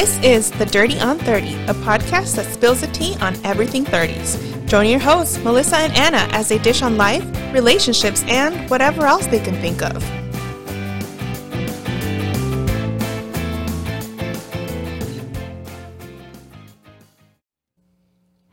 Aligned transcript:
This 0.00 0.18
is 0.22 0.50
The 0.50 0.64
Dirty 0.64 0.98
on 0.98 1.18
30, 1.18 1.56
a 1.64 1.74
podcast 1.74 2.36
that 2.36 2.50
spills 2.50 2.80
the 2.80 2.86
tea 2.86 3.18
on 3.20 3.36
everything 3.44 3.84
30s. 3.84 4.66
Join 4.66 4.86
your 4.88 4.98
hosts, 4.98 5.36
Melissa 5.44 5.76
and 5.76 5.92
Ana, 5.92 6.26
as 6.32 6.48
they 6.48 6.56
dish 6.56 6.80
on 6.80 6.96
life, 6.96 7.22
relationships, 7.52 8.24
and 8.26 8.70
whatever 8.70 9.04
else 9.04 9.26
they 9.26 9.40
can 9.40 9.54
think 9.56 9.82
of. 9.82 10.02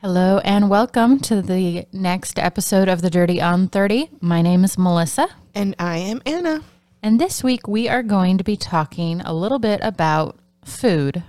Hello 0.01 0.39
and 0.43 0.69
welcome 0.69 1.17
to 1.21 1.41
the 1.41 1.87
next 1.93 2.39
episode 2.39 2.89
of 2.89 3.01
The 3.01 3.09
Dirty 3.09 3.39
on 3.39 3.69
30. 3.69 4.09
My 4.19 4.41
name 4.41 4.65
is 4.65 4.77
Melissa, 4.77 5.29
And 5.55 5.77
I 5.79 5.99
am 5.99 6.21
Ana. 6.25 6.63
and 7.01 7.21
this 7.21 7.41
week 7.41 7.69
we 7.69 7.87
are 7.87 8.03
going 8.03 8.37
to 8.37 8.43
be 8.43 8.57
talking 8.57 9.21
a 9.21 9.33
little 9.33 9.59
bit 9.59 9.79
about 9.81 10.37
food 10.65 11.23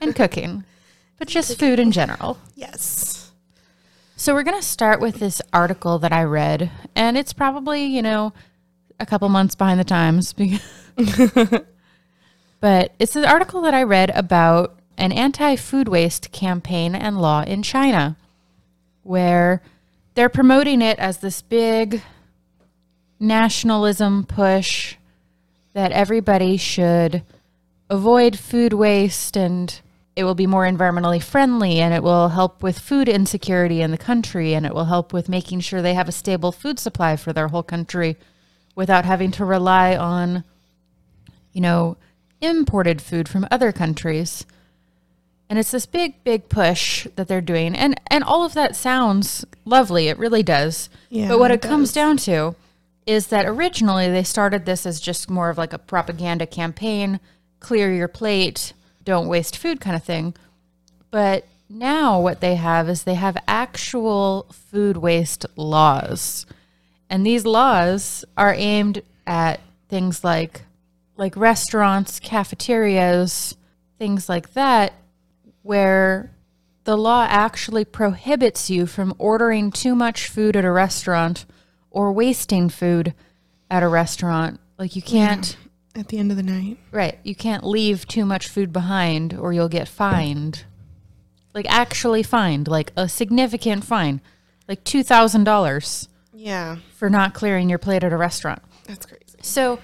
and 0.00 0.14
cooking, 0.14 0.64
but 1.18 1.28
just 1.28 1.58
food 1.58 1.78
in 1.78 1.92
general. 1.92 2.38
Yes. 2.54 3.30
So 4.16 4.34
we're 4.34 4.42
going 4.42 4.60
to 4.60 4.66
start 4.66 5.00
with 5.00 5.20
this 5.20 5.40
article 5.52 5.98
that 6.00 6.12
I 6.12 6.24
read, 6.24 6.70
and 6.94 7.16
it's 7.16 7.32
probably, 7.32 7.84
you 7.84 8.02
know, 8.02 8.32
a 8.98 9.06
couple 9.06 9.28
months 9.28 9.54
behind 9.54 9.78
the 9.78 9.84
times. 9.84 10.32
but 12.60 12.92
it's 12.98 13.16
an 13.16 13.24
article 13.24 13.62
that 13.62 13.74
I 13.74 13.84
read 13.84 14.10
about 14.10 14.78
an 14.96 15.12
anti 15.12 15.56
food 15.56 15.88
waste 15.88 16.32
campaign 16.32 16.94
and 16.94 17.20
law 17.20 17.42
in 17.42 17.62
China, 17.62 18.16
where 19.04 19.62
they're 20.14 20.28
promoting 20.28 20.82
it 20.82 20.98
as 20.98 21.18
this 21.18 21.40
big 21.40 22.02
nationalism 23.20 24.24
push 24.24 24.96
that 25.74 25.92
everybody 25.92 26.56
should 26.56 27.22
avoid 27.90 28.38
food 28.38 28.72
waste 28.72 29.36
and 29.36 29.80
it 30.14 30.24
will 30.24 30.34
be 30.34 30.46
more 30.46 30.64
environmentally 30.64 31.22
friendly 31.22 31.78
and 31.78 31.94
it 31.94 32.02
will 32.02 32.28
help 32.28 32.62
with 32.62 32.78
food 32.78 33.08
insecurity 33.08 33.80
in 33.80 33.90
the 33.90 33.98
country 33.98 34.52
and 34.52 34.66
it 34.66 34.74
will 34.74 34.86
help 34.86 35.12
with 35.12 35.28
making 35.28 35.60
sure 35.60 35.80
they 35.80 35.94
have 35.94 36.08
a 36.08 36.12
stable 36.12 36.52
food 36.52 36.78
supply 36.78 37.16
for 37.16 37.32
their 37.32 37.48
whole 37.48 37.62
country 37.62 38.16
without 38.74 39.04
having 39.04 39.30
to 39.30 39.44
rely 39.44 39.96
on 39.96 40.44
you 41.52 41.60
know 41.60 41.96
imported 42.40 43.02
food 43.02 43.28
from 43.28 43.46
other 43.50 43.72
countries. 43.72 44.46
And 45.50 45.58
it's 45.58 45.70
this 45.70 45.86
big 45.86 46.22
big 46.24 46.48
push 46.48 47.06
that 47.16 47.26
they're 47.26 47.40
doing. 47.40 47.74
And 47.74 48.00
and 48.08 48.22
all 48.22 48.44
of 48.44 48.54
that 48.54 48.76
sounds 48.76 49.44
lovely. 49.64 50.08
It 50.08 50.18
really 50.18 50.42
does. 50.42 50.90
Yeah, 51.08 51.28
but 51.28 51.38
what 51.38 51.50
it, 51.50 51.64
it 51.64 51.68
comes 51.68 51.92
down 51.92 52.16
to 52.18 52.54
is 53.06 53.28
that 53.28 53.46
originally 53.46 54.10
they 54.10 54.22
started 54.22 54.66
this 54.66 54.84
as 54.84 55.00
just 55.00 55.30
more 55.30 55.48
of 55.48 55.56
like 55.56 55.72
a 55.72 55.78
propaganda 55.78 56.46
campaign 56.46 57.18
clear 57.60 57.92
your 57.92 58.08
plate 58.08 58.72
don't 59.04 59.28
waste 59.28 59.56
food 59.56 59.80
kind 59.80 59.96
of 59.96 60.04
thing. 60.04 60.34
But 61.10 61.46
now 61.68 62.20
what 62.20 62.40
they 62.40 62.56
have 62.56 62.88
is 62.88 63.02
they 63.02 63.14
have 63.14 63.42
actual 63.48 64.46
food 64.50 64.98
waste 64.98 65.46
laws. 65.56 66.44
And 67.08 67.24
these 67.24 67.46
laws 67.46 68.24
are 68.36 68.54
aimed 68.54 69.02
at 69.26 69.60
things 69.88 70.22
like 70.22 70.62
like 71.16 71.36
restaurants 71.36 72.20
cafeterias 72.20 73.56
things 73.98 74.28
like 74.28 74.52
that 74.52 74.92
where 75.62 76.30
the 76.84 76.96
law 76.96 77.26
actually 77.28 77.84
prohibits 77.84 78.70
you 78.70 78.86
from 78.86 79.14
ordering 79.18 79.70
too 79.70 79.94
much 79.94 80.28
food 80.28 80.56
at 80.56 80.64
a 80.64 80.70
restaurant 80.70 81.44
or 81.90 82.12
wasting 82.12 82.68
food 82.70 83.12
at 83.70 83.82
a 83.82 83.88
restaurant. 83.88 84.58
Like 84.78 84.96
you 84.96 85.02
can't, 85.02 85.56
At 85.98 86.08
the 86.08 86.18
end 86.18 86.30
of 86.30 86.36
the 86.36 86.44
night. 86.44 86.78
right, 86.92 87.18
you 87.24 87.34
can't 87.34 87.64
leave 87.64 88.06
too 88.06 88.24
much 88.24 88.46
food 88.46 88.72
behind 88.72 89.34
or 89.34 89.52
you'll 89.52 89.68
get 89.68 89.88
fined. 89.88 90.64
Like 91.54 91.66
actually 91.68 92.22
fined, 92.22 92.68
like 92.68 92.92
a 92.96 93.08
significant 93.08 93.82
fine, 93.84 94.20
like 94.68 94.84
$2,000 94.84 96.08
Yeah. 96.32 96.76
for 96.94 97.10
not 97.10 97.34
clearing 97.34 97.68
your 97.68 97.80
plate 97.80 98.04
at 98.04 98.12
a 98.12 98.16
restaurant. 98.16 98.62
That's 98.84 99.06
crazy. 99.06 99.24
So, 99.42 99.80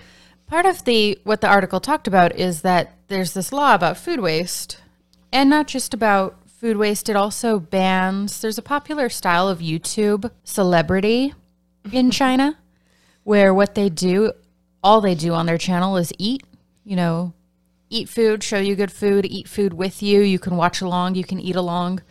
part 0.46 0.66
of 0.66 0.84
the 0.84 1.18
what 1.24 1.40
the 1.40 1.48
article 1.48 1.80
talked 1.80 2.06
about 2.06 2.36
is 2.38 2.62
that 2.62 2.96
there's 3.08 3.32
this 3.34 3.52
law 3.52 3.74
about 3.74 3.96
food 3.96 4.20
waste, 4.20 4.78
and 5.32 5.50
not 5.50 5.66
just 5.66 5.92
about 5.94 6.36
food 6.48 6.76
waste. 6.76 7.08
It 7.08 7.16
also 7.16 7.58
bans. 7.58 8.40
There's 8.40 8.58
a 8.58 8.62
popular 8.62 9.08
style 9.08 9.48
of 9.48 9.58
YouTube 9.58 10.30
celebrity 10.44 11.34
in 11.90 12.10
China, 12.20 12.56
where 13.24 13.52
what 13.52 13.74
they 13.74 13.88
do, 13.88 14.32
all 14.84 15.00
they 15.00 15.14
do 15.14 15.32
on 15.32 15.46
their 15.46 15.58
channel 15.58 15.96
is 15.96 16.12
eat. 16.18 16.44
You 16.84 16.94
know, 16.96 17.32
eat 17.88 18.08
food, 18.08 18.44
show 18.44 18.58
you 18.58 18.76
good 18.76 18.92
food, 18.92 19.24
eat 19.24 19.48
food 19.48 19.72
with 19.72 20.02
you. 20.02 20.20
You 20.20 20.38
can 20.38 20.56
watch 20.56 20.82
along, 20.82 21.14
you 21.14 21.24
can 21.24 21.40
eat 21.40 21.56
along, 21.56 22.02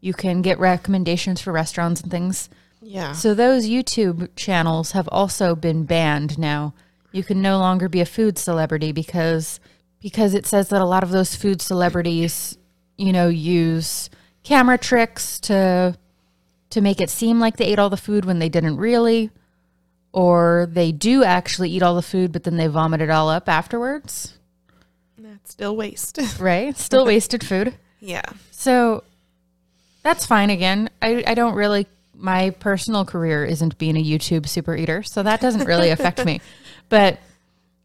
you 0.00 0.14
can 0.14 0.40
get 0.40 0.58
recommendations 0.60 1.40
for 1.40 1.52
restaurants 1.52 2.00
and 2.00 2.10
things. 2.10 2.48
Yeah. 2.80 3.12
So 3.12 3.34
those 3.34 3.68
YouTube 3.68 4.28
channels 4.36 4.92
have 4.92 5.08
also 5.08 5.54
been 5.54 5.84
banned 5.84 6.38
now. 6.38 6.72
You 7.12 7.24
can 7.24 7.42
no 7.42 7.58
longer 7.58 7.88
be 7.88 8.00
a 8.00 8.06
food 8.06 8.38
celebrity 8.38 8.92
because 8.92 9.58
because 10.00 10.32
it 10.32 10.46
says 10.46 10.68
that 10.68 10.80
a 10.80 10.86
lot 10.86 11.02
of 11.02 11.10
those 11.10 11.34
food 11.34 11.60
celebrities, 11.60 12.56
you 12.96 13.12
know, 13.12 13.28
use 13.28 14.08
camera 14.44 14.78
tricks 14.78 15.40
to 15.40 15.98
to 16.70 16.80
make 16.80 17.00
it 17.00 17.10
seem 17.10 17.40
like 17.40 17.56
they 17.56 17.66
ate 17.66 17.80
all 17.80 17.90
the 17.90 17.96
food 17.96 18.24
when 18.24 18.38
they 18.38 18.48
didn't 18.48 18.76
really 18.76 19.30
or 20.12 20.68
they 20.70 20.92
do 20.92 21.22
actually 21.24 21.70
eat 21.70 21.82
all 21.82 21.94
the 21.94 22.02
food 22.02 22.32
but 22.32 22.42
then 22.44 22.56
they 22.56 22.66
vomit 22.66 23.00
it 23.00 23.10
all 23.10 23.28
up 23.28 23.48
afterwards, 23.48 24.36
That's 25.18 25.52
still 25.52 25.76
waste. 25.76 26.18
right? 26.40 26.76
Still 26.76 27.04
wasted 27.06 27.44
food. 27.44 27.74
yeah. 28.00 28.22
So 28.50 29.04
that's 30.02 30.24
fine 30.26 30.50
again. 30.50 30.88
I, 31.02 31.22
I 31.26 31.34
don't 31.34 31.54
really, 31.54 31.86
my 32.14 32.50
personal 32.50 33.04
career 33.04 33.44
isn't 33.44 33.76
being 33.78 33.96
a 33.96 34.04
YouTube 34.04 34.48
super 34.48 34.74
eater, 34.76 35.02
so 35.02 35.22
that 35.22 35.40
doesn't 35.40 35.66
really 35.66 35.90
affect 35.90 36.24
me. 36.24 36.40
But, 36.88 37.20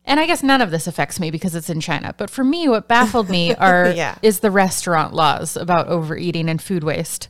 and 0.04 0.20
I 0.20 0.26
guess 0.26 0.42
none 0.42 0.62
of 0.62 0.72
this 0.72 0.88
affects 0.88 1.20
me 1.20 1.30
because 1.30 1.54
it's 1.54 1.70
in 1.70 1.80
China. 1.80 2.16
But 2.18 2.32
for 2.32 2.44
me, 2.44 2.68
what 2.68 2.88
baffled 2.88 3.30
me 3.30 3.54
are, 3.60 3.92
Yeah. 3.92 4.18
is 4.24 4.40
the 4.40 4.50
restaurant 4.50 5.14
laws 5.14 5.56
about 5.56 5.88
overeating 5.90 6.50
and 6.50 6.60
food 6.60 6.84
waste. 6.84 7.28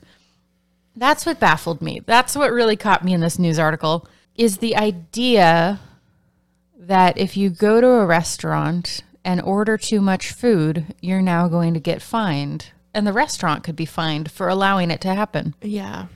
That's 0.95 1.25
what 1.25 1.37
baffled 1.39 1.81
me. 1.81 1.99
That's 2.05 2.33
what 2.35 2.51
really 2.53 2.77
caught 2.77 3.03
me 3.03 3.13
in 3.13 3.19
this 3.19 3.37
news 3.37 3.59
article 3.59 4.07
is 4.35 4.57
the 4.57 4.75
idea 4.75 5.79
that 6.77 7.17
if 7.17 7.35
you 7.35 7.49
go 7.49 7.81
to 7.81 7.87
a 7.87 8.05
restaurant 8.05 9.01
and 9.23 9.41
order 9.41 9.77
too 9.77 10.01
much 10.01 10.31
food, 10.31 10.93
you're 11.01 11.21
now 11.21 11.47
going 11.47 11.73
to 11.73 11.79
get 11.79 12.01
fined. 12.01 12.71
And 12.93 13.05
the 13.05 13.13
restaurant 13.13 13.63
could 13.63 13.75
be 13.75 13.85
fined 13.85 14.31
for 14.31 14.47
allowing 14.47 14.91
it 14.91 15.01
to 15.01 15.13
happen. 15.13 15.55
Yeah. 15.61 16.07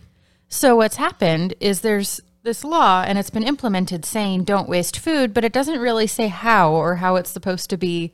So, 0.48 0.76
what's 0.76 0.96
happened 0.96 1.54
is 1.60 1.82
there's 1.82 2.22
this 2.44 2.64
law 2.64 3.04
and 3.06 3.18
it's 3.18 3.30
been 3.30 3.44
implemented 3.44 4.06
saying 4.06 4.44
don't 4.44 4.70
waste 4.70 4.98
food, 4.98 5.34
but 5.34 5.44
it 5.44 5.52
doesn't 5.52 5.80
really 5.80 6.08
say 6.08 6.28
how 6.28 6.72
or 6.72 6.96
how 6.96 7.16
it's 7.16 7.30
supposed 7.30 7.70
to 7.72 7.78
be 7.78 8.14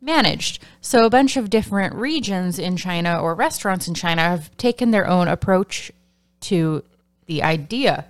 managed. 0.00 0.62
So, 0.80 1.04
a 1.04 1.10
bunch 1.10 1.36
of 1.36 1.50
different 1.50 1.94
regions 1.94 2.58
in 2.58 2.76
China 2.76 3.20
or 3.20 3.34
restaurants 3.34 3.88
in 3.88 3.94
China 3.94 4.22
have 4.22 4.56
taken 4.56 4.90
their 4.90 5.06
own 5.06 5.28
approach 5.28 5.92
to 6.42 6.82
the 7.26 7.42
idea. 7.42 8.06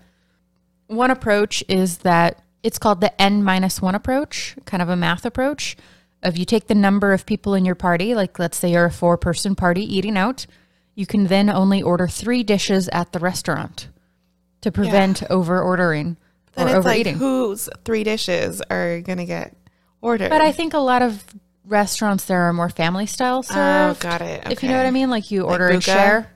One 0.93 1.11
approach 1.11 1.65
is 1.69 1.99
that 1.99 2.43
it's 2.63 2.79
called 2.79 3.01
the 3.01 3.21
N 3.21 3.43
minus 3.43 3.81
one 3.81 3.95
approach, 3.95 4.57
kind 4.65 4.83
of 4.83 4.89
a 4.89 4.97
math 4.97 5.25
approach 5.25 5.77
If 6.23 6.39
you 6.39 6.45
take 6.45 6.69
the 6.69 6.75
number 6.75 7.13
of 7.13 7.27
people 7.27 7.55
in 7.55 7.65
your 7.65 7.75
party, 7.75 8.15
like 8.15 8.39
let's 8.39 8.57
say 8.57 8.71
you're 8.71 8.85
a 8.85 8.91
four 8.91 9.17
person 9.17 9.57
party 9.57 9.83
eating 9.83 10.17
out, 10.17 10.47
you 10.95 11.07
can 11.07 11.27
then 11.27 11.51
only 11.51 11.83
order 11.83 12.07
three 12.07 12.43
dishes 12.43 12.89
at 12.93 13.13
the 13.13 13.19
restaurant 13.19 13.89
to 14.61 14.71
prevent 14.71 15.23
over 15.31 15.61
ordering 15.61 16.17
or 16.57 16.65
it's 16.65 16.75
like 16.75 16.75
overeating. 16.77 17.17
whose 17.17 17.69
three 17.85 18.05
dishes 18.05 18.61
are 18.71 19.01
gonna 19.01 19.25
get 19.25 19.57
ordered. 20.01 20.31
but 20.31 20.43
I 20.43 20.53
think 20.53 20.75
a 20.75 20.79
lot 20.79 21.03
of 21.03 21.25
restaurants 21.67 22.25
there 22.27 22.43
are 22.43 22.53
more 22.53 22.69
family 22.69 23.07
style 23.07 23.39
oh, 23.39 23.43
served. 23.43 23.99
oh, 23.99 24.09
got 24.09 24.21
it. 24.21 24.47
If 24.51 24.63
you 24.63 24.69
know 24.69 24.77
what 24.77 24.87
I 24.87 24.91
mean, 24.91 25.11
like 25.11 25.31
you 25.31 25.43
order 25.43 25.69
and 25.69 25.81
buka? 25.81 25.85
share. 25.85 26.33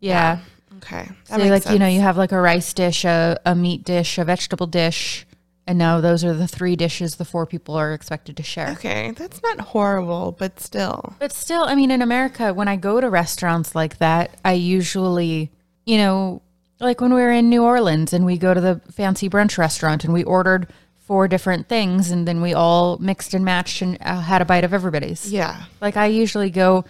Yeah. 0.00 0.40
Okay. 0.78 1.08
That 1.28 1.40
So 1.40 1.46
like 1.46 1.68
you 1.70 1.78
know, 1.78 1.86
you 1.86 2.00
have 2.00 2.16
like 2.16 2.32
a 2.32 2.40
rice 2.40 2.72
dish, 2.72 3.04
a, 3.04 3.38
a 3.44 3.54
meat 3.54 3.84
dish, 3.84 4.18
a 4.18 4.24
vegetable 4.24 4.66
dish, 4.66 5.26
and 5.66 5.78
now 5.78 6.00
those 6.00 6.24
are 6.24 6.32
the 6.32 6.48
three 6.48 6.76
dishes 6.76 7.16
the 7.16 7.24
four 7.24 7.44
people 7.44 7.74
are 7.74 7.92
expected 7.92 8.36
to 8.38 8.42
share. 8.42 8.70
Okay, 8.70 9.12
that's 9.12 9.42
not 9.42 9.60
horrible, 9.60 10.32
but 10.32 10.58
still. 10.60 11.14
But 11.18 11.32
still, 11.32 11.64
I 11.64 11.74
mean, 11.74 11.90
in 11.90 12.00
America, 12.00 12.54
when 12.54 12.68
I 12.68 12.76
go 12.76 13.00
to 13.00 13.10
restaurants 13.10 13.74
like 13.74 13.98
that, 13.98 14.38
I 14.44 14.54
usually, 14.54 15.50
you 15.84 15.98
know, 15.98 16.42
like 16.80 17.00
when 17.00 17.12
we 17.12 17.20
were 17.20 17.32
in 17.32 17.50
New 17.50 17.64
Orleans 17.64 18.12
and 18.12 18.24
we 18.24 18.38
go 18.38 18.54
to 18.54 18.60
the 18.60 18.80
fancy 18.92 19.28
brunch 19.28 19.58
restaurant 19.58 20.04
and 20.04 20.12
we 20.14 20.24
ordered 20.24 20.72
four 21.00 21.26
different 21.26 21.68
things 21.68 22.10
and 22.10 22.28
then 22.28 22.40
we 22.40 22.54
all 22.54 22.98
mixed 22.98 23.34
and 23.34 23.44
matched 23.44 23.82
and 23.82 23.98
uh, 24.00 24.20
had 24.20 24.40
a 24.40 24.44
bite 24.44 24.64
of 24.64 24.72
everybody's. 24.72 25.30
Yeah. 25.30 25.64
Like 25.80 25.96
I 25.96 26.06
usually 26.06 26.50
go 26.50 26.84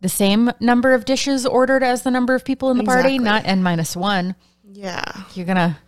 the 0.00 0.08
same 0.08 0.50
number 0.60 0.94
of 0.94 1.04
dishes 1.04 1.44
ordered 1.44 1.82
as 1.82 2.02
the 2.02 2.10
number 2.10 2.34
of 2.34 2.44
people 2.44 2.70
in 2.70 2.78
the 2.78 2.84
party, 2.84 3.18
not 3.18 3.46
n 3.46 3.62
minus 3.62 3.96
one. 3.96 4.34
Yeah. 4.64 5.24
You're 5.34 5.46
gonna, 5.46 5.78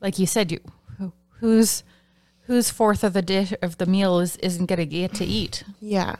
like 0.00 0.18
you 0.18 0.26
said, 0.26 0.52
you 0.52 0.60
who, 0.98 1.12
who's 1.38 1.82
whose 2.42 2.70
fourth 2.70 3.04
of 3.04 3.12
the 3.12 3.22
dish 3.22 3.54
of 3.62 3.78
the 3.78 3.86
meal 3.86 4.18
is 4.18 4.36
isn't 4.38 4.66
gonna 4.66 4.84
get 4.84 5.14
to 5.14 5.24
eat. 5.24 5.64
Yeah. 5.80 6.16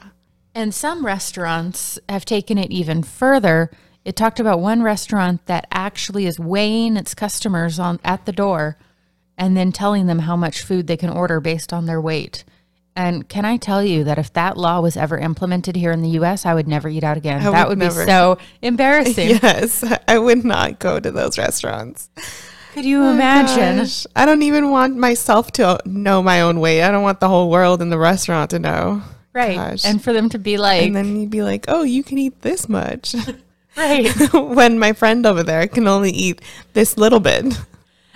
And 0.55 0.73
some 0.73 1.05
restaurants 1.05 1.99
have 2.09 2.25
taken 2.25 2.57
it 2.57 2.71
even 2.71 3.03
further. 3.03 3.71
It 4.03 4.15
talked 4.15 4.39
about 4.39 4.59
one 4.59 4.81
restaurant 4.81 5.45
that 5.45 5.67
actually 5.71 6.25
is 6.25 6.39
weighing 6.39 6.97
its 6.97 7.13
customers 7.13 7.79
on 7.79 7.99
at 8.03 8.25
the 8.25 8.31
door 8.31 8.77
and 9.37 9.55
then 9.55 9.71
telling 9.71 10.07
them 10.07 10.19
how 10.19 10.35
much 10.35 10.63
food 10.63 10.87
they 10.87 10.97
can 10.97 11.09
order 11.09 11.39
based 11.39 11.71
on 11.71 11.85
their 11.85 12.01
weight. 12.01 12.43
And 12.95 13.27
can 13.29 13.45
I 13.45 13.57
tell 13.57 13.83
you 13.83 14.03
that 14.03 14.17
if 14.17 14.33
that 14.33 14.57
law 14.57 14.81
was 14.81 14.97
ever 14.97 15.17
implemented 15.17 15.75
here 15.75 15.91
in 15.91 16.01
the 16.01 16.09
US, 16.19 16.45
I 16.45 16.53
would 16.53 16.67
never 16.67 16.89
eat 16.89 17.03
out 17.03 17.17
again. 17.17 17.41
that 17.43 17.69
would 17.69 17.79
would 17.79 17.89
be 17.89 17.93
so 17.93 18.37
embarrassing. 18.61 19.29
Yes, 19.41 19.83
I 20.07 20.17
would 20.17 20.43
not 20.43 20.79
go 20.79 20.99
to 20.99 21.11
those 21.11 21.37
restaurants. 21.37 22.09
Could 22.73 22.85
you 22.85 23.03
oh 23.03 23.11
imagine? 23.11 23.79
Gosh, 23.79 24.05
I 24.15 24.25
don't 24.25 24.43
even 24.43 24.71
want 24.71 24.95
myself 24.95 25.51
to 25.53 25.79
know 25.85 26.21
my 26.21 26.41
own 26.41 26.59
weight. 26.59 26.83
I 26.83 26.91
don't 26.91 27.03
want 27.03 27.19
the 27.19 27.27
whole 27.27 27.49
world 27.49 27.81
in 27.81 27.89
the 27.89 27.97
restaurant 27.97 28.51
to 28.51 28.59
know. 28.59 29.01
Right. 29.33 29.55
Gosh. 29.55 29.85
And 29.85 30.03
for 30.03 30.13
them 30.13 30.29
to 30.29 30.39
be 30.39 30.57
like, 30.57 30.83
And 30.83 30.95
then 30.95 31.15
you'd 31.15 31.29
be 31.29 31.43
like, 31.43 31.65
"Oh, 31.67 31.83
you 31.83 32.03
can 32.03 32.17
eat 32.17 32.41
this 32.41 32.67
much," 32.67 33.15
right. 33.77 34.09
when 34.33 34.79
my 34.79 34.93
friend 34.93 35.25
over 35.25 35.43
there 35.43 35.67
can 35.67 35.87
only 35.87 36.11
eat 36.11 36.41
this 36.73 36.97
little 36.97 37.19
bit. 37.19 37.57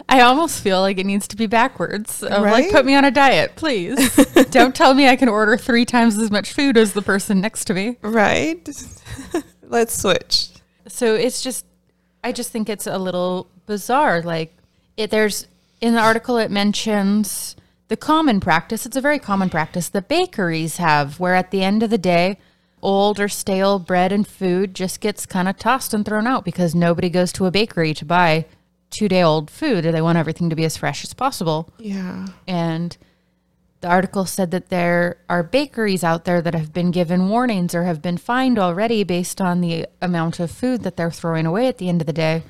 I 0.08 0.22
almost 0.22 0.62
feel 0.62 0.82
like 0.82 0.98
it 0.98 1.06
needs 1.06 1.28
to 1.30 1.36
be 1.36 1.48
backwards. 1.48 2.24
Of 2.24 2.44
like, 2.44 2.72
put 2.72 2.86
me 2.86 2.96
on 2.96 3.06
a 3.06 3.12
diet, 3.12 3.56
please. 3.56 4.16
Don't 4.52 4.76
tell 4.76 4.94
me 4.94 5.08
I 5.08 5.16
can 5.16 5.30
order 5.30 5.58
three 5.58 5.86
times 5.86 6.18
as 6.18 6.30
much 6.30 6.54
food 6.54 6.78
as 6.78 6.94
the 6.94 7.02
person 7.02 7.42
next 7.42 7.66
to 7.66 7.74
me. 7.74 7.98
Right? 8.02 8.68
Let's 9.64 10.00
switch. 10.00 10.50
So 10.88 11.16
it's 11.16 11.42
just, 11.42 11.66
I 12.24 12.32
just 12.32 12.52
think 12.52 12.70
it's 12.70 12.88
a 12.88 12.98
little 12.98 13.50
bizarre. 13.66 14.22
Like, 14.22 14.56
it, 14.96 15.10
there's 15.10 15.48
in 15.82 15.94
the 15.94 16.00
article, 16.00 16.38
it 16.38 16.52
mentions 16.52 17.56
the 17.88 17.98
common 17.98 18.40
practice. 18.40 18.86
It's 18.86 18.96
a 18.96 19.02
very 19.02 19.20
common 19.20 19.50
practice 19.50 19.90
that 19.90 20.08
bakeries 20.08 20.78
have, 20.78 21.20
where 21.20 21.36
at 21.36 21.52
the 21.52 21.64
end 21.64 21.84
of 21.84 21.90
the 21.90 21.98
day, 21.98 22.38
old 22.82 23.20
or 23.20 23.28
stale 23.28 23.80
bread 23.80 24.12
and 24.12 24.28
food 24.28 24.76
just 24.76 25.02
gets 25.02 25.26
kind 25.26 25.48
of 25.48 25.58
tossed 25.58 25.94
and 25.94 26.06
thrown 26.06 26.28
out 26.28 26.46
because 26.46 26.76
nobody 26.76 27.10
goes 27.10 27.32
to 27.34 27.46
a 27.46 27.52
bakery 27.52 27.94
to 27.96 28.06
buy 28.06 28.46
two 28.90 29.08
day 29.08 29.22
old 29.22 29.50
food. 29.50 29.84
They 29.84 30.02
want 30.02 30.18
everything 30.18 30.50
to 30.50 30.56
be 30.56 30.66
as 30.66 30.78
fresh 30.78 31.04
as 31.04 31.14
possible. 31.14 31.74
Yeah. 31.78 32.28
And 32.48 32.98
the 33.82 33.88
article 33.90 34.26
said 34.26 34.52
that 34.52 34.70
there 34.70 35.18
are 35.30 35.44
bakeries 35.44 36.04
out 36.04 36.26
there 36.26 36.42
that 36.42 36.56
have 36.56 36.74
been 36.74 36.92
given 36.92 37.30
warnings 37.30 37.76
or 37.76 37.84
have 37.84 38.02
been 38.02 38.18
fined 38.18 38.58
already 38.58 39.04
based 39.04 39.40
on 39.40 39.62
the 39.62 39.88
amount 40.02 40.40
of 40.40 40.50
food 40.50 40.82
that 40.82 40.98
they're 40.98 41.12
throwing 41.12 41.46
away 41.46 41.68
at 41.68 41.78
the 41.78 41.90
end 41.90 42.02
of 42.02 42.08
the 42.08 42.14
day. 42.14 42.44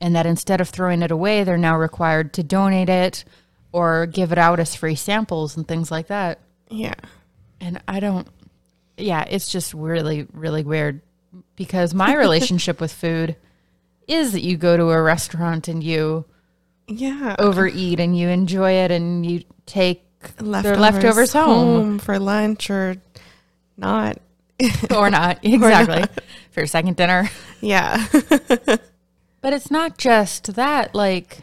And 0.00 0.16
that 0.16 0.26
instead 0.26 0.60
of 0.60 0.68
throwing 0.68 1.02
it 1.02 1.10
away, 1.10 1.44
they're 1.44 1.58
now 1.58 1.76
required 1.76 2.32
to 2.34 2.42
donate 2.42 2.88
it 2.88 3.24
or 3.70 4.06
give 4.06 4.32
it 4.32 4.38
out 4.38 4.58
as 4.58 4.74
free 4.74 4.94
samples 4.94 5.56
and 5.56 5.68
things 5.68 5.90
like 5.90 6.06
that. 6.08 6.40
Yeah. 6.70 6.94
And 7.60 7.80
I 7.86 8.00
don't, 8.00 8.26
yeah, 8.96 9.24
it's 9.28 9.52
just 9.52 9.74
really, 9.74 10.26
really 10.32 10.64
weird 10.64 11.02
because 11.56 11.94
my 11.94 12.14
relationship 12.16 12.80
with 12.80 12.92
food 12.92 13.36
is 14.10 14.32
that 14.32 14.42
you 14.42 14.56
go 14.56 14.76
to 14.76 14.90
a 14.90 15.00
restaurant 15.02 15.68
and 15.68 15.82
you 15.84 16.24
Yeah. 16.88 17.36
overeat 17.38 18.00
and 18.00 18.16
you 18.18 18.28
enjoy 18.28 18.72
it 18.72 18.90
and 18.90 19.24
you 19.24 19.42
take 19.66 20.04
their 20.36 20.76
leftovers 20.76 21.32
home. 21.32 21.98
for 21.98 22.18
lunch 22.18 22.68
or 22.70 22.96
not. 23.76 24.18
or 24.94 25.08
not 25.08 25.38
exactly 25.42 26.04
for 26.50 26.60
your 26.60 26.66
second 26.66 26.96
dinner 26.96 27.30
Yeah. 27.62 28.06
but 28.12 29.52
it's 29.54 29.70
not 29.70 29.96
just 29.96 30.54
that 30.54 30.94
like 30.94 31.38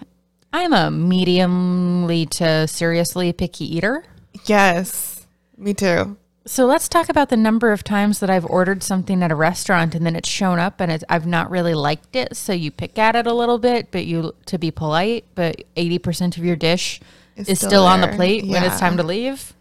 i'm 0.53 0.71
a 0.71 0.89
mediumly 0.91 2.29
to 2.29 2.67
seriously 2.67 3.33
picky 3.33 3.75
eater 3.77 4.03
yes. 4.45 5.25
Me 5.57 5.73
too. 5.73 6.15
So 6.47 6.65
let's 6.65 6.87
talk 6.87 7.09
about 7.09 7.29
the 7.29 7.37
number 7.37 7.71
of 7.71 7.83
times 7.83 8.19
that 8.19 8.29
i've 8.29 8.45
ordered 8.45 8.81
something 8.81 9.21
at 9.21 9.31
a 9.31 9.35
restaurant 9.35 9.93
and 9.93 10.05
then 10.05 10.15
it's 10.15 10.29
shown 10.29 10.59
up 10.59 10.79
and 10.79 10.91
it's, 10.91 11.03
i've 11.09 11.27
not 11.27 11.49
really 11.51 11.73
liked 11.73 12.15
it. 12.15 12.35
So 12.35 12.53
you 12.53 12.71
pick 12.71 12.97
at 12.97 13.15
it 13.15 13.27
a 13.27 13.33
little 13.33 13.59
bit 13.59 13.91
but 13.91 14.05
you 14.05 14.33
to 14.45 14.57
be 14.57 14.71
polite 14.71 15.25
but 15.35 15.63
80% 15.75 16.37
of 16.37 16.45
your 16.45 16.55
dish 16.55 16.99
It's 17.35 17.49
is 17.49 17.59
still 17.59 17.69
still, 17.69 17.85
on 17.85 18.01
the 18.01 18.07
plate 18.09 18.47
when 18.47 18.63
it's 18.63 18.79
time 18.79 18.97
to 18.97 19.03
leave 19.03 19.53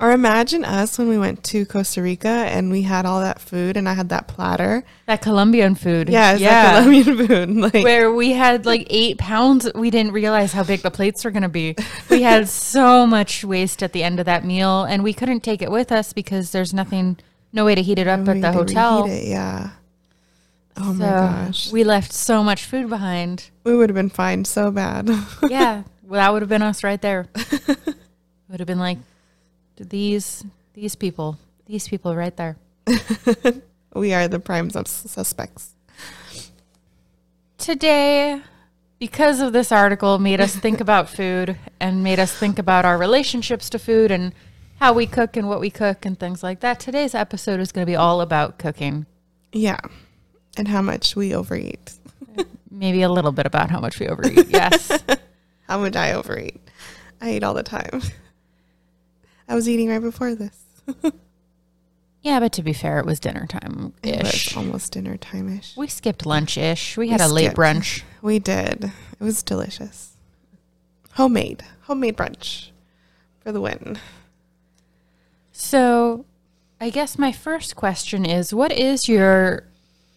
Or 0.00 0.10
imagine 0.10 0.64
us 0.64 0.98
when 0.98 1.08
we 1.08 1.16
went 1.16 1.44
to 1.44 1.64
Costa 1.64 2.02
Rica 2.02 2.28
and 2.28 2.70
we 2.70 2.82
had 2.82 3.06
all 3.06 3.20
that 3.20 3.40
food 3.40 3.76
and 3.76 3.88
I 3.88 3.94
had 3.94 4.08
that 4.08 4.26
platter. 4.26 4.84
that 5.06 5.22
colombian 5.22 5.76
food 5.76 6.08
Yeah, 6.08 6.32
it's 6.32 6.40
yeah. 6.42 6.80
Colombian 6.82 7.26
food. 7.28 7.50
Like 7.56 7.84
where 7.84 8.12
we 8.12 8.32
had 8.32 8.66
like 8.66 8.88
eight 8.90 9.18
pounds. 9.18 9.70
We 9.74 9.90
didn't 9.90 10.12
realize 10.12 10.52
how 10.52 10.64
big 10.64 10.82
the 10.82 10.90
plates 10.90 11.24
were 11.24 11.30
going 11.30 11.44
to 11.44 11.48
be. 11.48 11.76
We 12.10 12.22
had 12.22 12.48
so 12.74 13.06
much 13.06 13.44
waste 13.44 13.82
at 13.84 13.92
the 13.92 14.02
end 14.02 14.18
of 14.18 14.26
that 14.26 14.44
meal, 14.44 14.82
and 14.82 15.04
we 15.04 15.14
couldn't 15.14 15.40
take 15.40 15.62
it 15.62 15.70
with 15.70 15.92
us 15.92 16.12
because 16.12 16.50
there's 16.50 16.74
nothing, 16.74 17.16
no 17.52 17.64
way 17.64 17.76
to 17.76 17.82
heat 17.82 17.98
it 18.00 18.08
up 18.08 18.20
we 18.26 18.32
at 18.32 18.40
the 18.40 18.52
hotel. 18.52 19.04
it, 19.06 19.24
yeah. 19.28 19.70
Oh 20.76 20.92
so 20.92 20.94
my 20.94 21.06
gosh. 21.06 21.70
we 21.70 21.84
left 21.84 22.12
so 22.12 22.42
much 22.42 22.64
food 22.64 22.88
behind. 22.88 23.48
We 23.62 23.76
would 23.76 23.90
have 23.90 23.94
been 23.94 24.10
fined 24.10 24.48
so 24.48 24.72
bad. 24.72 25.08
Yeah, 25.48 25.84
well, 26.02 26.18
that 26.20 26.32
would 26.32 26.42
have 26.42 26.48
been 26.48 26.62
us 26.62 26.82
right 26.82 27.00
there. 27.00 27.28
would 28.48 28.58
have 28.58 28.66
been 28.66 28.80
like 28.80 28.98
these 29.76 30.44
these 30.74 30.94
people, 30.96 31.38
these 31.66 31.88
people 31.88 32.14
right 32.16 32.36
there. 32.36 32.56
we 33.94 34.12
are 34.12 34.28
the 34.28 34.40
prime 34.40 34.70
sus- 34.70 35.04
suspects. 35.10 35.74
today 37.58 38.40
because 38.98 39.40
of 39.40 39.52
this 39.52 39.70
article 39.72 40.18
made 40.18 40.40
us 40.40 40.54
think 40.56 40.80
about 40.86 41.08
food 41.08 41.56
and 41.80 42.02
made 42.02 42.18
us 42.18 42.32
think 42.36 42.58
about 42.58 42.84
our 42.84 42.98
relationships 42.98 43.70
to 43.70 43.78
food 43.78 44.10
and 44.10 44.32
how 44.80 44.92
we 44.92 45.06
cook 45.06 45.36
and 45.36 45.48
what 45.48 45.60
we 45.60 45.70
cook 45.70 46.04
and 46.04 46.18
things 46.18 46.42
like 46.42 46.60
that 46.60 46.80
today's 46.80 47.14
episode 47.14 47.60
is 47.60 47.72
going 47.72 47.84
to 47.86 47.90
be 47.90 47.96
all 47.96 48.20
about 48.20 48.58
cooking 48.58 49.06
Yeah. 49.52 49.78
And 50.56 50.68
how 50.68 50.82
much 50.82 51.16
we 51.16 51.34
overeat. 51.34 51.94
maybe 52.70 53.02
a 53.02 53.08
little 53.08 53.32
bit 53.32 53.46
about 53.46 53.70
how 53.70 53.80
much 53.80 53.98
we 53.98 54.08
overeat 54.08 54.48
yes 54.48 54.90
How 55.68 55.78
much 55.78 55.96
I 55.96 56.12
overeat. 56.12 56.60
I 57.22 57.32
eat 57.36 57.42
all 57.42 57.54
the 57.54 57.62
time. 57.62 58.02
I 59.48 59.54
was 59.54 59.68
eating 59.68 59.88
right 59.88 60.00
before 60.00 60.34
this. 60.34 60.56
yeah 62.22 62.40
but 62.40 62.52
to 62.52 62.62
be 62.62 62.72
fair 62.72 62.98
it 62.98 63.06
was 63.06 63.18
dinner 63.20 63.46
time 63.46 63.92
ish. 64.02 64.56
almost 64.56 64.92
dinner 64.92 65.16
time 65.16 65.58
ish. 65.58 65.74
we 65.76 65.86
skipped 65.86 66.26
lunch 66.26 66.56
ish 66.58 66.96
we 66.96 67.06
We 67.06 67.10
had 67.10 67.20
a 67.22 67.28
late 67.28 67.46
skipped. 67.52 67.56
brunch 67.58 68.02
We 68.22 68.38
did. 68.38 68.84
It 68.84 69.24
was 69.24 69.42
delicious. 69.42 70.10
Homemade. 71.12 71.62
Homemade 71.82 72.16
brunch 72.16 72.70
for 73.40 73.52
the 73.52 73.60
win. 73.60 73.98
So, 75.52 76.24
I 76.80 76.90
guess 76.90 77.18
my 77.18 77.30
first 77.32 77.76
question 77.76 78.24
is 78.26 78.52
what 78.52 78.72
is 78.72 79.08
your 79.08 79.64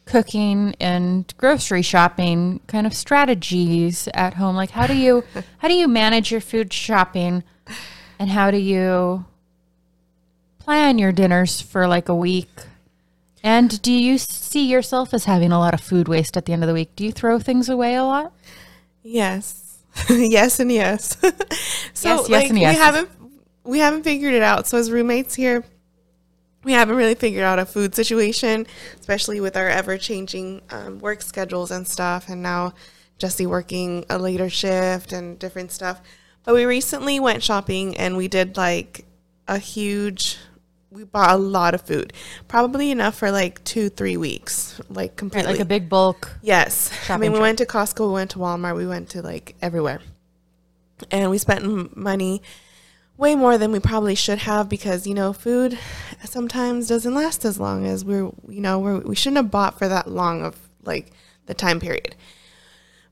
cooking 0.06 0.74
and 0.80 1.32
grocery 1.38 1.82
shopping 1.82 2.60
kind 2.68 2.88
of 2.88 2.94
strategies 2.94 4.08
at 4.14 4.34
home? 4.36 4.56
Like 4.56 4.72
how 4.72 4.88
do 4.88 4.96
you 4.96 5.24
how 5.60 5.68
do 5.68 5.74
you 5.76 5.88
manage 5.88 6.32
your 6.32 6.42
food 6.42 6.74
shopping 6.74 7.44
and 8.20 8.30
how 8.30 8.52
do 8.52 8.58
you 8.58 9.26
plan 10.60 10.98
your 10.98 11.12
dinners 11.12 11.62
for 11.62 11.88
like 11.88 12.10
a 12.10 12.16
week? 12.16 12.50
And 13.44 13.82
do 13.82 13.92
you 13.92 14.18
see 14.18 14.68
yourself 14.68 15.14
as 15.14 15.26
having 15.26 15.52
a 15.52 15.60
lot 15.60 15.74
of 15.74 15.80
food 15.80 16.08
waste 16.08 16.36
at 16.36 16.46
the 16.46 16.54
end 16.54 16.64
of 16.64 16.68
the 16.68 16.74
week? 16.74 16.96
Do 16.96 17.06
you 17.06 17.12
throw 17.12 17.40
things 17.40 17.70
away 17.70 17.96
a 17.96 18.04
lot? 18.04 18.34
Yes. 19.04 19.78
yes 20.10 20.60
and 20.60 20.72
yes. 20.72 21.18
so 21.22 21.30
Yes, 21.30 21.94
yes, 22.04 22.30
like 22.30 22.50
and 22.50 22.60
yes. 22.60 22.76
we 22.76 22.80
haven't 22.80 23.10
we 23.64 23.80
haven't 23.80 24.04
figured 24.04 24.34
it 24.34 24.42
out. 24.42 24.68
So 24.68 24.78
as 24.78 24.92
roommates 24.92 25.36
here, 25.36 25.64
we 26.64 26.72
haven't 26.74 26.96
really 26.96 27.16
figured 27.16 27.44
out 27.44 27.60
a 27.60 27.66
food 27.66 27.96
situation, 27.96 28.66
especially 29.00 29.40
with 29.40 29.56
our 29.56 29.70
ever 29.70 29.98
changing 29.98 30.62
um, 30.70 31.00
work 31.00 31.22
schedules 31.22 31.72
and 31.72 31.88
stuff. 31.88 32.28
And 32.30 32.42
now 32.42 32.74
Jesse 33.18 33.46
working 33.46 34.06
a 34.10 34.18
later 34.18 34.50
shift 34.50 35.12
and 35.14 35.38
different 35.40 35.72
stuff. 35.72 36.02
But 36.48 36.56
we 36.56 36.64
recently 36.64 37.20
went 37.20 37.44
shopping 37.44 37.98
and 37.98 38.16
we 38.16 38.30
did 38.30 38.56
like 38.56 39.04
a 39.50 39.58
huge. 39.58 40.38
We 40.90 41.04
bought 41.04 41.32
a 41.32 41.36
lot 41.38 41.74
of 41.76 41.82
food, 41.82 42.14
probably 42.48 42.90
enough 42.90 43.16
for 43.16 43.32
like 43.32 43.62
two, 43.66 43.90
three 43.90 44.16
weeks, 44.16 44.80
like 44.88 45.10
Right, 45.12 45.18
completely. 45.18 45.52
like 45.52 45.60
a 45.60 45.66
big 45.66 45.90
bulk. 45.90 46.38
Yes. 46.42 46.90
I 47.10 47.18
mean, 47.18 47.34
we 47.34 47.38
trip. 47.40 47.42
went 47.42 47.58
to 47.58 47.66
Costco, 47.66 48.08
we 48.08 48.14
went 48.14 48.32
to 48.32 48.40
Walmart, 48.40 48.78
we 48.78 48.88
went 48.88 49.10
to 49.10 49.22
like 49.22 49.56
everywhere. 49.62 50.00
And 51.12 51.30
we 51.30 51.38
spent 51.38 51.98
money 51.98 52.42
way 53.18 53.36
more 53.36 53.58
than 53.58 53.74
we 53.74 53.80
probably 53.82 54.16
should 54.16 54.38
have 54.40 54.70
because, 54.70 55.06
you 55.06 55.14
know, 55.14 55.34
food 55.34 55.78
sometimes 56.24 56.88
doesn't 56.88 57.14
last 57.14 57.44
as 57.44 57.60
long 57.60 57.86
as 57.86 58.06
we're, 58.06 58.32
you 58.48 58.62
know, 58.62 58.80
we're, 58.80 59.00
we 59.00 59.16
shouldn't 59.16 59.36
have 59.38 59.52
bought 59.52 59.78
for 59.78 59.90
that 59.90 60.10
long 60.10 60.46
of 60.46 60.56
like 60.86 61.12
the 61.46 61.54
time 61.54 61.82
period. 61.82 62.16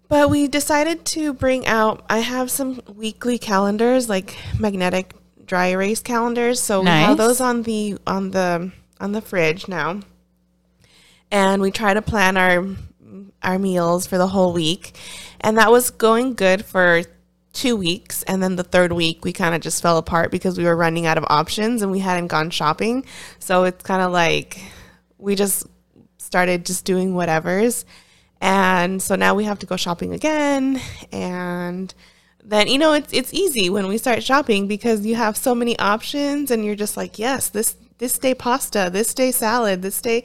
But 0.08 0.30
we 0.30 0.48
decided 0.48 1.06
to 1.06 1.34
bring 1.34 1.66
out, 1.66 2.06
I 2.10 2.20
have 2.20 2.52
some 2.52 2.82
weekly 2.94 3.38
calendars, 3.38 4.08
like 4.08 4.38
magnetic 4.60 5.14
dry 5.46 5.68
erase 5.68 6.02
calendars. 6.02 6.62
So 6.62 6.82
we 6.82 6.88
have 6.88 7.18
those 7.18 7.42
on 7.42 7.64
the, 7.64 7.98
on 8.06 8.32
the, 8.32 8.72
on 9.00 9.12
the 9.12 9.22
fridge 9.22 9.68
now 9.68 10.02
and 11.32 11.62
we 11.62 11.72
try 11.72 11.94
to 11.94 12.02
plan 12.02 12.38
our 12.38 12.66
our 13.44 13.60
meals 13.60 14.08
for 14.08 14.18
the 14.18 14.28
whole 14.28 14.54
week 14.54 14.98
and 15.42 15.58
that 15.58 15.70
was 15.70 15.92
going 15.92 16.34
good 16.34 16.66
for 16.66 17.04
two 17.54 17.76
weeks. 17.76 18.22
And 18.24 18.44
then 18.44 18.58
the 18.58 18.64
third 18.64 18.92
week, 18.92 19.24
we 19.24 19.32
kind 19.32 19.56
of 19.56 19.62
just 19.62 19.82
fell 19.82 19.98
apart 19.98 20.30
because 20.30 20.58
we 20.58 20.66
were 20.66 20.76
running 20.76 21.06
out 21.06 21.18
of 21.18 21.26
options 21.30 21.82
and 21.82 21.92
we 21.92 22.00
hadn't 22.00 22.28
gone 22.28 22.50
shopping. 22.50 23.06
So 23.40 23.64
it's 23.64 23.84
kind 23.84 24.02
of 24.02 24.12
like 24.12 24.60
we 25.18 25.36
just 25.36 25.66
started 26.18 26.66
just 26.66 26.86
doing 26.86 27.16
whatever's. 27.16 27.86
And 28.46 29.02
so 29.02 29.16
now 29.16 29.34
we 29.34 29.44
have 29.46 29.58
to 29.60 29.66
go 29.66 29.75
shopping 29.75 30.14
again. 30.14 30.80
And 31.12 31.92
then, 32.44 32.68
you 32.68 32.78
know, 32.78 32.94
it's, 32.94 33.12
it's 33.12 33.34
easy 33.34 33.72
when 33.72 33.88
we 33.88 33.98
start 33.98 34.22
shopping 34.22 34.68
because 34.68 35.04
you 35.04 35.16
have 35.16 35.36
so 35.36 35.56
many 35.56 35.78
options 35.80 36.52
and 36.52 36.64
you're 36.64 36.75
just 36.75 36.96
like, 36.96 37.18
yes, 37.18 37.50
this, 37.50 37.75
this 37.98 38.20
day 38.20 38.36
pasta, 38.36 38.92
this 38.94 39.16
day 39.16 39.32
salad, 39.32 39.82
this 39.82 40.00
day 40.00 40.24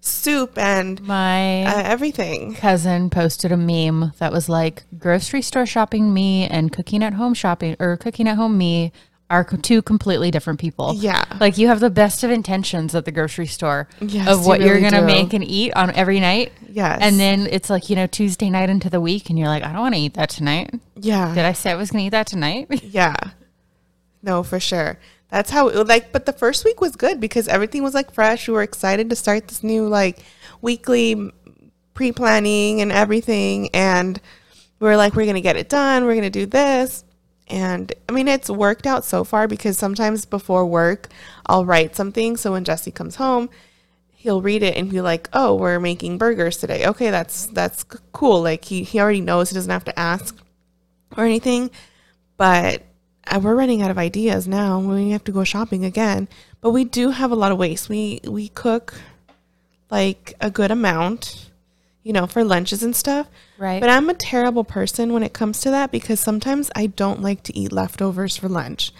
soup, 0.00 0.58
and 0.58 1.00
My 1.02 1.62
uh, 1.62 1.82
everything. 1.84 2.54
cousin 2.54 3.08
posted 3.08 3.52
a 3.52 3.56
meme 3.56 4.14
that 4.18 4.32
was 4.32 4.48
like 4.48 4.82
grocery 4.98 5.42
store 5.42 5.66
shopping 5.66 6.12
me 6.12 6.48
and 6.48 6.72
cooking 6.72 7.04
at 7.04 7.12
home 7.12 7.34
shopping 7.34 7.76
or 7.78 7.96
cooking 7.96 8.26
at 8.26 8.36
home 8.36 8.58
me 8.58 8.90
are 9.30 9.44
two 9.44 9.80
completely 9.80 10.32
different 10.32 10.58
people. 10.58 10.92
Yeah. 10.96 11.24
Like 11.38 11.56
you 11.56 11.68
have 11.68 11.78
the 11.78 11.88
best 11.88 12.24
of 12.24 12.32
intentions 12.32 12.94
at 12.96 13.04
the 13.04 13.12
grocery 13.12 13.46
store 13.46 13.88
Yes, 14.00 14.28
of 14.28 14.40
you 14.40 14.48
what 14.48 14.60
you're 14.60 14.74
really 14.74 14.90
going 14.90 14.94
to 14.94 15.06
make 15.06 15.32
and 15.32 15.44
eat 15.44 15.72
on 15.74 15.92
every 15.92 16.18
night. 16.18 16.52
Yes. 16.68 16.98
And 17.00 17.18
then 17.18 17.46
it's 17.46 17.70
like, 17.70 17.88
you 17.88 17.94
know, 17.96 18.08
Tuesday 18.08 18.50
night 18.50 18.68
into 18.68 18.90
the 18.90 19.00
week 19.00 19.30
and 19.30 19.38
you're 19.38 19.48
like, 19.48 19.62
I 19.62 19.72
don't 19.72 19.80
want 19.80 19.94
to 19.94 20.00
eat 20.00 20.14
that 20.14 20.30
tonight. 20.30 20.74
Yeah. 20.96 21.32
Did 21.32 21.44
I 21.44 21.52
say 21.52 21.70
I 21.70 21.76
was 21.76 21.92
going 21.92 22.02
to 22.02 22.06
eat 22.06 22.10
that 22.10 22.26
tonight? 22.26 22.68
Yeah. 22.82 23.14
No, 24.22 24.42
for 24.42 24.58
sure. 24.60 24.98
That's 25.30 25.50
how 25.50 25.68
it 25.68 25.86
like 25.86 26.12
but 26.12 26.26
the 26.26 26.32
first 26.32 26.64
week 26.64 26.80
was 26.80 26.96
good 26.96 27.20
because 27.20 27.46
everything 27.46 27.82
was 27.84 27.94
like 27.94 28.12
fresh. 28.12 28.48
We 28.48 28.54
were 28.54 28.62
excited 28.62 29.08
to 29.10 29.16
start 29.16 29.46
this 29.48 29.62
new 29.62 29.86
like 29.86 30.18
weekly 30.60 31.30
pre-planning 31.94 32.80
and 32.80 32.90
everything 32.90 33.70
and 33.72 34.20
we 34.80 34.88
were 34.88 34.96
like 34.96 35.14
we're 35.14 35.22
going 35.24 35.36
to 35.36 35.40
get 35.40 35.56
it 35.56 35.68
done. 35.68 36.04
We're 36.04 36.14
going 36.14 36.22
to 36.24 36.30
do 36.30 36.46
this. 36.46 37.04
And 37.50 37.92
I 38.08 38.12
mean 38.12 38.28
it's 38.28 38.48
worked 38.48 38.86
out 38.86 39.04
so 39.04 39.24
far 39.24 39.48
because 39.48 39.76
sometimes 39.76 40.24
before 40.24 40.64
work 40.64 41.08
I'll 41.46 41.66
write 41.66 41.96
something 41.96 42.36
so 42.36 42.52
when 42.52 42.64
Jesse 42.64 42.92
comes 42.92 43.16
home 43.16 43.50
he'll 44.20 44.42
read 44.42 44.62
it 44.62 44.76
and 44.76 44.90
be 44.90 45.00
like, 45.00 45.30
"Oh, 45.32 45.54
we're 45.54 45.80
making 45.80 46.18
burgers 46.18 46.58
today." 46.58 46.86
Okay, 46.86 47.10
that's 47.10 47.46
that's 47.46 47.84
cool. 48.12 48.42
Like 48.42 48.66
he 48.66 48.82
he 48.82 49.00
already 49.00 49.22
knows. 49.22 49.48
He 49.50 49.54
doesn't 49.54 49.70
have 49.70 49.84
to 49.84 49.98
ask 49.98 50.36
or 51.16 51.24
anything. 51.24 51.70
But 52.36 52.82
uh, 53.26 53.40
we're 53.42 53.54
running 53.54 53.82
out 53.82 53.90
of 53.90 53.98
ideas 53.98 54.46
now. 54.46 54.78
We 54.78 55.10
have 55.10 55.24
to 55.24 55.32
go 55.32 55.44
shopping 55.44 55.84
again. 55.84 56.28
But 56.60 56.70
we 56.70 56.84
do 56.84 57.10
have 57.10 57.30
a 57.30 57.34
lot 57.34 57.50
of 57.50 57.58
waste. 57.58 57.88
We 57.88 58.20
we 58.24 58.48
cook 58.48 58.94
like 59.90 60.34
a 60.40 60.50
good 60.50 60.70
amount, 60.70 61.49
you 62.02 62.12
know, 62.12 62.26
for 62.26 62.44
lunches 62.44 62.82
and 62.82 62.96
stuff. 62.96 63.28
Right. 63.58 63.80
But 63.80 63.90
I'm 63.90 64.08
a 64.08 64.14
terrible 64.14 64.64
person 64.64 65.12
when 65.12 65.22
it 65.22 65.32
comes 65.32 65.60
to 65.60 65.70
that 65.70 65.90
because 65.90 66.20
sometimes 66.20 66.70
I 66.74 66.86
don't 66.86 67.22
like 67.22 67.42
to 67.44 67.56
eat 67.56 67.72
leftovers 67.72 68.36
for 68.36 68.48
lunch. 68.48 68.92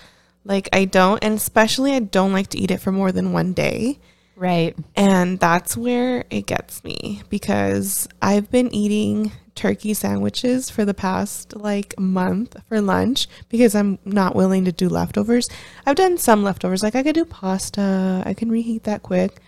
Like 0.45 0.69
I 0.73 0.85
don't, 0.85 1.23
and 1.23 1.35
especially 1.35 1.93
I 1.93 2.01
don't 2.01 2.33
like 2.33 2.49
to 2.49 2.59
eat 2.59 2.71
it 2.71 2.81
for 2.81 2.93
more 2.93 3.13
than 3.13 3.33
one 3.33 3.53
day. 3.53 3.99
right. 4.37 4.77
And 4.97 5.39
that's 5.39 5.77
where 5.77 6.25
it 6.31 6.47
gets 6.47 6.83
me 6.85 7.23
because 7.29 8.09
I've 8.23 8.51
been 8.51 8.75
eating 8.75 9.33
turkey 9.55 9.93
sandwiches 9.93 10.71
for 10.71 10.87
the 10.87 10.95
past 10.95 11.55
like 11.55 11.99
month 11.99 12.57
for 12.69 12.81
lunch 12.81 13.29
because 13.51 13.75
I'm 13.75 13.99
not 14.07 14.35
willing 14.35 14.65
to 14.65 14.73
do 14.73 14.89
leftovers. 14.89 15.51
I've 15.85 15.97
done 15.97 16.17
some 16.17 16.43
leftovers, 16.43 16.83
like 16.83 16.95
I 16.95 17.03
could 17.03 17.15
do 17.15 17.27
pasta, 17.27 18.23
I 18.25 18.33
can 18.33 18.51
reheat 18.51 18.85
that 18.85 19.03
quick. 19.03 19.41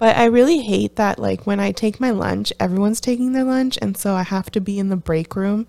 But 0.00 0.16
I 0.16 0.24
really 0.24 0.60
hate 0.62 0.96
that 0.96 1.18
like 1.18 1.46
when 1.46 1.60
I 1.60 1.72
take 1.72 2.00
my 2.00 2.10
lunch, 2.10 2.54
everyone's 2.58 3.02
taking 3.02 3.32
their 3.32 3.44
lunch 3.44 3.78
and 3.82 3.98
so 3.98 4.14
I 4.14 4.22
have 4.22 4.50
to 4.52 4.60
be 4.60 4.78
in 4.78 4.88
the 4.88 4.96
break 4.96 5.36
room 5.36 5.66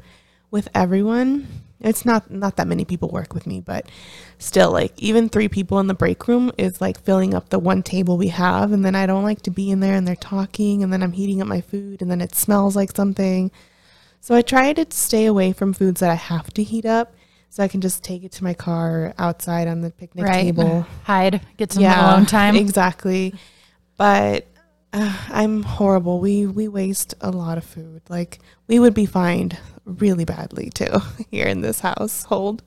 with 0.49 0.69
everyone. 0.73 1.47
It's 1.81 2.05
not 2.05 2.31
not 2.31 2.55
that 2.55 2.65
many 2.67 2.85
people 2.85 3.09
work 3.09 3.33
with 3.33 3.45
me, 3.45 3.59
but 3.59 3.87
still 4.37 4.71
like 4.71 4.93
even 4.97 5.27
three 5.27 5.49
people 5.49 5.79
in 5.79 5.87
the 5.87 5.93
break 5.93 6.29
room 6.29 6.49
is 6.57 6.79
like 6.79 6.97
filling 7.03 7.33
up 7.33 7.49
the 7.49 7.59
one 7.59 7.83
table 7.83 8.17
we 8.17 8.29
have 8.29 8.71
and 8.71 8.85
then 8.85 8.95
I 8.95 9.05
don't 9.05 9.23
like 9.25 9.41
to 9.41 9.51
be 9.51 9.69
in 9.69 9.81
there 9.81 9.95
and 9.95 10.07
they're 10.07 10.15
talking 10.15 10.81
and 10.81 10.93
then 10.93 11.03
I'm 11.03 11.11
heating 11.11 11.41
up 11.41 11.47
my 11.49 11.59
food 11.59 12.01
and 12.01 12.09
then 12.09 12.21
it 12.21 12.33
smells 12.33 12.73
like 12.73 12.95
something. 12.95 13.51
So 14.21 14.33
I 14.33 14.43
try 14.43 14.71
to 14.71 14.85
stay 14.91 15.25
away 15.25 15.51
from 15.51 15.73
foods 15.73 15.99
that 15.99 16.09
I 16.09 16.15
have 16.15 16.53
to 16.53 16.63
heat 16.63 16.85
up 16.85 17.13
so 17.49 17.63
I 17.63 17.67
can 17.67 17.81
just 17.81 18.01
take 18.01 18.23
it 18.23 18.31
to 18.33 18.45
my 18.45 18.53
car 18.53 19.13
outside 19.17 19.67
on 19.67 19.81
the 19.81 19.91
picnic 19.91 20.25
Right. 20.25 20.43
table. 20.43 20.85
Hide, 21.03 21.41
get 21.57 21.73
some 21.73 21.83
alone 21.83 22.25
time. 22.27 22.55
Exactly. 22.65 23.33
But 24.01 24.47
uh, 24.93 25.15
I'm 25.29 25.61
horrible. 25.61 26.19
We 26.19 26.47
we 26.47 26.67
waste 26.67 27.13
a 27.21 27.29
lot 27.29 27.59
of 27.59 27.63
food. 27.63 28.01
Like 28.09 28.39
we 28.67 28.79
would 28.79 28.95
be 28.95 29.05
fined 29.05 29.59
really 29.85 30.25
badly 30.25 30.71
too 30.73 30.91
here 31.29 31.45
in 31.45 31.61
this 31.61 31.81
household. 31.81 32.63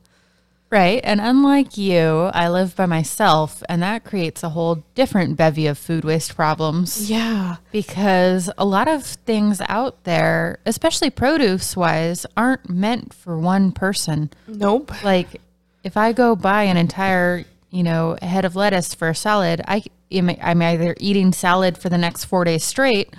Right. 0.70 1.00
And 1.02 1.20
unlike 1.20 1.76
you, 1.76 2.30
I 2.32 2.48
live 2.48 2.76
by 2.76 2.86
myself, 2.86 3.64
and 3.68 3.82
that 3.82 4.04
creates 4.04 4.44
a 4.44 4.50
whole 4.50 4.84
different 4.94 5.36
bevy 5.36 5.66
of 5.66 5.76
food 5.76 6.04
waste 6.04 6.36
problems 6.36 7.10
Yeah. 7.10 7.56
because 7.72 8.48
a 8.56 8.64
lot 8.64 8.86
of 8.88 9.04
things 9.04 9.60
out 9.68 10.02
there, 10.04 10.58
especially 10.66 11.10
produce 11.10 11.76
wise, 11.76 12.26
aren't 12.36 12.68
meant 12.70 13.12
for 13.12 13.36
one 13.38 13.70
person. 13.72 14.30
Nope. 14.48 14.92
Like, 15.04 15.40
if 15.84 15.96
I 15.96 16.12
go 16.12 16.34
buy 16.34 16.64
an 16.64 16.76
entire, 16.76 17.44
you 17.70 17.82
know, 17.84 18.16
head 18.22 18.44
of 18.44 18.56
lettuce 18.56 18.94
for 18.94 19.08
a 19.08 19.14
salad, 19.14 19.60
I 19.68 19.82
I'm 20.20 20.62
either 20.62 20.94
eating 20.98 21.32
salad 21.32 21.78
for 21.78 21.88
the 21.88 21.98
next 21.98 22.24
four 22.24 22.44
days 22.44 22.64
straight, 22.64 23.12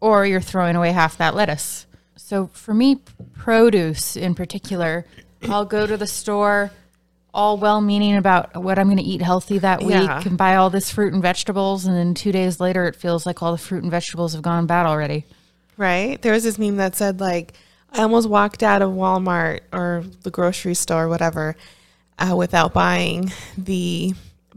or 0.00 0.26
you're 0.26 0.40
throwing 0.40 0.76
away 0.76 0.92
half 0.92 1.16
that 1.18 1.34
lettuce. 1.34 1.86
So 2.16 2.48
for 2.48 2.74
me, 2.74 3.00
produce 3.34 4.16
in 4.16 4.34
particular, 4.34 5.06
I'll 5.48 5.64
go 5.64 5.86
to 5.86 5.96
the 5.96 6.06
store, 6.06 6.70
all 7.32 7.56
well-meaning 7.58 8.16
about 8.16 8.56
what 8.62 8.78
I'm 8.78 8.86
going 8.86 8.96
to 8.96 9.02
eat 9.02 9.22
healthy 9.22 9.58
that 9.58 9.80
week, 9.82 9.90
Yeah. 9.90 10.22
and 10.24 10.36
buy 10.38 10.56
all 10.56 10.70
this 10.70 10.90
fruit 10.90 11.12
and 11.12 11.22
vegetables, 11.22 11.84
and 11.84 11.94
then 11.96 12.14
two 12.14 12.32
days 12.32 12.58
later, 12.60 12.86
it 12.86 12.96
feels 12.96 13.26
like 13.26 13.42
all 13.42 13.52
the 13.52 13.58
fruit 13.58 13.82
and 13.82 13.90
vegetables 13.90 14.32
have 14.32 14.42
gone 14.42 14.66
bad 14.66 14.86
already. 14.86 15.24
Right? 15.76 16.20
There 16.22 16.32
was 16.32 16.42
this 16.44 16.58
meme 16.58 16.76
that 16.76 16.96
said 16.96 17.20
like 17.20 17.52
I 17.92 18.02
almost 18.02 18.28
walked 18.28 18.62
out 18.62 18.82
of 18.82 18.90
Walmart 18.90 19.60
or 19.72 20.04
the 20.22 20.30
grocery 20.30 20.74
store, 20.74 21.08
whatever, 21.08 21.54
uh, 22.18 22.34
without 22.34 22.72
buying 22.72 23.30
the 23.58 24.14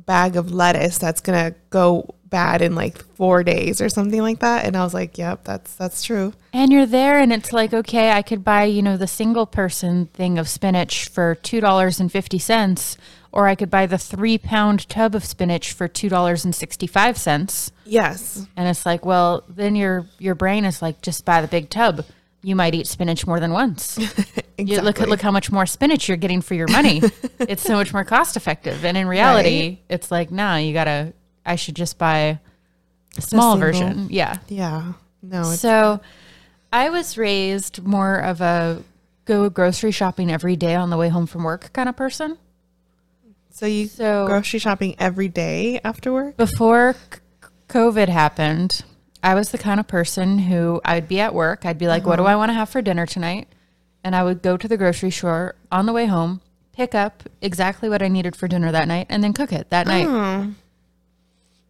bag 0.09 0.35
of 0.35 0.51
lettuce 0.51 0.97
that's 0.97 1.21
gonna 1.21 1.53
go 1.69 2.15
bad 2.31 2.63
in 2.63 2.73
like 2.73 2.97
four 3.15 3.43
days 3.43 3.79
or 3.79 3.89
something 3.89 4.21
like 4.21 4.39
that. 4.39 4.65
And 4.65 4.75
I 4.75 4.83
was 4.83 4.91
like, 4.91 5.19
"Yep, 5.19 5.43
that's 5.43 5.75
that's 5.75 6.01
true." 6.01 6.33
And 6.51 6.71
you're 6.71 6.87
there, 6.87 7.19
and 7.19 7.31
it's 7.31 7.53
like, 7.53 7.75
okay, 7.75 8.11
I 8.11 8.23
could 8.23 8.43
buy, 8.43 8.63
you 8.63 8.81
know, 8.81 8.97
the 8.97 9.05
single 9.05 9.45
person 9.45 10.07
thing 10.07 10.39
of 10.39 10.49
spinach 10.49 11.09
for 11.09 11.35
two 11.35 11.61
dollars 11.61 11.99
and 11.99 12.11
fifty 12.11 12.39
cents, 12.39 12.97
or 13.31 13.47
I 13.47 13.53
could 13.53 13.69
buy 13.69 13.85
the 13.85 13.99
three 13.99 14.39
pound 14.39 14.89
tub 14.89 15.13
of 15.13 15.23
spinach 15.23 15.73
for 15.73 15.87
two 15.87 16.09
dollars 16.09 16.43
and 16.43 16.55
sixty 16.55 16.87
five 16.87 17.15
cents. 17.15 17.71
Yes. 17.85 18.47
And 18.57 18.67
it's 18.67 18.87
like, 18.87 19.05
well, 19.05 19.43
then 19.47 19.75
your 19.75 20.07
your 20.17 20.33
brain 20.33 20.65
is 20.65 20.81
like, 20.81 21.03
just 21.03 21.23
buy 21.23 21.39
the 21.39 21.47
big 21.47 21.69
tub. 21.69 22.03
You 22.41 22.55
might 22.55 22.73
eat 22.73 22.87
spinach 22.87 23.27
more 23.27 23.39
than 23.39 23.51
once. 23.51 23.97
Exactly. 23.97 24.43
You 24.59 24.81
look 24.81 24.99
look 24.99 25.21
how 25.21 25.31
much 25.31 25.53
more 25.53 25.65
spinach 25.65 26.09
you're 26.09 26.17
getting 26.17 26.41
for 26.41 26.53
your 26.53 26.67
money. 26.67 27.01
it's 27.39 27.63
so 27.63 27.75
much 27.75 27.93
more 27.93 28.03
cost 28.03 28.35
effective. 28.35 28.83
And 28.83 28.97
in 28.97 29.07
reality, 29.07 29.61
Right. 29.69 29.79
it's 29.87 30.11
like, 30.11 30.31
nah, 30.31 30.57
you 30.57 30.73
gotta. 30.73 31.13
I 31.45 31.55
should 31.55 31.75
just 31.77 31.97
buy 31.97 32.39
a 33.17 33.21
small 33.21 33.53
single. 33.53 33.57
version. 33.71 34.07
Yeah. 34.09 34.39
Yeah. 34.49 34.93
No. 35.21 35.43
So 35.43 36.01
I 36.73 36.89
was 36.89 37.17
raised 37.17 37.81
more 37.83 38.17
of 38.17 38.41
a 38.41 38.83
go 39.23 39.49
grocery 39.49 39.91
shopping 39.91 40.29
every 40.29 40.57
day 40.57 40.75
on 40.75 40.89
the 40.89 40.97
way 40.97 41.07
home 41.07 41.25
from 41.25 41.43
work 41.43 41.71
kind 41.71 41.87
of 41.87 41.95
person. 41.95 42.37
so 43.51 43.65
you 43.65 43.87
So 43.87 44.25
grocery 44.27 44.59
shopping 44.59 44.93
every 44.99 45.29
day 45.29 45.79
after 45.85 46.11
work? 46.11 46.35
before 46.35 46.95
c- 47.13 47.19
COVID 47.69 48.09
happened, 48.09 48.83
I 49.21 49.35
was 49.35 49.51
the 49.51 49.57
kind 49.57 49.79
of 49.79 49.87
person 49.87 50.39
who 50.39 50.81
I'd 50.85 51.07
be 51.07 51.19
at 51.19 51.33
work. 51.33 51.65
I'd 51.65 51.77
be 51.77 51.87
like, 51.87 52.05
what 52.05 52.17
do 52.17 52.23
uh-huh. 52.23 52.33
I 52.33 52.35
want 52.35 52.49
to 52.49 52.53
have 52.53 52.69
for 52.69 52.81
dinner 52.81 53.05
tonight? 53.05 53.47
And 54.03 54.15
I 54.15 54.23
would 54.23 54.41
go 54.41 54.55
to 54.55 54.67
the 54.67 54.77
grocery 54.77 55.11
store 55.11 55.55
on 55.71 55.85
the 55.85 55.93
way 55.93 56.05
home, 56.05 56.41
pick 56.71 56.95
up 56.95 57.23
exactly 57.41 57.89
what 57.89 58.01
I 58.01 58.07
needed 58.07 58.35
for 58.35 58.47
dinner 58.47 58.71
that 58.71 58.87
night, 58.87 59.07
and 59.09 59.23
then 59.23 59.33
cook 59.33 59.51
it 59.51 59.69
that 59.71 59.87
night. 59.87 60.07
Oh, 60.07 60.53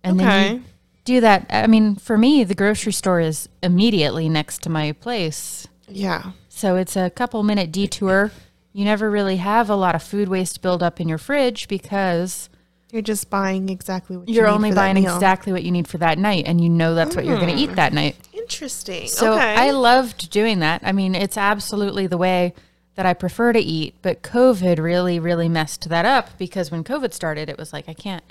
And 0.03 0.20
then 0.20 0.27
okay. 0.27 0.53
you 0.53 0.63
do 1.06 1.22
that. 1.22 1.48
I 1.50 1.65
mean, 1.65 1.96
for 1.96 2.18
me, 2.18 2.44
the 2.44 2.53
grocery 2.53 2.94
store 2.94 3.20
is 3.20 3.50
immediately 3.63 4.29
next 4.29 4.62
to 4.63 4.70
my 4.70 4.91
place. 4.91 5.68
yeah. 5.88 6.32
So 6.50 6.75
it's 6.75 6.98
a 6.98 7.10
couple 7.10 7.41
minute 7.41 7.72
detour. 7.72 8.32
You 8.74 8.84
never 8.84 9.10
really 9.10 9.38
have 9.38 9.70
a 9.70 9.75
lot 9.75 9.96
of 9.96 10.03
food 10.03 10.27
waste 10.27 10.62
build 10.62 10.84
up 10.84 11.00
in 11.00 11.08
your 11.08 11.18
fridge 11.18 11.70
because 11.70 12.49
You're 12.91 13.01
just 13.03 13.29
buying 13.29 13.69
exactly 13.69 14.17
what 14.17 14.27
you're 14.27 14.46
you 14.46 14.51
need 14.51 14.55
only 14.55 14.69
for 14.72 14.75
that 14.75 14.81
buying 14.81 14.98
exactly 14.98 15.51
what 15.53 15.63
you 15.63 15.72
need 15.72 15.88
for 15.88 16.00
that 16.00 16.17
night 16.17 16.46
and 16.48 16.60
you 16.60 16.69
know 16.69 16.96
that's 16.96 17.15
what 17.15 17.24
you're 17.24 17.38
going 17.38 17.55
to 17.55 17.62
eat 17.62 17.75
that 17.75 17.93
night. 17.93 18.15
Interesting. 18.34 19.08
So 19.08 19.34
okay. 19.34 19.55
I 19.55 19.72
loved 19.72 20.31
doing 20.31 20.60
that. 20.60 20.81
I 20.84 20.91
mean, 20.91 21.13
it's 21.13 21.38
absolutely 21.38 22.08
the 22.08 22.17
way 22.17 22.53
that 22.96 23.05
I 23.05 23.13
prefer 23.13 23.53
to 23.53 23.60
eat, 23.60 23.96
but 24.01 24.24
COVID 24.24 24.79
really 24.79 25.19
really 25.19 25.48
messed 25.48 25.88
that 25.89 26.05
up 26.05 26.38
because 26.39 26.72
when 26.72 26.84
COVID 26.84 27.13
started, 27.13 27.48
it 27.50 27.58
was 27.58 27.72
like 27.72 27.88
I 27.88 27.93
can't 27.93 28.24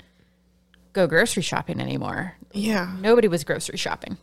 go 0.91 1.07
grocery 1.07 1.43
shopping 1.43 1.79
anymore. 1.79 2.35
yeah. 2.51 2.95
Nobody 2.99 3.27
was 3.27 3.43
grocery 3.43 3.77
shopping. 3.77 4.17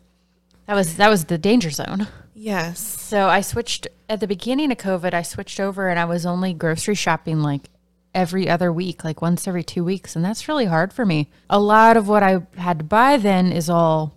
That 0.67 0.75
was 0.75 0.97
that 0.97 1.09
was 1.09 1.27
the 1.27 1.39
danger 1.39 1.71
zone. 1.71 2.09
Yes. 2.35 2.81
So 2.81 3.29
I 3.29 3.41
switched 3.41 3.87
at 4.09 4.21
the 4.21 4.27
beginning 4.27 4.71
of 4.71 4.79
COVID. 4.79 5.15
I 5.15 5.23
switched 5.23 5.61
over, 5.61 5.89
and 5.89 5.99
I 5.99 6.05
was 6.05 6.27
only 6.27 6.53
grocery 6.53 6.95
shopping 6.95 7.41
like 7.41 7.71
every 8.17 8.49
other 8.49 8.73
week, 8.73 9.05
like 9.05 9.21
once 9.23 9.47
every 9.47 9.63
two 9.63 9.85
weeks, 9.85 10.17
and 10.17 10.25
that's 10.25 10.49
really 10.49 10.65
hard 10.65 10.93
for 10.93 11.05
me. 11.07 11.29
A 11.49 11.61
lot 11.61 11.97
of 11.97 12.09
what 12.09 12.23
I 12.25 12.41
had 12.57 12.79
to 12.79 12.85
buy 12.85 13.17
then 13.19 13.53
is 13.53 13.71
all 13.71 14.17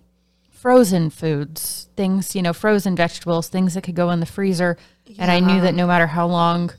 frozen 0.50 1.10
foods, 1.10 1.88
things 1.96 2.34
you 2.34 2.42
know, 2.42 2.52
frozen 2.52 2.96
vegetables, 2.96 3.48
things 3.48 3.74
that 3.74 3.82
could 3.84 3.94
go 3.94 4.10
in 4.10 4.20
the 4.20 4.26
freezer. 4.26 4.76
And 5.18 5.30
I 5.30 5.40
knew 5.40 5.60
that 5.60 5.74
no 5.74 5.86
matter 5.86 6.06
how 6.06 6.26
long, 6.26 6.70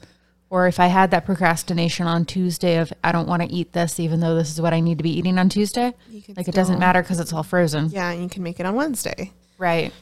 or 0.50 0.68
if 0.68 0.80
I 0.80 0.88
had 0.88 1.12
that 1.12 1.26
procrastination 1.26 2.08
on 2.08 2.26
Tuesday 2.26 2.78
of 2.78 2.92
I 3.04 3.12
don't 3.12 3.28
want 3.28 3.42
to 3.44 3.52
eat 3.52 3.72
this, 3.74 4.00
even 4.00 4.20
though 4.20 4.36
this 4.36 4.50
is 4.52 4.60
what 4.62 4.74
I 4.74 4.80
need 4.80 4.98
to 4.98 5.04
be 5.04 5.18
eating 5.18 5.38
on 5.38 5.48
Tuesday, 5.50 5.94
like 6.36 6.48
it 6.48 6.56
doesn't 6.56 6.80
matter 6.80 7.02
because 7.02 7.20
it's 7.20 7.34
all 7.34 7.44
frozen, 7.44 7.90
Yeah, 7.92 8.10
and 8.12 8.24
you 8.24 8.30
can 8.30 8.44
make 8.44 8.60
it 8.60 8.66
on 8.66 8.76
Wednesday. 8.76 9.32
right? 9.58 9.94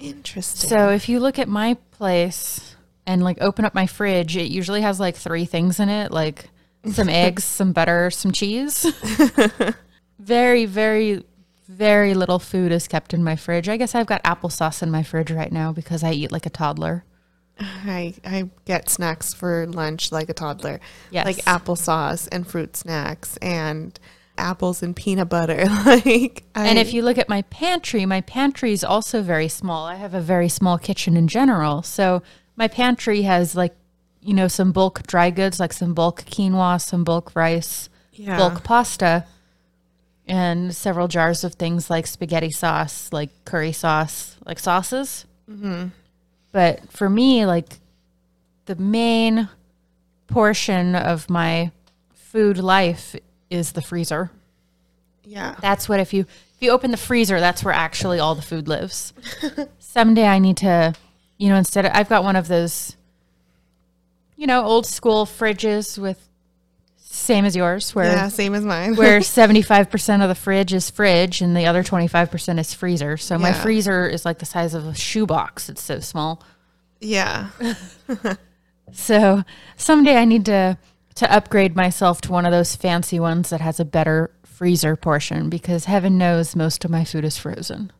Interesting. 0.00 0.68
So 0.68 0.90
if 0.90 1.08
you 1.08 1.20
look 1.20 1.38
at 1.38 1.48
my 1.48 1.74
place 1.92 2.74
and 3.06 3.22
like 3.22 3.38
open 3.40 3.64
up 3.64 3.74
my 3.74 3.86
fridge, 3.86 4.36
it 4.36 4.50
usually 4.50 4.80
has 4.82 4.98
like 4.98 5.16
three 5.16 5.44
things 5.44 5.78
in 5.78 5.88
it, 5.88 6.10
like 6.10 6.48
some 6.90 7.08
eggs, 7.08 7.44
some 7.44 7.72
butter, 7.72 8.10
some 8.10 8.32
cheese. 8.32 8.86
very, 10.18 10.66
very, 10.66 11.24
very 11.68 12.14
little 12.14 12.38
food 12.38 12.72
is 12.72 12.88
kept 12.88 13.14
in 13.14 13.22
my 13.24 13.36
fridge. 13.36 13.68
I 13.68 13.76
guess 13.76 13.94
I've 13.94 14.06
got 14.06 14.22
applesauce 14.24 14.82
in 14.82 14.90
my 14.90 15.02
fridge 15.02 15.30
right 15.30 15.52
now 15.52 15.72
because 15.72 16.02
I 16.02 16.12
eat 16.12 16.32
like 16.32 16.46
a 16.46 16.50
toddler. 16.50 17.04
I 17.58 18.14
I 18.24 18.50
get 18.64 18.88
snacks 18.88 19.32
for 19.32 19.66
lunch 19.66 20.10
like 20.10 20.28
a 20.28 20.34
toddler. 20.34 20.80
Yes. 21.10 21.24
Like 21.24 21.36
applesauce 21.44 22.28
and 22.32 22.46
fruit 22.46 22.76
snacks 22.76 23.36
and 23.38 23.98
apples 24.36 24.82
and 24.82 24.94
peanut 24.94 25.28
butter. 25.28 25.64
like 25.86 26.44
I, 26.54 26.66
And 26.66 26.78
if 26.78 26.92
you 26.92 27.02
look 27.02 27.18
at 27.18 27.28
my 27.28 27.42
pantry, 27.42 28.04
my 28.06 28.20
pantry 28.22 28.72
is 28.72 28.84
also 28.84 29.22
very 29.22 29.48
small. 29.48 29.86
I 29.86 29.96
have 29.96 30.14
a 30.14 30.20
very 30.20 30.48
small 30.48 30.78
kitchen 30.78 31.16
in 31.16 31.28
general. 31.28 31.82
So 31.82 32.22
my 32.56 32.68
pantry 32.68 33.22
has 33.22 33.54
like, 33.54 33.74
you 34.24 34.34
know, 34.34 34.48
some 34.48 34.72
bulk 34.72 35.06
dry 35.06 35.30
goods, 35.30 35.60
like 35.60 35.72
some 35.72 35.94
bulk 35.94 36.22
quinoa, 36.24 36.80
some 36.80 37.04
bulk 37.04 37.32
rice, 37.36 37.88
Yeah. 38.12 38.36
bulk 38.38 38.64
pasta, 38.64 39.26
and 40.26 40.74
several 40.74 41.06
jars 41.08 41.44
of 41.44 41.54
things 41.54 41.90
like 41.90 42.06
spaghetti 42.06 42.50
sauce, 42.50 43.10
like 43.12 43.28
curry 43.44 43.72
sauce, 43.72 44.36
like 44.46 44.58
sauces. 44.58 45.26
Mm-hmm. 45.50 45.88
But 46.52 46.90
for 46.90 47.10
me, 47.10 47.44
like 47.44 47.74
the 48.64 48.76
main 48.76 49.48
portion 50.26 50.94
of 50.96 51.28
my 51.28 51.70
food 52.14 52.56
life 52.58 53.14
is 53.50 53.72
the 53.72 53.82
freezer. 53.82 54.30
yeah. 55.24 55.56
That's 55.60 55.88
what 55.88 56.00
if 56.00 56.12
you 56.14 56.22
if 56.22 56.62
you 56.62 56.70
open 56.70 56.90
the 56.92 56.96
freezer, 56.96 57.40
that's 57.40 57.62
where 57.64 57.74
actually 57.74 58.18
all 58.20 58.34
the 58.34 58.42
food 58.42 58.68
lives. 58.68 59.12
Someday 59.78 60.26
I 60.26 60.38
need 60.38 60.56
to, 60.58 60.94
you 61.36 61.48
know, 61.50 61.56
instead 61.56 61.84
of 61.84 61.92
I've 61.94 62.08
got 62.08 62.24
one 62.24 62.36
of 62.36 62.48
those, 62.48 62.96
you 64.36 64.46
know, 64.46 64.64
old 64.64 64.86
school 64.86 65.26
fridges 65.26 65.98
with 65.98 66.28
same 66.98 67.44
as 67.44 67.54
yours, 67.54 67.94
where 67.94 68.06
yeah, 68.10 68.28
same 68.28 68.54
as 68.54 68.64
mine. 68.64 68.96
where 68.96 69.20
seventy 69.40 69.62
five 69.62 69.88
percent 69.90 70.22
of 70.22 70.28
the 70.28 70.34
fridge 70.34 70.72
is 70.74 70.90
fridge 70.90 71.40
and 71.40 71.56
the 71.56 71.66
other 71.66 71.82
twenty 71.82 72.08
five 72.08 72.30
percent 72.30 72.58
is 72.58 72.74
freezer. 72.74 73.16
So 73.16 73.38
my 73.38 73.50
Yeah. 73.50 73.62
freezer 73.62 74.08
is 74.08 74.24
like 74.24 74.38
the 74.40 74.46
size 74.46 74.74
of 74.74 74.86
a 74.86 74.94
shoebox. 74.94 75.68
It's 75.68 75.82
so 75.82 76.00
small. 76.00 76.42
yeah. 77.00 77.50
So 78.92 79.42
someday 79.76 80.16
I 80.16 80.24
need 80.24 80.44
to 80.46 80.78
to 81.16 81.32
upgrade 81.32 81.74
myself 81.76 82.20
to 82.22 82.32
one 82.32 82.44
of 82.44 82.52
those 82.52 82.76
fancy 82.76 83.18
ones 83.20 83.50
that 83.50 83.60
has 83.60 83.78
a 83.80 83.84
better 83.84 84.30
freezer 84.44 84.94
portion 84.96 85.48
because 85.48 85.84
heaven 85.86 86.18
knows 86.18 86.54
most 86.56 86.84
of 86.84 86.90
my 86.90 87.04
food 87.04 87.24
is 87.24 87.38
frozen. 87.38 87.92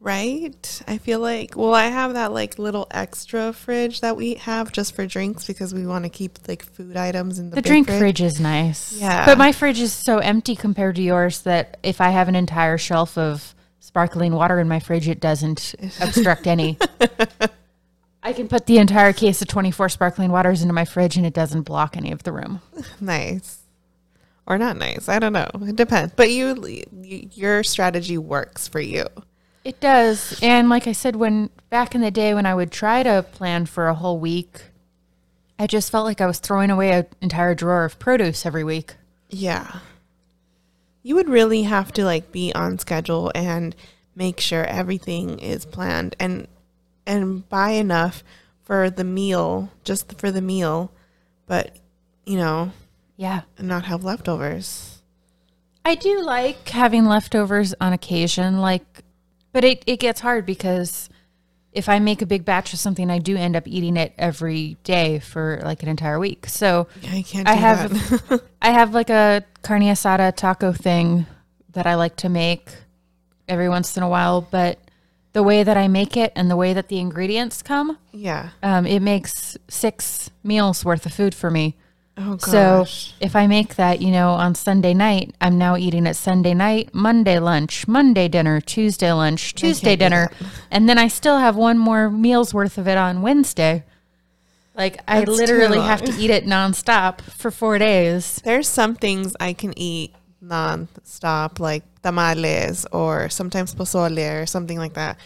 Right? 0.00 0.82
I 0.88 0.96
feel 0.96 1.20
like 1.20 1.56
well, 1.56 1.74
I 1.74 1.86
have 1.86 2.14
that 2.14 2.32
like 2.32 2.58
little 2.58 2.86
extra 2.90 3.52
fridge 3.52 4.00
that 4.00 4.16
we 4.16 4.34
have 4.34 4.72
just 4.72 4.94
for 4.94 5.06
drinks 5.06 5.46
because 5.46 5.74
we 5.74 5.86
want 5.86 6.04
to 6.04 6.08
keep 6.08 6.38
like 6.48 6.64
food 6.64 6.96
items 6.96 7.38
in 7.38 7.50
the, 7.50 7.56
The 7.56 7.62
drink 7.62 7.86
fridge 7.86 8.22
is 8.22 8.40
nice. 8.40 8.94
Yeah. 8.94 9.26
But 9.26 9.36
my 9.36 9.52
fridge 9.52 9.78
is 9.78 9.92
so 9.92 10.18
empty 10.18 10.56
compared 10.56 10.96
to 10.96 11.02
yours 11.02 11.42
that 11.42 11.78
if 11.82 12.00
I 12.00 12.08
have 12.10 12.28
an 12.28 12.34
entire 12.34 12.78
shelf 12.78 13.18
of 13.18 13.54
sparkling 13.80 14.32
water 14.32 14.58
in 14.58 14.68
my 14.68 14.80
fridge, 14.80 15.06
it 15.06 15.20
doesn't 15.20 15.74
obstruct 16.00 16.46
any. 16.46 16.78
I 18.22 18.32
can 18.32 18.48
put 18.48 18.66
the 18.66 18.78
entire 18.78 19.12
case 19.12 19.42
of 19.42 19.48
24 19.48 19.90
sparkling 19.90 20.30
waters 20.30 20.62
into 20.62 20.74
my 20.74 20.84
fridge 20.84 21.16
and 21.16 21.26
it 21.26 21.34
doesn't 21.34 21.62
block 21.62 21.96
any 21.96 22.12
of 22.12 22.22
the 22.22 22.32
room. 22.32 22.60
nice 23.00 23.58
or 24.46 24.58
not 24.58 24.76
nice. 24.76 25.08
I 25.08 25.18
don't 25.18 25.32
know. 25.32 25.48
It 25.62 25.76
depends. 25.76 26.12
But 26.14 26.30
you, 26.30 26.84
you 27.02 27.28
your 27.32 27.62
strategy 27.62 28.18
works 28.18 28.66
for 28.66 28.80
you. 28.80 29.06
It 29.64 29.80
does. 29.80 30.38
And 30.42 30.68
like 30.68 30.86
I 30.86 30.92
said, 30.92 31.16
when 31.16 31.50
back 31.68 31.94
in 31.94 32.00
the 32.00 32.10
day 32.10 32.34
when 32.34 32.46
I 32.46 32.54
would 32.54 32.72
try 32.72 33.02
to 33.02 33.24
plan 33.32 33.66
for 33.66 33.88
a 33.88 33.94
whole 33.94 34.18
week, 34.18 34.62
I 35.58 35.66
just 35.66 35.90
felt 35.92 36.06
like 36.06 36.20
I 36.20 36.26
was 36.26 36.38
throwing 36.38 36.70
away 36.70 36.92
an 36.92 37.06
entire 37.20 37.54
drawer 37.54 37.84
of 37.84 37.98
produce 37.98 38.46
every 38.46 38.64
week. 38.64 38.94
Yeah. 39.28 39.80
You 41.02 41.14
would 41.14 41.28
really 41.28 41.62
have 41.64 41.92
to 41.92 42.04
like 42.04 42.32
be 42.32 42.52
on 42.54 42.78
schedule 42.78 43.30
and 43.34 43.74
make 44.14 44.40
sure 44.40 44.64
everything 44.64 45.38
is 45.38 45.64
planned 45.66 46.16
and 46.18 46.46
and 47.06 47.48
buy 47.48 47.70
enough 47.70 48.22
for 48.62 48.88
the 48.90 49.04
meal, 49.04 49.70
just 49.84 50.18
for 50.18 50.30
the 50.30 50.42
meal, 50.42 50.92
but 51.46 51.76
you 52.24 52.36
know, 52.36 52.72
Yeah. 53.16 53.42
and 53.58 53.66
not 53.68 53.84
have 53.86 54.04
leftovers. 54.04 54.98
I 55.84 55.94
do 55.94 56.22
like 56.22 56.68
having 56.68 57.06
leftovers 57.06 57.74
on 57.80 57.92
occasion, 57.94 58.60
like, 58.60 58.99
but 59.52 59.64
it, 59.64 59.82
it 59.86 60.00
gets 60.00 60.20
hard 60.20 60.46
because 60.46 61.08
if 61.72 61.88
I 61.88 61.98
make 61.98 62.20
a 62.20 62.26
big 62.26 62.44
batch 62.44 62.72
of 62.72 62.78
something, 62.78 63.10
I 63.10 63.18
do 63.18 63.36
end 63.36 63.54
up 63.54 63.66
eating 63.66 63.96
it 63.96 64.12
every 64.18 64.76
day 64.82 65.20
for 65.20 65.60
like 65.62 65.82
an 65.82 65.88
entire 65.88 66.18
week. 66.18 66.46
So 66.46 66.88
I 67.04 67.22
can't 67.22 67.46
do 67.46 67.52
I 67.52 67.54
have. 67.54 68.42
I 68.62 68.70
have 68.70 68.92
like 68.92 69.10
a 69.10 69.44
carne 69.62 69.82
asada 69.82 70.34
taco 70.34 70.72
thing 70.72 71.26
that 71.72 71.86
I 71.86 71.94
like 71.94 72.16
to 72.16 72.28
make 72.28 72.68
every 73.48 73.68
once 73.68 73.96
in 73.96 74.02
a 74.02 74.08
while, 74.08 74.40
but 74.40 74.78
the 75.32 75.42
way 75.42 75.62
that 75.62 75.76
I 75.76 75.86
make 75.86 76.16
it 76.16 76.32
and 76.34 76.50
the 76.50 76.56
way 76.56 76.72
that 76.72 76.88
the 76.88 76.98
ingredients 76.98 77.62
come, 77.62 77.98
yeah. 78.12 78.50
um, 78.62 78.86
it 78.86 79.00
makes 79.00 79.56
six 79.68 80.30
meals 80.42 80.84
worth 80.84 81.06
of 81.06 81.12
food 81.12 81.34
for 81.34 81.50
me. 81.50 81.76
Oh 82.22 82.36
gosh. 82.36 83.14
So 83.14 83.14
if 83.20 83.34
I 83.34 83.46
make 83.46 83.76
that, 83.76 84.02
you 84.02 84.10
know, 84.10 84.30
on 84.30 84.54
Sunday 84.54 84.92
night, 84.92 85.34
I'm 85.40 85.56
now 85.56 85.76
eating 85.76 86.06
it 86.06 86.14
Sunday 86.14 86.52
night, 86.52 86.94
Monday 86.94 87.38
lunch, 87.38 87.88
Monday 87.88 88.28
dinner, 88.28 88.60
Tuesday 88.60 89.10
lunch, 89.10 89.54
Tuesday 89.54 89.96
dinner, 89.96 90.30
and 90.70 90.86
then 90.86 90.98
I 90.98 91.08
still 91.08 91.38
have 91.38 91.56
one 91.56 91.78
more 91.78 92.10
meal's 92.10 92.52
worth 92.52 92.76
of 92.76 92.86
it 92.86 92.98
on 92.98 93.22
Wednesday. 93.22 93.84
Like 94.74 95.00
I 95.08 95.20
That's 95.20 95.30
too 95.30 95.36
literally 95.36 95.80
have 95.80 96.02
to 96.02 96.12
eat 96.12 96.30
it 96.30 96.44
nonstop 96.44 97.22
for 97.22 97.50
four 97.50 97.78
days. 97.78 98.40
There's 98.44 98.68
some 98.68 98.94
things 98.94 99.34
I 99.40 99.54
can 99.54 99.76
eat 99.78 100.14
non-stop, 100.42 101.58
like 101.58 101.84
tamales 102.02 102.86
or 102.92 103.28
sometimes 103.30 103.74
pozole 103.74 104.42
or 104.42 104.46
something 104.46 104.78
like 104.78 104.94
that. 104.94 105.18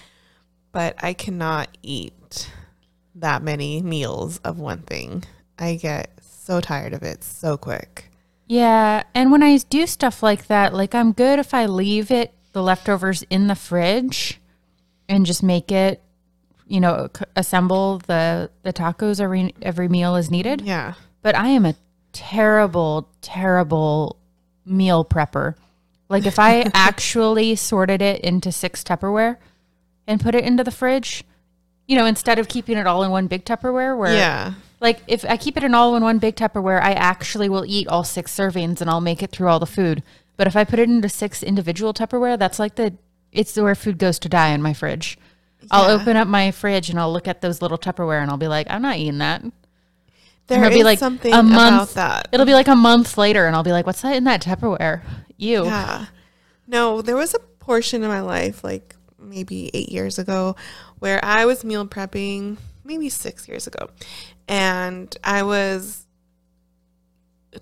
But 0.73 0.97
I 1.03 1.13
cannot 1.13 1.77
eat 1.83 2.51
that 3.17 3.43
many 3.43 3.83
meals 3.83 4.39
of 4.39 4.59
one 4.59 4.83
thing. 4.83 5.25
I 5.59 5.77
get 5.77 6.11
so 6.45 6.61
tired 6.61 6.93
of 6.93 7.03
it 7.03 7.25
so 7.25 7.57
quick. 7.57 8.11
Yeah, 8.47 9.05
and 9.15 9.33
when 9.33 9.43
I 9.43 9.57
do 9.57 9.87
stuff 9.87 10.23
like 10.23 10.47
that, 10.49 10.75
like 10.75 10.95
I'm 10.95 11.13
good 11.13 11.39
if 11.39 11.55
I 11.55 11.67
leave 11.67 12.11
it 12.11 12.33
the 12.53 12.63
leftovers 12.63 13.23
in 13.31 13.47
the 13.47 13.55
fridge 13.55 14.41
and 15.09 15.25
just 15.27 15.43
make 15.43 15.73
it, 15.73 16.03
you 16.67 16.81
know, 16.81 17.09
c- 17.17 17.25
assemble 17.37 17.99
the 18.07 18.51
the 18.63 18.73
tacos 18.73 19.21
every 19.21 19.55
every 19.63 19.89
meal 19.89 20.15
as 20.15 20.31
needed. 20.31 20.61
Yeah. 20.61 20.95
But 21.23 21.35
I 21.35 21.49
am 21.49 21.65
a 21.65 21.75
terrible, 22.13 23.09
terrible 23.23 24.17
meal 24.67 25.05
prepper. 25.05 25.55
Like 26.09 26.27
if 26.27 26.39
I 26.39 26.71
actually 26.75 27.57
sorted 27.57 28.03
it 28.03 28.21
into 28.21 28.53
six 28.53 28.85
Tupperware 28.85 29.39
and 30.07 30.21
put 30.21 30.35
it 30.35 30.45
into 30.45 30.63
the 30.63 30.71
fridge, 30.71 31.25
you 31.89 31.97
know, 31.97 32.05
instead 32.05 32.39
of 32.39 32.49
keeping 32.49 32.77
it 32.77 32.87
all 32.87 33.03
in 33.05 33.11
one 33.11 33.27
big 33.27 33.45
Tupperware 33.47 33.97
where 33.99 34.15
Yeah. 34.15 34.55
Like 34.85 35.01
if 35.09 35.25
I 35.25 35.39
keep 35.39 35.57
it 35.57 35.65
in 35.65 35.75
all 35.75 35.97
in 35.97 36.03
one 36.03 36.19
big 36.19 36.37
Tupperware, 36.37 36.81
I 36.81 36.93
actually 36.93 37.49
will 37.49 37.65
eat 37.67 37.89
all 37.89 38.05
six 38.05 38.37
servings 38.37 38.83
and 38.83 38.91
I'll 38.91 39.01
make 39.01 39.23
it 39.23 39.31
through 39.31 39.49
all 39.49 39.59
the 39.59 39.67
food. 39.67 40.03
But 40.37 40.47
if 40.47 40.57
I 40.57 40.65
put 40.65 40.79
it 40.79 40.91
into 40.91 41.09
six 41.09 41.43
individual 41.43 41.95
Tupperware, 41.95 42.39
that's 42.39 42.59
like 42.59 42.75
the 42.75 42.95
it's 43.33 43.57
where 43.57 43.75
food 43.75 43.99
goes 43.99 44.19
to 44.21 44.29
die 44.29 44.51
in 44.51 44.61
my 44.61 44.75
fridge. 44.75 45.19
I'll 45.71 45.91
open 45.91 46.19
up 46.19 46.29
my 46.29 46.51
fridge 46.51 46.91
and 46.91 47.01
I'll 47.01 47.13
look 47.13 47.27
at 47.27 47.41
those 47.41 47.63
little 47.63 47.79
Tupperware 47.79 48.21
and 48.21 48.31
I'll 48.31 48.37
be 48.37 48.47
like, 48.47 48.67
I'm 48.69 48.83
not 48.83 48.99
eating 48.99 49.19
that. 49.19 49.43
There 50.47 50.63
it'll 50.63 50.77
be 50.77 50.85
like 50.85 50.99
something 50.99 51.33
a 51.33 51.43
month- 51.43 51.93
about 51.93 51.95
that. 51.95 52.29
It'll 52.31 52.45
be 52.45 52.53
like 52.53 52.69
a 52.69 52.77
month 52.77 53.17
later 53.17 53.47
and 53.47 53.57
I'll 53.57 53.63
be 53.63 53.73
like, 53.73 53.87
what's 53.87 54.03
that 54.03 54.15
in 54.15 54.25
that 54.25 54.43
Tupperware? 54.43 55.01
You. 55.39 55.65
Yeah. 55.65 56.07
No, 56.67 57.01
there 57.01 57.17
was 57.17 57.33
a 57.33 57.39
portion 57.39 58.03
in 58.03 58.09
my 58.09 58.21
life, 58.21 58.63
like 58.63 58.95
maybe 59.19 59.71
eight 59.73 59.89
years 59.89 60.19
ago, 60.19 60.55
where 60.99 61.25
I 61.25 61.47
was 61.47 61.65
meal 61.65 61.87
prepping, 61.87 62.59
maybe 62.85 63.09
six 63.09 63.49
years 63.49 63.67
ago. 63.67 63.89
And 64.49 65.17
I 65.25 65.43
was 65.43 66.07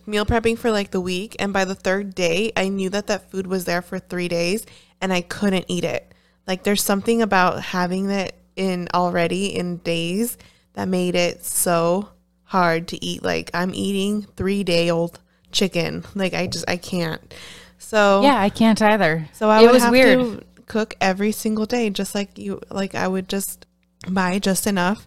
meal 0.07 0.25
prepping 0.27 0.59
for 0.59 0.71
like 0.71 0.90
the 0.90 1.01
week. 1.01 1.37
And 1.38 1.53
by 1.53 1.64
the 1.64 1.75
third 1.75 2.14
day, 2.14 2.53
I 2.57 2.68
knew 2.68 2.90
that 2.90 3.07
that 3.09 3.31
food 3.31 3.47
was 3.47 3.64
there 3.64 3.83
for 3.83 3.99
three 3.99 4.29
days 4.29 4.66
and 5.01 5.12
I 5.12 5.21
couldn't 5.21 5.66
eat 5.68 5.85
it. 5.85 6.12
Like 6.47 6.62
there's 6.64 6.83
something 6.83 7.23
about 7.23 7.62
having 7.62 8.11
it 8.11 8.35
in 8.57 8.88
already 8.95 9.55
in 9.57 9.79
days 9.79 10.37
that 10.75 10.88
made 10.88 11.14
it 11.14 11.45
so 11.45 12.09
hard 12.45 12.88
to 12.88 13.05
eat. 13.05 13.23
Like 13.23 13.51
I'm 13.55 13.75
eating 13.75 14.23
three 14.37 14.64
day 14.64 14.90
old 14.90 15.21
chicken. 15.53 16.05
Like 16.14 16.35
I 16.35 16.47
just 16.47 16.64
I 16.68 16.77
can't. 16.79 17.33
So 17.79 18.23
Yeah, 18.23 18.40
I 18.40 18.49
can't 18.49 18.81
either. 18.81 19.29
so 19.33 19.51
I 19.51 19.61
it 19.61 19.64
would 19.66 19.73
was 19.73 19.83
have 19.83 19.92
weird. 19.92 20.18
to 20.18 20.45
cook 20.66 20.95
every 21.01 21.33
single 21.33 21.66
day, 21.66 21.90
just 21.90 22.14
like 22.14 22.38
you. 22.38 22.61
Like 22.71 22.95
I 22.95 23.07
would 23.09 23.29
just 23.29 23.66
buy 24.09 24.38
just 24.38 24.66
enough 24.66 25.07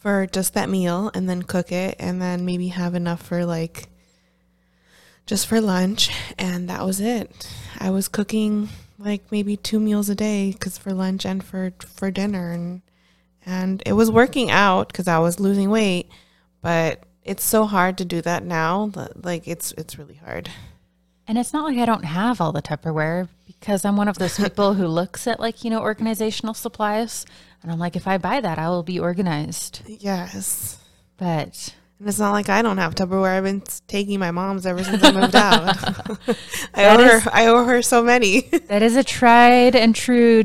for 0.00 0.26
just 0.26 0.54
that 0.54 0.68
meal, 0.68 1.10
and 1.14 1.28
then 1.28 1.42
cook 1.42 1.70
it, 1.70 1.94
and 1.98 2.20
then 2.20 2.44
maybe 2.44 2.68
have 2.68 2.94
enough 2.94 3.22
for 3.22 3.44
like 3.44 3.88
just 5.26 5.46
for 5.46 5.60
lunch, 5.60 6.10
and 6.38 6.68
that 6.68 6.84
was 6.84 7.00
it. 7.00 7.48
I 7.78 7.90
was 7.90 8.08
cooking 8.08 8.68
like 8.98 9.30
maybe 9.30 9.56
two 9.56 9.78
meals 9.78 10.08
a 10.08 10.14
day, 10.14 10.52
because 10.52 10.78
for 10.78 10.92
lunch 10.92 11.24
and 11.24 11.44
for 11.44 11.72
for 11.86 12.10
dinner, 12.10 12.50
and 12.50 12.82
and 13.44 13.82
it 13.86 13.92
was 13.92 14.10
working 14.10 14.50
out 14.50 14.88
because 14.88 15.06
I 15.06 15.18
was 15.18 15.38
losing 15.38 15.70
weight, 15.70 16.08
but 16.62 17.04
it's 17.22 17.44
so 17.44 17.64
hard 17.64 17.98
to 17.98 18.04
do 18.04 18.22
that 18.22 18.42
now. 18.42 18.90
Like 19.14 19.46
it's 19.46 19.72
it's 19.72 19.98
really 19.98 20.16
hard. 20.16 20.50
And 21.28 21.38
it's 21.38 21.52
not 21.52 21.64
like 21.64 21.78
I 21.78 21.86
don't 21.86 22.04
have 22.04 22.40
all 22.40 22.50
the 22.50 22.60
Tupperware 22.60 23.28
because 23.46 23.84
I'm 23.84 23.96
one 23.96 24.08
of 24.08 24.18
those 24.18 24.36
people 24.42 24.74
who 24.74 24.88
looks 24.88 25.26
at 25.26 25.38
like, 25.38 25.62
you 25.62 25.70
know, 25.70 25.80
organizational 25.80 26.54
supplies 26.54 27.24
and 27.62 27.70
I'm 27.70 27.78
like, 27.78 27.96
if 27.96 28.06
I 28.06 28.18
buy 28.18 28.40
that, 28.40 28.58
I 28.58 28.68
will 28.68 28.82
be 28.82 28.98
organized. 28.98 29.82
Yes. 29.86 30.78
But 31.18 31.74
And 31.98 32.08
it's 32.08 32.18
not 32.18 32.32
like 32.32 32.48
I 32.48 32.62
don't 32.62 32.78
have 32.78 32.94
Tupperware. 32.94 33.36
I've 33.36 33.44
been 33.44 33.62
taking 33.86 34.18
my 34.18 34.30
mom's 34.30 34.64
ever 34.66 34.82
since 34.82 35.02
I 35.04 35.12
moved 35.12 35.34
out. 35.36 35.76
I 36.74 36.82
That 36.82 37.00
owe 37.00 37.02
is- 37.04 37.22
her. 37.24 37.30
I 37.32 37.46
owe 37.46 37.64
her 37.64 37.82
so 37.82 38.02
many. 38.02 38.40
that 38.68 38.82
is 38.82 38.96
a 38.96 39.04
tried 39.04 39.76
and 39.76 39.94
true 39.94 40.44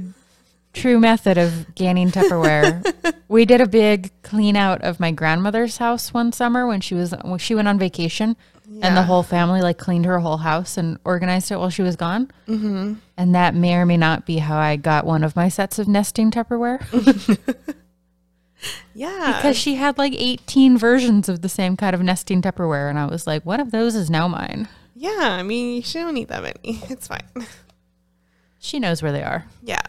true 0.73 0.99
method 0.99 1.37
of 1.37 1.73
gaining 1.73 2.11
Tupperware. 2.11 2.83
we 3.29 3.45
did 3.45 3.61
a 3.61 3.65
big 3.67 4.11
clean 4.23 4.57
out 4.57 4.81
of 4.81 4.99
my 4.99 5.09
grandmother's 5.09 5.77
house 5.77 6.13
one 6.13 6.33
summer 6.33 6.67
when 6.67 6.81
she 6.81 6.93
was 6.93 7.13
when 7.23 7.39
she 7.39 7.55
went 7.55 7.69
on 7.69 7.79
vacation 7.79 8.35
and 8.81 8.97
the 8.97 9.03
whole 9.03 9.23
family 9.23 9.61
like 9.61 9.77
cleaned 9.77 10.05
her 10.05 10.19
whole 10.19 10.37
house 10.37 10.77
and 10.77 10.97
organized 11.03 11.51
it 11.51 11.57
while 11.57 11.69
she 11.69 11.81
was 11.81 11.95
gone. 11.95 12.31
Mm-hmm. 12.47 12.95
And 13.17 13.35
that 13.35 13.55
may 13.55 13.75
or 13.75 13.85
may 13.85 13.97
not 13.97 14.25
be 14.25 14.37
how 14.39 14.57
I 14.57 14.75
got 14.75 15.05
one 15.05 15.23
of 15.23 15.35
my 15.35 15.49
sets 15.49 15.79
of 15.79 15.87
nesting 15.87 16.31
Tupperware. 16.31 16.81
yeah, 18.93 19.33
because 19.35 19.57
she 19.57 19.75
had 19.75 19.97
like 19.97 20.13
18 20.13 20.77
versions 20.77 21.29
of 21.29 21.41
the 21.41 21.49
same 21.49 21.77
kind 21.77 21.93
of 21.93 22.01
nesting 22.01 22.41
Tupperware. 22.41 22.89
And 22.89 22.97
I 22.97 23.05
was 23.05 23.27
like, 23.27 23.45
one 23.45 23.59
of 23.59 23.71
those 23.71 23.95
is 23.95 24.09
now 24.09 24.27
mine. 24.27 24.67
yeah. 24.95 25.19
I 25.39 25.43
mean, 25.43 25.81
she 25.81 25.99
don't 25.99 26.13
need 26.13 26.29
that 26.29 26.41
many. 26.43 26.81
It's 26.89 27.07
fine. 27.07 27.25
She 28.59 28.79
knows 28.79 29.03
where 29.03 29.11
they 29.11 29.21
are. 29.23 29.45
Yeah. 29.61 29.81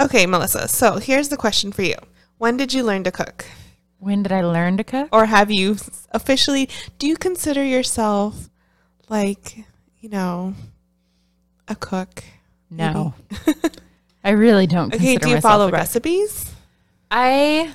Okay, 0.00 0.26
Melissa. 0.26 0.68
So 0.68 0.96
here's 0.98 1.28
the 1.28 1.36
question 1.36 1.70
for 1.72 1.82
you: 1.82 1.94
When 2.38 2.56
did 2.56 2.74
you 2.74 2.82
learn 2.82 3.04
to 3.04 3.12
cook, 3.12 3.44
When 4.02 4.24
did 4.24 4.32
I 4.32 4.42
learn 4.42 4.78
to 4.78 4.84
cook? 4.84 5.08
or 5.12 5.26
have 5.26 5.48
you 5.48 5.76
officially? 6.10 6.68
Do 6.98 7.06
you 7.06 7.16
consider 7.16 7.62
yourself 7.62 8.50
like 9.08 9.58
you 10.00 10.08
know 10.08 10.54
a 11.68 11.76
cook? 11.76 12.24
No. 12.68 13.14
I 14.24 14.30
really 14.30 14.66
don't 14.66 14.92
Okay. 14.92 15.18
Do 15.18 15.28
you 15.30 15.40
follow 15.40 15.70
recipes? 15.70 16.50
I 17.12 17.72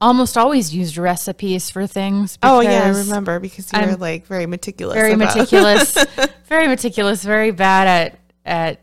almost 0.00 0.36
always 0.38 0.72
used 0.72 0.96
recipes 0.98 1.68
for 1.68 1.88
things. 1.88 2.38
Oh 2.40 2.60
yeah, 2.60 2.84
I 2.84 2.88
remember 2.90 3.40
because 3.40 3.72
you 3.72 3.80
I'm 3.80 3.90
were 3.90 3.96
like 3.96 4.26
very 4.26 4.46
meticulous. 4.46 4.94
Very 4.94 5.14
about- 5.14 5.34
meticulous, 5.34 5.96
very 6.48 6.68
meticulous, 6.68 7.24
very 7.24 7.50
bad 7.50 7.88
at 7.88 8.20
at 8.44 8.80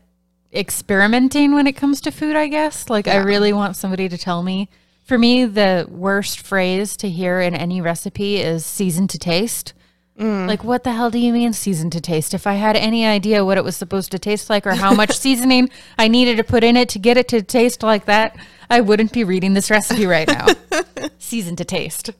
experimenting 0.52 1.54
when 1.54 1.66
it 1.66 1.72
comes 1.72 2.02
to 2.02 2.10
food. 2.10 2.36
I 2.36 2.48
guess 2.48 2.90
like 2.90 3.08
I 3.08 3.16
really 3.16 3.54
want 3.54 3.76
somebody 3.76 4.06
to 4.10 4.18
tell 4.18 4.42
me. 4.42 4.68
For 5.04 5.18
me, 5.18 5.44
the 5.44 5.86
worst 5.88 6.40
phrase 6.40 6.96
to 6.96 7.10
hear 7.10 7.38
in 7.40 7.54
any 7.54 7.82
recipe 7.82 8.38
is 8.38 8.64
"season 8.64 9.06
to 9.08 9.18
taste." 9.18 9.74
Mm. 10.18 10.46
Like, 10.46 10.64
what 10.64 10.84
the 10.84 10.92
hell 10.92 11.10
do 11.10 11.18
you 11.18 11.32
mean 11.32 11.52
season 11.52 11.90
to 11.90 12.00
taste? 12.00 12.32
If 12.32 12.46
I 12.46 12.54
had 12.54 12.74
any 12.74 13.04
idea 13.04 13.44
what 13.44 13.58
it 13.58 13.64
was 13.64 13.76
supposed 13.76 14.12
to 14.12 14.18
taste 14.18 14.48
like 14.48 14.66
or 14.66 14.74
how 14.74 14.94
much 14.94 15.12
seasoning 15.18 15.68
I 15.98 16.08
needed 16.08 16.38
to 16.38 16.44
put 16.44 16.64
in 16.64 16.76
it 16.76 16.88
to 16.90 16.98
get 16.98 17.18
it 17.18 17.28
to 17.28 17.42
taste 17.42 17.82
like 17.82 18.06
that, 18.06 18.36
I 18.70 18.80
wouldn't 18.80 19.12
be 19.12 19.24
reading 19.24 19.52
this 19.52 19.70
recipe 19.70 20.06
right 20.06 20.28
now. 20.28 20.46
season 21.18 21.56
to 21.56 21.64
taste. 21.64 22.10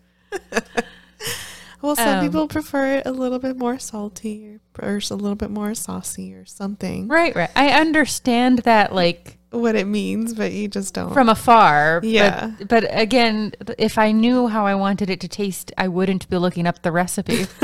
Well, 1.84 1.96
some 1.96 2.20
Um, 2.20 2.24
people 2.24 2.48
prefer 2.48 2.94
it 2.96 3.06
a 3.06 3.10
little 3.10 3.38
bit 3.38 3.58
more 3.58 3.78
salty 3.78 4.58
or, 4.80 4.88
or 4.94 5.00
a 5.10 5.14
little 5.14 5.34
bit 5.34 5.50
more 5.50 5.74
saucy 5.74 6.32
or 6.32 6.46
something. 6.46 7.08
Right, 7.08 7.36
right. 7.36 7.50
I 7.54 7.78
understand 7.78 8.60
that, 8.60 8.94
like, 8.94 9.36
What 9.50 9.76
it 9.76 9.86
means, 9.86 10.32
but 10.32 10.52
you 10.52 10.66
just 10.66 10.94
don't. 10.94 11.12
from 11.12 11.28
afar. 11.28 12.00
Yeah. 12.02 12.52
But, 12.68 12.86
again, 12.88 13.52
if 13.76 13.98
I 13.98 14.12
knew 14.12 14.48
how 14.48 14.64
I 14.66 14.74
wanted 14.74 15.10
it 15.10 15.20
to 15.20 15.28
taste, 15.28 15.72
I 15.76 15.88
wouldn't 15.88 16.26
be 16.30 16.38
looking 16.38 16.66
up 16.66 16.80
the 16.80 16.90
recipe. 16.90 17.46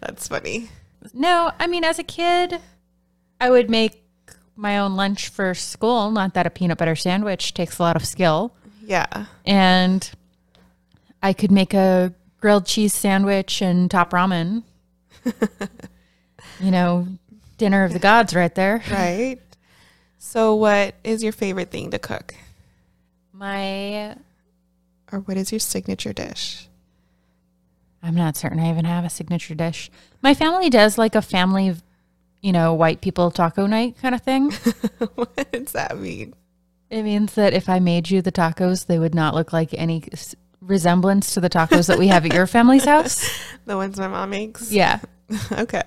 That's 0.00 0.28
funny. 0.28 0.68
no, 1.12 1.50
I 1.58 1.66
mean, 1.66 1.82
as 1.84 1.98
a 1.98 2.04
kid, 2.04 2.60
I 3.40 3.50
would 3.50 3.68
make 3.68 4.02
my 4.56 4.78
own 4.78 4.94
lunch 4.94 5.28
for 5.28 5.52
school. 5.54 6.10
Not 6.12 6.34
that 6.34 6.46
a 6.46 6.50
peanut 6.50 6.78
butter 6.78 6.94
sandwich 6.96 7.54
takes 7.54 7.78
a 7.78 7.82
lot 7.82 7.96
of 7.96 8.04
skill. 8.06 8.54
Yeah. 8.84 9.26
And 9.44 10.08
I 11.22 11.32
could 11.32 11.50
make 11.50 11.74
a 11.74 12.14
grilled 12.40 12.66
cheese 12.66 12.94
sandwich 12.94 13.62
and 13.62 13.90
top 13.90 14.10
ramen. 14.10 14.64
you 16.60 16.70
know, 16.70 17.06
dinner 17.58 17.84
of 17.84 17.92
the 17.92 17.98
gods 17.98 18.34
right 18.34 18.54
there. 18.54 18.82
Right. 18.90 19.38
So, 20.22 20.54
what 20.54 20.94
is 21.02 21.22
your 21.22 21.32
favorite 21.32 21.70
thing 21.70 21.90
to 21.92 21.98
cook? 21.98 22.34
My 23.32 24.16
Or 25.10 25.20
what 25.20 25.38
is 25.38 25.50
your 25.50 25.58
signature 25.58 26.12
dish? 26.12 26.68
I'm 28.02 28.14
not 28.14 28.36
certain 28.36 28.60
I 28.60 28.70
even 28.70 28.84
have 28.84 29.04
a 29.04 29.10
signature 29.10 29.54
dish. 29.54 29.90
My 30.22 30.34
family 30.34 30.68
does 30.68 30.98
like 30.98 31.14
a 31.14 31.22
family, 31.22 31.74
you 32.42 32.52
know, 32.52 32.74
white 32.74 33.00
people 33.00 33.30
taco 33.30 33.66
night 33.66 33.96
kind 34.00 34.14
of 34.14 34.20
thing. 34.20 34.50
what 35.14 35.52
does 35.52 35.72
that 35.72 35.98
mean? 35.98 36.34
it 36.90 37.04
means 37.04 37.34
that 37.34 37.54
if 37.54 37.68
I 37.68 37.78
made 37.78 38.10
you 38.10 38.20
the 38.20 38.32
tacos, 38.32 38.86
they 38.86 38.98
would 38.98 39.14
not 39.14 39.34
look 39.34 39.52
like 39.52 39.72
any 39.74 40.02
resemblance 40.60 41.34
to 41.34 41.40
the 41.40 41.50
tacos 41.50 41.86
that 41.88 41.98
we 41.98 42.08
have 42.08 42.24
at 42.26 42.34
your 42.34 42.46
family's 42.46 42.84
house. 42.84 43.28
The 43.66 43.76
ones 43.76 43.98
my 44.00 44.08
mom 44.08 44.30
makes? 44.30 44.72
Yeah. 44.72 44.98
okay. 45.52 45.82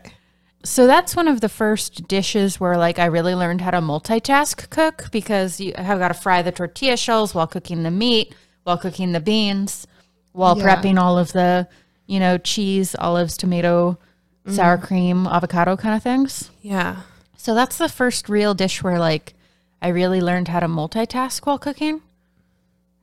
So 0.63 0.87
that's 0.87 1.17
one 1.17 1.27
of 1.27 1.41
the 1.41 1.49
first 1.49 2.07
dishes 2.07 2.59
where 2.59 2.77
like 2.77 2.97
I 2.97 3.05
really 3.05 3.35
learned 3.35 3.59
how 3.59 3.71
to 3.71 3.81
multitask 3.81 4.69
cook 4.69 5.09
because 5.11 5.59
you 5.59 5.73
have 5.75 5.99
got 5.99 6.07
to 6.09 6.13
fry 6.13 6.41
the 6.41 6.51
tortilla 6.53 6.95
shells 6.95 7.35
while 7.35 7.47
cooking 7.47 7.83
the 7.83 7.91
meat, 7.91 8.33
while 8.63 8.77
cooking 8.77 9.11
the 9.11 9.19
beans, 9.19 9.85
while 10.31 10.57
Yeah. 10.57 10.63
prepping 10.63 10.97
all 10.97 11.17
of 11.17 11.33
the, 11.33 11.67
you 12.07 12.19
know, 12.21 12.37
cheese, 12.37 12.95
olives, 12.99 13.35
tomato, 13.35 13.97
mm-hmm. 14.45 14.55
sour 14.55 14.77
cream, 14.77 15.27
avocado 15.27 15.75
kind 15.75 15.95
of 15.97 16.03
things. 16.03 16.49
Yeah. 16.61 17.01
So 17.35 17.53
that's 17.53 17.77
the 17.77 17.89
first 17.89 18.29
real 18.29 18.53
dish 18.53 18.81
where 18.81 18.99
like 18.99 19.33
I 19.81 19.89
really 19.89 20.21
learned 20.21 20.47
how 20.47 20.61
to 20.61 20.67
multitask 20.67 21.45
while 21.45 21.59
cooking. 21.59 22.01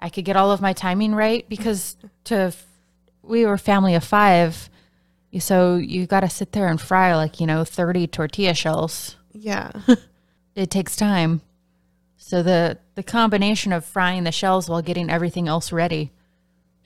I 0.00 0.08
could 0.08 0.24
get 0.24 0.36
all 0.36 0.50
of 0.50 0.60
my 0.60 0.72
timing 0.72 1.14
right 1.14 1.48
because 1.48 1.96
to 2.24 2.52
we 3.22 3.44
were 3.44 3.54
a 3.54 3.58
family 3.58 3.94
of 3.94 4.02
5. 4.02 4.70
So 5.38 5.76
you 5.76 6.06
got 6.06 6.20
to 6.20 6.30
sit 6.30 6.52
there 6.52 6.66
and 6.66 6.80
fry 6.80 7.14
like, 7.14 7.38
you 7.38 7.46
know, 7.46 7.64
30 7.64 8.06
tortilla 8.08 8.54
shells. 8.54 9.16
Yeah. 9.32 9.70
It 10.56 10.70
takes 10.70 10.96
time. 10.96 11.42
So 12.16 12.42
the 12.42 12.78
the 12.96 13.02
combination 13.02 13.72
of 13.72 13.84
frying 13.84 14.24
the 14.24 14.32
shells 14.32 14.68
while 14.68 14.82
getting 14.82 15.08
everything 15.08 15.48
else 15.48 15.72
ready 15.72 16.12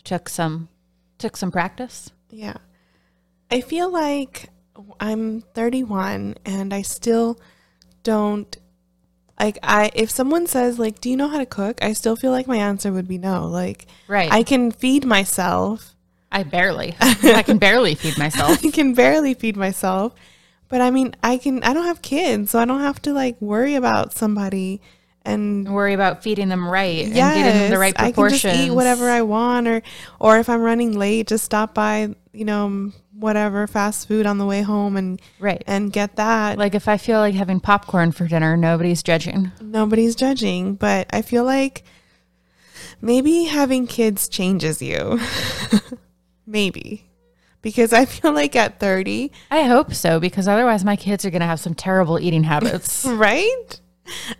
took 0.05 0.29
some 0.29 0.69
took 1.19 1.37
some 1.37 1.51
practice. 1.51 2.11
Yeah. 2.31 2.57
I 3.51 3.61
feel 3.61 3.91
like 3.91 4.51
I'm 5.01 5.41
31 5.41 6.37
and 6.45 6.75
I 6.75 6.83
still 6.83 7.41
don't 8.03 8.57
like 9.39 9.59
I 9.63 9.91
if 9.95 10.11
someone 10.11 10.47
says 10.47 10.79
like 10.79 11.01
do 11.01 11.11
you 11.11 11.17
know 11.17 11.29
how 11.29 11.39
to 11.39 11.47
cook? 11.47 11.83
I 11.83 11.93
still 11.93 12.17
feel 12.17 12.31
like 12.31 12.47
my 12.47 12.57
answer 12.57 12.93
would 12.93 13.09
be 13.09 13.19
no. 13.19 13.47
Like 13.47 13.87
Right. 14.09 14.31
I 14.33 14.43
can 14.43 14.71
feed 14.71 15.05
myself. 15.05 15.95
I 16.31 16.43
barely. 16.43 16.97
I 17.01 17.43
can 17.43 17.59
barely 17.59 17.95
feed 17.95 18.19
myself. 18.19 18.65
I 18.65 18.71
can 18.71 18.95
barely 18.95 19.35
feed 19.35 19.57
myself. 19.57 20.15
But 20.69 20.81
I 20.81 20.91
mean, 20.91 21.15
I 21.23 21.37
can 21.37 21.63
I 21.63 21.73
don't 21.73 21.85
have 21.85 22.03
kids, 22.03 22.51
so 22.51 22.59
I 22.59 22.65
don't 22.65 22.81
have 22.81 23.01
to 23.03 23.13
like 23.13 23.41
worry 23.41 23.75
about 23.77 24.13
somebody 24.15 24.81
and 25.25 25.73
worry 25.73 25.95
about 25.95 26.23
feeding 26.23 26.49
them 26.49 26.69
right 26.69 27.05
and 27.05 27.15
getting 27.15 27.45
them 27.45 27.71
the 27.71 27.79
right 27.79 27.95
I 27.97 28.13
can 28.13 28.29
just 28.29 28.45
eat 28.45 28.71
whatever 28.71 29.09
I 29.09 29.23
want, 29.23 29.69
or 29.69 29.83
or 30.19 30.39
if 30.39 30.49
I'm 30.49 30.61
running 30.61 30.99
late, 30.99 31.29
just 31.29 31.45
stop 31.45 31.75
by, 31.75 32.15
you 32.33 32.45
know, 32.45 32.93
whatever 33.19 33.67
fast 33.67 34.09
food 34.09 34.27
on 34.27 34.39
the 34.39 34.47
way 34.47 34.63
home 34.63 34.97
and 34.97 35.21
right. 35.39 35.63
and 35.67 35.93
get 35.93 36.17
that. 36.17 36.59
Like 36.59 36.75
if 36.75 36.89
I 36.89 36.97
feel 36.97 37.19
like 37.19 37.35
having 37.35 37.61
popcorn 37.61 38.13
for 38.13 38.27
dinner, 38.27 38.57
nobody's 38.57 39.03
judging. 39.03 39.53
Nobody's 39.61 40.15
judging, 40.15 40.75
but 40.75 41.07
I 41.11 41.23
feel 41.23 41.45
like 41.45 41.85
maybe 43.01 43.45
having 43.45 43.87
kids 43.87 44.29
changes 44.29 44.83
you. 44.83 45.21
maybe 46.47 47.07
because 47.63 47.93
I 47.93 48.05
feel 48.05 48.33
like 48.33 48.55
at 48.57 48.79
30, 48.79 49.33
I 49.51 49.63
hope 49.63 49.95
so 49.95 50.21
because 50.21 50.47
otherwise 50.47 50.85
my 50.85 50.97
kids 50.97 51.25
are 51.25 51.31
going 51.31 51.41
to 51.41 51.47
have 51.47 51.61
some 51.61 51.75
terrible 51.75 52.21
eating 52.21 52.45
habits. 52.45 53.05
right? 53.09 53.81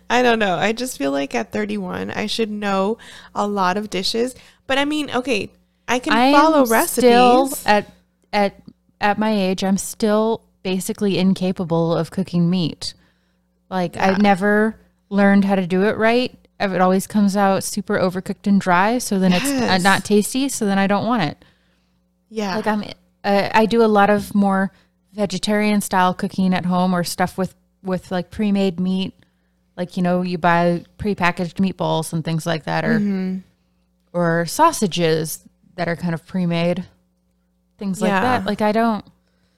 I 0.09 0.21
don't 0.21 0.37
know. 0.37 0.55
I 0.55 0.73
just 0.73 0.97
feel 0.97 1.11
like 1.11 1.33
at 1.33 1.51
31, 1.51 2.11
I 2.11 2.27
should 2.27 2.51
know 2.51 2.99
a 3.33 3.47
lot 3.47 3.77
of 3.77 3.89
dishes. 3.89 4.35
But 4.67 4.77
I 4.77 4.85
mean, 4.85 5.09
okay, 5.09 5.51
I 5.87 5.97
can 5.97 6.13
I 6.13 6.31
follow 6.31 6.65
recipes. 6.67 7.09
Still 7.09 7.53
at 7.65 7.91
at 8.31 8.61
at 9.05 9.17
my 9.19 9.31
age, 9.31 9.63
I'm 9.63 9.77
still 9.77 10.41
basically 10.63 11.17
incapable 11.17 11.95
of 11.95 12.09
cooking 12.11 12.49
meat. 12.49 12.93
Like 13.69 13.97
I've 13.97 14.21
never 14.21 14.79
learned 15.09 15.45
how 15.45 15.55
to 15.55 15.67
do 15.67 15.83
it 15.83 15.97
right. 15.97 16.35
It 16.59 16.81
always 16.81 17.05
comes 17.07 17.35
out 17.37 17.63
super 17.63 17.97
overcooked 17.97 18.47
and 18.47 18.59
dry, 18.61 18.97
so 18.97 19.19
then 19.19 19.33
it's 19.33 19.45
uh, 19.51 19.77
not 19.79 20.05
tasty. 20.05 20.49
So 20.49 20.65
then 20.65 20.79
I 20.79 20.87
don't 20.87 21.05
want 21.05 21.23
it. 21.23 21.45
yeah. 22.29 22.55
Like 22.55 22.67
I'm, 22.67 22.83
uh, 23.23 23.49
I 23.53 23.65
do 23.65 23.83
a 23.83 23.87
lot 23.87 24.09
of 24.09 24.33
more 24.33 24.71
vegetarian 25.13 25.81
style 25.81 26.13
cooking 26.13 26.53
at 26.53 26.65
home 26.65 26.93
or 26.95 27.03
stuff 27.03 27.37
with 27.37 27.53
with 27.83 28.09
like 28.11 28.31
pre-made 28.31 28.79
meat. 28.79 29.13
Like 29.77 29.97
you 29.97 30.03
know, 30.03 30.21
you 30.21 30.37
buy 30.37 30.83
pre-packaged 30.97 31.57
meatballs 31.57 32.13
and 32.13 32.23
things 32.23 32.45
like 32.45 32.63
that, 32.63 32.85
or 32.85 32.99
Mm-hmm. 32.99 33.37
or 34.13 34.45
sausages 34.45 35.43
that 35.75 35.87
are 35.89 35.95
kind 35.97 36.13
of 36.13 36.25
pre-made, 36.25 36.85
things 37.77 38.01
like 38.01 38.11
that. 38.11 38.45
Like 38.45 38.61
I 38.61 38.71
don't. 38.71 39.05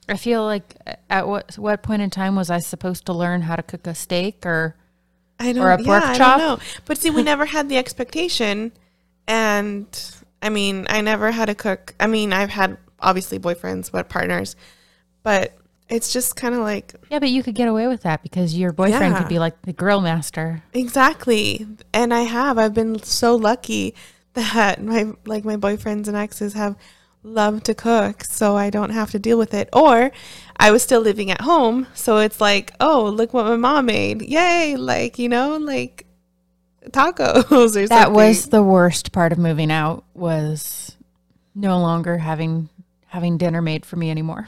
I 0.10 0.16
feel 0.18 0.44
like 0.46 0.76
uh, 0.88 0.94
at 1.10 1.28
what 1.28 1.56
what 1.58 1.84
point 1.84 2.02
in 2.02 2.10
time 2.10 2.36
was 2.36 2.50
I 2.50 2.60
supposed 2.60 3.06
to 3.08 3.14
learn 3.14 3.42
how 3.42 3.56
to 3.56 3.64
cook 3.64 3.86
a 3.88 3.94
steak 3.96 4.46
or 4.46 4.76
I 5.40 5.52
don't, 5.54 5.64
or 5.64 5.72
a 5.72 5.78
pork 5.78 6.04
yeah, 6.04 6.12
I 6.12 6.18
chop. 6.18 6.40
don't 6.40 6.60
know. 6.60 6.66
But 6.86 6.98
see, 6.98 7.10
we 7.10 7.24
never 7.24 7.46
had 7.46 7.70
the 7.70 7.78
expectation. 7.78 8.72
And 9.28 9.86
I 10.42 10.50
mean, 10.50 10.86
I 10.90 11.02
never 11.02 11.32
had 11.32 11.46
to 11.48 11.56
cook. 11.56 11.94
I 12.00 12.08
mean, 12.08 12.32
I've 12.34 12.50
had 12.50 12.78
obviously 13.00 13.38
boyfriends, 13.40 13.92
but 13.92 14.08
partners. 14.10 14.56
But 15.24 15.54
it's 15.90 16.12
just 16.14 16.36
kind 16.36 16.56
of 16.56 16.62
like, 16.62 16.94
yeah, 17.10 17.20
but 17.20 17.30
you 17.30 17.44
could 17.44 17.56
get 17.56 17.68
away 17.68 17.88
with 17.88 18.04
that 18.04 18.24
because 18.24 18.58
your 18.58 18.72
boyfriend 18.72 19.14
Yeah. 19.14 19.20
could 19.20 19.30
be 19.30 19.40
like 19.40 19.62
the 19.64 19.74
grill 19.74 20.02
master. 20.02 20.64
Exactly. 20.74 21.68
And 21.94 22.14
I 22.14 22.22
have. 22.22 22.58
I've 22.58 22.74
been 22.74 23.02
so 23.04 23.36
lucky 23.36 23.94
that 24.34 24.82
my 24.82 25.12
like 25.26 25.44
my 25.44 25.58
boyfriends 25.58 26.08
and 26.08 26.16
exes 26.16 26.54
have 26.54 26.76
loved 27.24 27.66
to 27.66 27.76
cook 27.76 28.24
so 28.24 28.56
I 28.56 28.70
don't 28.70 28.92
have 28.92 29.12
to 29.12 29.20
deal 29.20 29.38
with 29.38 29.54
it. 29.54 29.70
Or 29.74 30.12
I 30.58 30.72
was 30.72 30.84
still 30.84 31.02
living 31.02 31.32
at 31.32 31.42
home, 31.42 31.88
so 31.94 32.18
it's 32.18 32.42
like, 32.42 32.74
"Oh, 32.80 33.06
look 33.06 33.34
what 33.34 33.46
my 33.46 33.56
mom 33.56 33.88
made. 33.88 34.22
Yay!" 34.22 34.76
Like, 34.76 35.20
you 35.20 35.30
know, 35.30 35.58
like 35.58 36.06
tacos 36.90 37.52
or 37.52 37.68
something. 37.70 37.88
That 37.88 38.12
was 38.12 38.48
the 38.48 38.64
worst 38.64 39.12
part 39.12 39.32
of 39.32 39.38
moving 39.38 39.72
out 39.72 40.04
was 40.14 40.96
no 41.54 41.80
longer 41.80 42.18
having 42.18 42.70
having 43.08 43.38
dinner 43.38 43.62
made 43.62 43.86
for 43.86 43.96
me 43.96 44.12
anymore. 44.12 44.48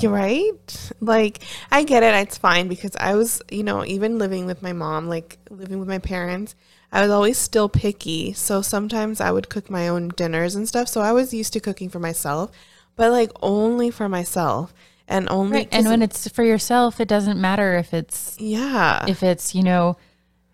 You're 0.00 0.12
right. 0.12 0.92
Like, 1.00 1.44
I 1.70 1.84
get 1.84 2.02
it. 2.02 2.12
It's 2.14 2.36
fine 2.36 2.66
because 2.66 2.96
I 2.98 3.14
was, 3.14 3.40
you 3.48 3.62
know, 3.62 3.84
even 3.84 4.18
living 4.18 4.46
with 4.46 4.60
my 4.60 4.72
mom, 4.72 5.08
like 5.08 5.38
living 5.50 5.78
with 5.78 5.88
my 5.88 5.98
parents, 5.98 6.56
I 6.90 7.02
was 7.02 7.10
always 7.10 7.38
still 7.38 7.68
picky. 7.68 8.32
So 8.32 8.62
sometimes 8.62 9.20
I 9.20 9.30
would 9.30 9.48
cook 9.48 9.68
my 9.70 9.88
own 9.88 10.08
dinners 10.08 10.54
and 10.54 10.66
stuff. 10.66 10.88
So 10.88 11.00
I 11.00 11.12
was 11.12 11.34
used 11.34 11.52
to 11.52 11.60
cooking 11.60 11.88
for 11.90 11.98
myself, 11.98 12.50
but 12.96 13.10
like 13.12 13.30
only 13.42 13.90
for 13.90 14.08
myself 14.08 14.72
and 15.06 15.28
only. 15.30 15.58
Right. 15.58 15.68
And 15.70 15.86
when 15.86 16.02
it's 16.02 16.28
for 16.28 16.44
yourself, 16.44 17.00
it 17.00 17.08
doesn't 17.08 17.40
matter 17.40 17.76
if 17.76 17.92
it's 17.92 18.36
yeah, 18.40 19.04
if 19.06 19.22
it's, 19.22 19.54
you 19.54 19.62
know, 19.62 19.96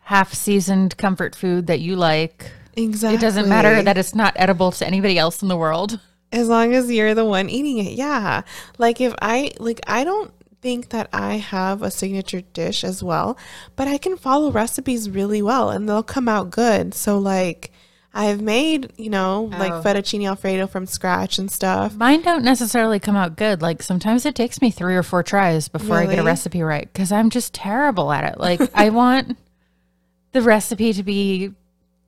half 0.00 0.34
seasoned 0.34 0.96
comfort 0.96 1.34
food 1.34 1.66
that 1.68 1.80
you 1.80 1.96
like. 1.96 2.50
exactly. 2.76 3.16
It 3.16 3.20
doesn't 3.20 3.48
matter 3.48 3.82
that 3.82 3.96
it's 3.96 4.14
not 4.14 4.34
edible 4.36 4.72
to 4.72 4.86
anybody 4.86 5.18
else 5.18 5.40
in 5.42 5.48
the 5.48 5.56
world. 5.56 6.00
as 6.32 6.48
long 6.48 6.74
as 6.74 6.90
you're 6.90 7.14
the 7.14 7.24
one 7.24 7.48
eating 7.48 7.78
it 7.78 7.92
yeah 7.92 8.42
like 8.76 9.00
if 9.00 9.14
i 9.22 9.52
like 9.60 9.80
i 9.86 10.02
don't 10.02 10.32
think 10.64 10.88
that 10.88 11.08
i 11.12 11.34
have 11.36 11.82
a 11.82 11.90
signature 11.90 12.40
dish 12.54 12.82
as 12.82 13.02
well 13.02 13.36
but 13.76 13.86
i 13.86 13.98
can 13.98 14.16
follow 14.16 14.50
recipes 14.50 15.10
really 15.10 15.42
well 15.42 15.68
and 15.68 15.86
they'll 15.86 16.02
come 16.02 16.26
out 16.26 16.48
good 16.50 16.94
so 16.94 17.18
like 17.18 17.70
i've 18.14 18.40
made 18.40 18.90
you 18.96 19.10
know 19.10 19.42
like 19.58 19.72
Oh. 19.74 19.82
fettuccine 19.82 20.26
alfredo 20.26 20.66
from 20.66 20.86
scratch 20.86 21.38
and 21.38 21.50
stuff 21.50 21.94
Mine 21.96 22.22
don't 22.22 22.44
necessarily 22.44 22.98
come 22.98 23.14
out 23.16 23.36
good. 23.36 23.60
Like 23.60 23.82
sometimes 23.82 24.24
it 24.24 24.34
takes 24.34 24.62
me 24.62 24.70
three 24.70 24.96
or 24.96 25.02
four 25.02 25.22
tries 25.22 25.68
before 25.68 25.96
I 25.98 26.06
get 26.06 26.18
a 26.18 26.22
recipe 26.22 26.62
right 26.62 26.90
because 26.90 27.12
I'm 27.12 27.28
just 27.28 27.52
terrible 27.52 28.10
at 28.10 28.24
it. 28.32 28.38
Like 28.40 28.60
I 28.74 28.88
want 29.00 29.36
the 30.32 30.40
recipe 30.40 30.92
to 30.94 31.02
be 31.02 31.52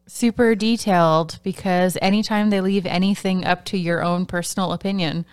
super 0.06 0.54
detailed 0.54 1.40
because 1.42 1.98
anytime 2.00 2.50
they 2.50 2.60
leave 2.60 2.86
anything 2.86 3.44
up 3.44 3.64
to 3.66 3.76
your 3.76 4.02
own 4.04 4.24
personal 4.26 4.72
opinion, 4.72 5.26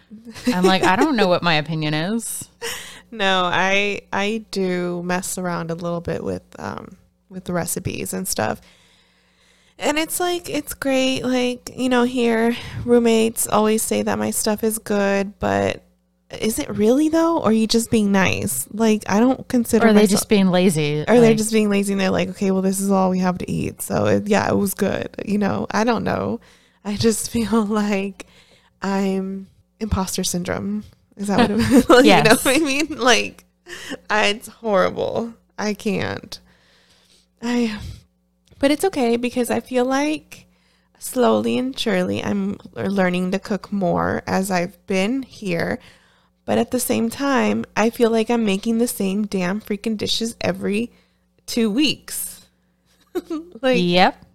I'm 0.47 0.63
like, 0.63 0.83
I 0.83 0.95
don't 0.95 1.15
know 1.15 1.27
what 1.27 1.43
my 1.43 1.53
opinion 1.53 1.93
is. 1.93 2.49
no 3.13 3.43
i 3.45 4.01
i 4.11 4.43
do 4.51 5.01
mess 5.03 5.37
around 5.37 5.71
a 5.71 5.75
little 5.75 6.01
bit 6.01 6.23
with 6.23 6.43
um 6.59 6.97
with 7.29 7.45
the 7.45 7.53
recipes 7.53 8.13
and 8.13 8.27
stuff. 8.27 8.61
And 9.79 9.97
it's 9.97 10.19
like 10.19 10.49
it's 10.49 10.73
great 10.75 11.23
like 11.23 11.71
you 11.75 11.89
know 11.89 12.03
here 12.03 12.55
roommates 12.85 13.47
always 13.47 13.81
say 13.81 14.03
that 14.03 14.19
my 14.19 14.29
stuff 14.31 14.63
is 14.63 14.77
good 14.77 15.39
but 15.39 15.81
is 16.39 16.57
it 16.59 16.69
really 16.69 17.09
though? 17.09 17.37
Or 17.39 17.45
are 17.49 17.51
you 17.53 17.65
just 17.67 17.89
being 17.91 18.11
nice? 18.11 18.67
Like 18.71 19.03
i 19.07 19.19
don't 19.19 19.47
consider 19.47 19.85
Or 19.85 19.89
are 19.89 19.93
they 19.93 20.01
myself- 20.01 20.11
just 20.19 20.29
being 20.29 20.49
lazy? 20.51 21.01
or 21.07 21.19
they're 21.19 21.33
just 21.33 21.51
being 21.51 21.69
lazy 21.71 21.93
and 21.93 21.99
they're 22.01 22.11
like 22.11 22.29
okay 22.29 22.51
well 22.51 22.61
this 22.61 22.79
is 22.79 22.91
all 22.91 23.09
we 23.09 23.19
have 23.19 23.37
to 23.39 23.49
eat. 23.49 23.81
So 23.81 24.05
it, 24.05 24.27
yeah 24.27 24.47
it 24.49 24.55
was 24.57 24.73
good 24.75 25.09
you 25.25 25.37
know? 25.39 25.65
I 25.71 25.83
don't 25.83 26.03
know. 26.03 26.39
I 26.85 26.95
just 26.95 27.31
feel 27.35 27.65
like 27.65 28.27
i'm 28.81 29.47
imposter 29.79 30.23
syndrome 30.23 30.83
is 31.15 31.27
that 31.27 31.39
what 31.49 31.51
it 31.51 31.59
is 31.59 31.89
you 32.05 32.23
know 32.23 32.35
what 32.35 32.47
i 32.47 32.59
mean 32.59 32.97
like 32.97 33.45
I, 34.09 34.27
it's 34.27 34.47
horrible 34.47 35.33
i 35.57 35.73
can't 35.73 36.39
i 37.41 37.79
but 38.59 38.71
it's 38.71 38.85
okay 38.85 39.17
because 39.17 39.49
i 39.49 39.59
feel 39.59 39.85
like 39.85 40.45
slowly 40.99 41.57
and 41.57 41.77
surely 41.77 42.23
i'm 42.23 42.57
learning 42.75 43.31
to 43.31 43.39
cook 43.39 43.71
more 43.71 44.23
as 44.27 44.49
i've 44.51 44.85
been 44.87 45.23
here 45.23 45.79
but 46.45 46.57
at 46.57 46.71
the 46.71 46.79
same 46.81 47.09
time, 47.09 47.63
I 47.77 47.89
feel 47.89 48.09
like 48.09 48.29
I'm 48.29 48.43
making 48.43 48.77
the 48.79 48.85
same 48.89 49.25
damn 49.25 49.61
freaking 49.61 49.95
dishes 49.95 50.35
every 50.41 50.91
two 51.45 51.71
weeks. 51.71 52.45
like, 53.61 53.79
Yep. 53.81 54.25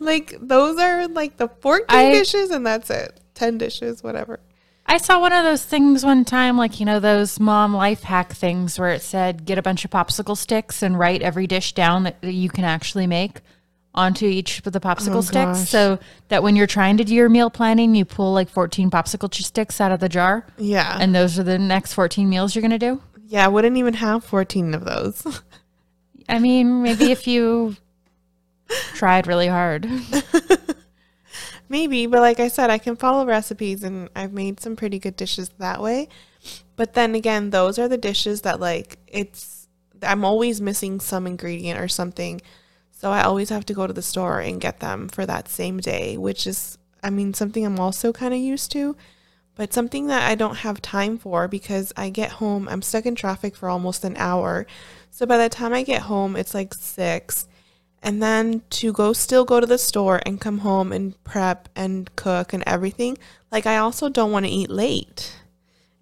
like 0.00 0.36
those 0.40 0.80
are 0.80 1.06
like 1.06 1.36
the 1.36 1.46
14 1.46 1.84
I- 1.88 2.10
dishes 2.10 2.50
and 2.50 2.66
that's 2.66 2.90
it. 2.90 3.20
10 3.34 3.58
dishes, 3.58 4.02
whatever. 4.02 4.40
I 4.86 4.98
saw 4.98 5.18
one 5.20 5.32
of 5.32 5.44
those 5.44 5.64
things 5.64 6.04
one 6.04 6.24
time, 6.24 6.56
like, 6.58 6.78
you 6.78 6.86
know, 6.86 7.00
those 7.00 7.40
mom 7.40 7.74
life 7.74 8.02
hack 8.02 8.32
things 8.34 8.78
where 8.78 8.90
it 8.90 9.02
said 9.02 9.44
get 9.46 9.56
a 9.58 9.62
bunch 9.62 9.84
of 9.84 9.90
popsicle 9.90 10.36
sticks 10.36 10.82
and 10.82 10.98
write 10.98 11.22
every 11.22 11.46
dish 11.46 11.72
down 11.72 12.02
that, 12.04 12.20
that 12.20 12.32
you 12.32 12.48
can 12.50 12.64
actually 12.64 13.06
make 13.06 13.40
onto 13.94 14.26
each 14.26 14.58
of 14.66 14.72
the 14.72 14.80
popsicle 14.80 15.16
Oh, 15.16 15.20
sticks. 15.22 15.34
gosh. 15.60 15.68
So 15.68 15.98
that 16.28 16.42
when 16.42 16.54
you're 16.56 16.66
trying 16.66 16.96
to 16.98 17.04
do 17.04 17.14
your 17.14 17.28
meal 17.28 17.48
planning, 17.48 17.94
you 17.94 18.04
pull 18.04 18.32
like 18.34 18.48
14 18.50 18.90
popsicle 18.90 19.32
sticks 19.32 19.80
out 19.80 19.90
of 19.92 20.00
the 20.00 20.08
jar. 20.08 20.44
Yeah. 20.58 20.98
And 21.00 21.14
those 21.14 21.38
are 21.38 21.44
the 21.44 21.58
next 21.58 21.94
14 21.94 22.28
meals 22.28 22.54
you're 22.54 22.60
going 22.62 22.70
to 22.72 22.78
do. 22.78 23.00
yeah, 23.26 23.44
I 23.44 23.48
wouldn't 23.48 23.76
even 23.78 23.94
have 23.94 24.22
14 24.24 24.74
of 24.74 24.84
those. 24.84 25.40
I 26.28 26.38
mean, 26.40 26.82
maybe 26.82 27.10
if 27.10 27.26
you 27.26 27.76
tried 28.94 29.26
really 29.26 29.48
hard. 29.48 29.88
Maybe, 31.74 32.06
but 32.06 32.20
like 32.20 32.38
I 32.38 32.46
said, 32.46 32.70
I 32.70 32.78
can 32.78 32.94
follow 32.94 33.26
recipes 33.26 33.82
and 33.82 34.08
I've 34.14 34.32
made 34.32 34.60
some 34.60 34.76
pretty 34.76 35.00
good 35.00 35.16
dishes 35.16 35.48
that 35.58 35.82
way. 35.82 36.08
But 36.76 36.94
then 36.94 37.16
again, 37.16 37.50
those 37.50 37.80
are 37.80 37.88
the 37.88 37.98
dishes 37.98 38.42
that 38.42 38.60
like 38.60 38.98
it's 39.08 39.66
I'm 40.00 40.24
always 40.24 40.60
missing 40.60 41.00
some 41.00 41.26
ingredient 41.26 41.80
or 41.80 41.88
something. 41.88 42.40
So 42.92 43.10
I 43.10 43.22
always 43.22 43.48
have 43.48 43.66
to 43.66 43.74
go 43.74 43.88
to 43.88 43.92
the 43.92 44.02
store 44.02 44.38
and 44.38 44.60
get 44.60 44.78
them 44.78 45.08
for 45.08 45.26
that 45.26 45.48
same 45.48 45.78
day, 45.78 46.16
which 46.16 46.46
is 46.46 46.78
I 47.02 47.10
mean 47.10 47.34
something 47.34 47.66
I'm 47.66 47.80
also 47.80 48.12
kind 48.12 48.32
of 48.32 48.38
used 48.38 48.70
to, 48.70 48.94
but 49.56 49.72
something 49.72 50.06
that 50.06 50.30
I 50.30 50.36
don't 50.36 50.58
have 50.58 50.80
time 50.80 51.18
for 51.18 51.48
because 51.48 51.92
I 51.96 52.08
get 52.08 52.38
home, 52.38 52.68
I'm 52.68 52.82
stuck 52.82 53.04
in 53.04 53.16
traffic 53.16 53.56
for 53.56 53.68
almost 53.68 54.04
an 54.04 54.16
hour. 54.16 54.64
So 55.10 55.26
by 55.26 55.38
the 55.38 55.48
time 55.48 55.72
I 55.72 55.82
get 55.82 56.02
home, 56.02 56.36
it's 56.36 56.54
like 56.54 56.72
6 56.72 57.48
and 58.04 58.22
then 58.22 58.62
to 58.70 58.92
go 58.92 59.12
still 59.12 59.44
go 59.44 59.58
to 59.58 59.66
the 59.66 59.78
store 59.78 60.20
and 60.24 60.40
come 60.40 60.58
home 60.58 60.92
and 60.92 61.22
prep 61.24 61.68
and 61.74 62.14
cook 62.14 62.52
and 62.52 62.62
everything 62.66 63.18
like 63.50 63.66
i 63.66 63.76
also 63.78 64.08
don't 64.08 64.30
want 64.30 64.44
to 64.46 64.52
eat 64.52 64.70
late 64.70 65.34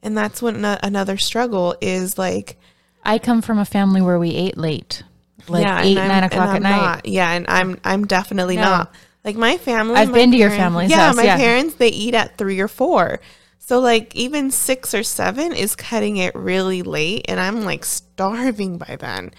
and 0.03 0.19
that's 0.19 0.43
when 0.43 0.57
ano- 0.57 0.79
another 0.83 1.17
struggle 1.17 1.75
is 1.81 2.19
like 2.19 2.59
I 3.05 3.19
come 3.19 3.43
from 3.43 3.59
a 3.59 3.65
family 3.65 4.01
where 4.01 4.17
we 4.19 4.31
ate 4.31 4.57
late, 4.57 5.03
like 5.49 5.65
yeah, 5.65 5.83
eight, 5.83 5.95
nine 5.97 6.23
o'clock 6.23 6.55
at 6.55 6.63
night. 6.63 6.77
not. 6.77 7.07
yeah 7.07 7.33
and 7.33 7.47
i'm 7.49 7.79
i'm 7.85 8.05
definitely 8.07 8.57
No. 8.57 8.63
not 8.63 8.95
like 9.25 9.37
my 9.37 9.57
family 9.57 9.97
I've 9.97 10.09
my 10.11 10.15
been 10.15 10.31
to 10.33 10.37
your 10.37 10.51
family's 10.51 10.91
yeah 10.91 11.07
house, 11.09 11.17
my 11.17 11.25
yeah. 11.25 11.37
parents 11.37 11.75
they 11.75 11.89
eat 11.89 12.15
at 12.15 12.37
three 12.37 12.61
or 12.61 12.69
four 12.69 13.21
so 13.59 13.79
like 13.81 14.15
even 14.17 14.51
six 14.51 14.93
or 14.95 15.03
seven 15.05 15.53
is 15.53 15.75
cutting 15.77 16.17
it 16.17 16.35
really 16.35 16.83
late 16.83 17.25
and 17.29 17.39
i'm 17.41 17.63
like 17.65 17.85
starving 17.85 18.79
by 18.79 18.97
then 18.99 19.31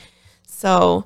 so 0.47 1.05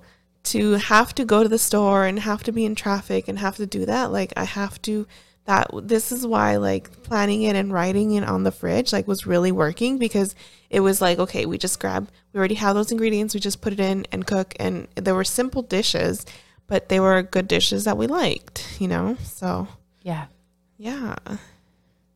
to 0.51 0.73
have 0.73 1.13
to 1.15 1.25
go 1.25 1.43
to 1.43 1.49
the 1.49 1.57
store 1.57 2.05
and 2.05 2.19
have 2.19 2.43
to 2.43 2.51
be 2.51 2.65
in 2.65 2.75
traffic 2.75 3.27
and 3.27 3.39
have 3.39 3.57
to 3.57 3.65
do 3.65 3.85
that, 3.85 4.11
like 4.11 4.33
I 4.35 4.43
have 4.43 4.81
to 4.83 5.07
that 5.45 5.69
this 5.83 6.11
is 6.11 6.27
why 6.27 6.57
like 6.57 7.03
planning 7.03 7.43
it 7.43 7.55
and 7.55 7.71
writing 7.71 8.11
it 8.11 8.23
on 8.25 8.43
the 8.43 8.51
fridge 8.51 8.91
like 8.91 9.07
was 9.07 9.25
really 9.25 9.51
working 9.51 9.97
because 9.97 10.35
it 10.69 10.81
was 10.81 10.99
like 11.01 11.19
okay 11.19 11.45
we 11.45 11.57
just 11.57 11.79
grab 11.79 12.09
we 12.33 12.37
already 12.37 12.55
have 12.55 12.75
those 12.75 12.91
ingredients 12.91 13.33
we 13.33 13.39
just 13.39 13.61
put 13.61 13.71
it 13.71 13.79
in 13.79 14.05
and 14.11 14.27
cook 14.27 14.53
and 14.59 14.89
there 14.95 15.15
were 15.15 15.23
simple 15.23 15.61
dishes 15.61 16.25
but 16.67 16.89
they 16.89 16.99
were 16.99 17.23
good 17.23 17.47
dishes 17.47 17.85
that 17.85 17.97
we 17.97 18.07
liked 18.07 18.75
you 18.77 18.89
know 18.89 19.15
so 19.23 19.69
Yeah. 20.03 20.25
yeah 20.77 21.15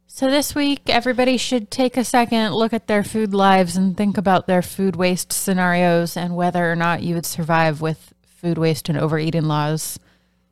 So 0.08 0.30
this 0.30 0.54
week, 0.54 0.82
everybody 0.88 1.38
should 1.38 1.72
take 1.72 1.96
a 1.96 2.04
second, 2.04 2.54
look 2.54 2.74
at 2.74 2.88
their 2.88 3.04
food 3.04 3.34
lives, 3.34 3.78
and 3.78 3.96
think 3.96 4.18
about 4.18 4.46
their 4.46 4.62
food 4.62 4.98
waste 4.98 5.32
scenarios 5.32 6.18
and 6.18 6.36
whether 6.36 6.70
or 6.70 6.76
not 6.76 7.02
you 7.02 7.16
would 7.16 7.26
survive 7.26 7.80
with 7.80 8.14
food 8.42 8.58
waste 8.58 8.90
and 8.90 8.98
overeating 8.98 9.46
laws. 9.46 10.00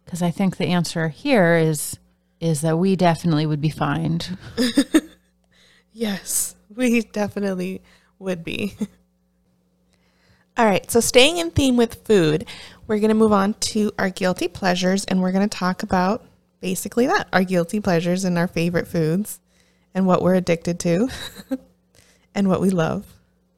Because 0.06 0.22
I 0.22 0.32
think 0.32 0.58
the 0.58 0.68
answer 0.68 1.10
here 1.10 1.56
is 1.56 1.98
is 2.40 2.62
that 2.62 2.78
we 2.78 2.96
definitely 2.96 3.46
would 3.46 3.60
be 3.60 3.70
fined. 3.70 4.38
Yes, 6.00 6.56
we 6.74 7.02
definitely 7.02 7.82
would 8.20 8.44
be. 8.44 8.76
All 10.58 10.66
right, 10.66 10.90
so 10.90 11.02
staying 11.02 11.38
in 11.38 11.52
theme 11.52 11.76
with 11.76 12.06
food, 12.06 12.46
we're 12.88 13.00
going 13.00 13.10
to 13.10 13.16
move 13.16 13.34
on 13.34 13.54
to 13.56 13.92
our 13.98 14.10
guilty 14.10 14.48
pleasures 14.48 15.04
and 15.06 15.22
we're 15.22 15.34
going 15.34 15.48
to 15.48 15.58
talk 15.58 15.84
about 15.84 16.26
basically 16.62 17.06
that 17.08 17.28
our 17.34 17.44
guilty 17.44 17.82
pleasures 17.82 18.24
and 18.24 18.38
our 18.38 18.48
favorite 18.48 18.88
foods 18.88 19.42
and 19.94 20.08
what 20.08 20.22
we're 20.22 20.36
addicted 20.36 20.80
to 20.80 21.10
and 22.36 22.48
what 22.48 22.62
we 22.62 22.70
love. 22.70 23.06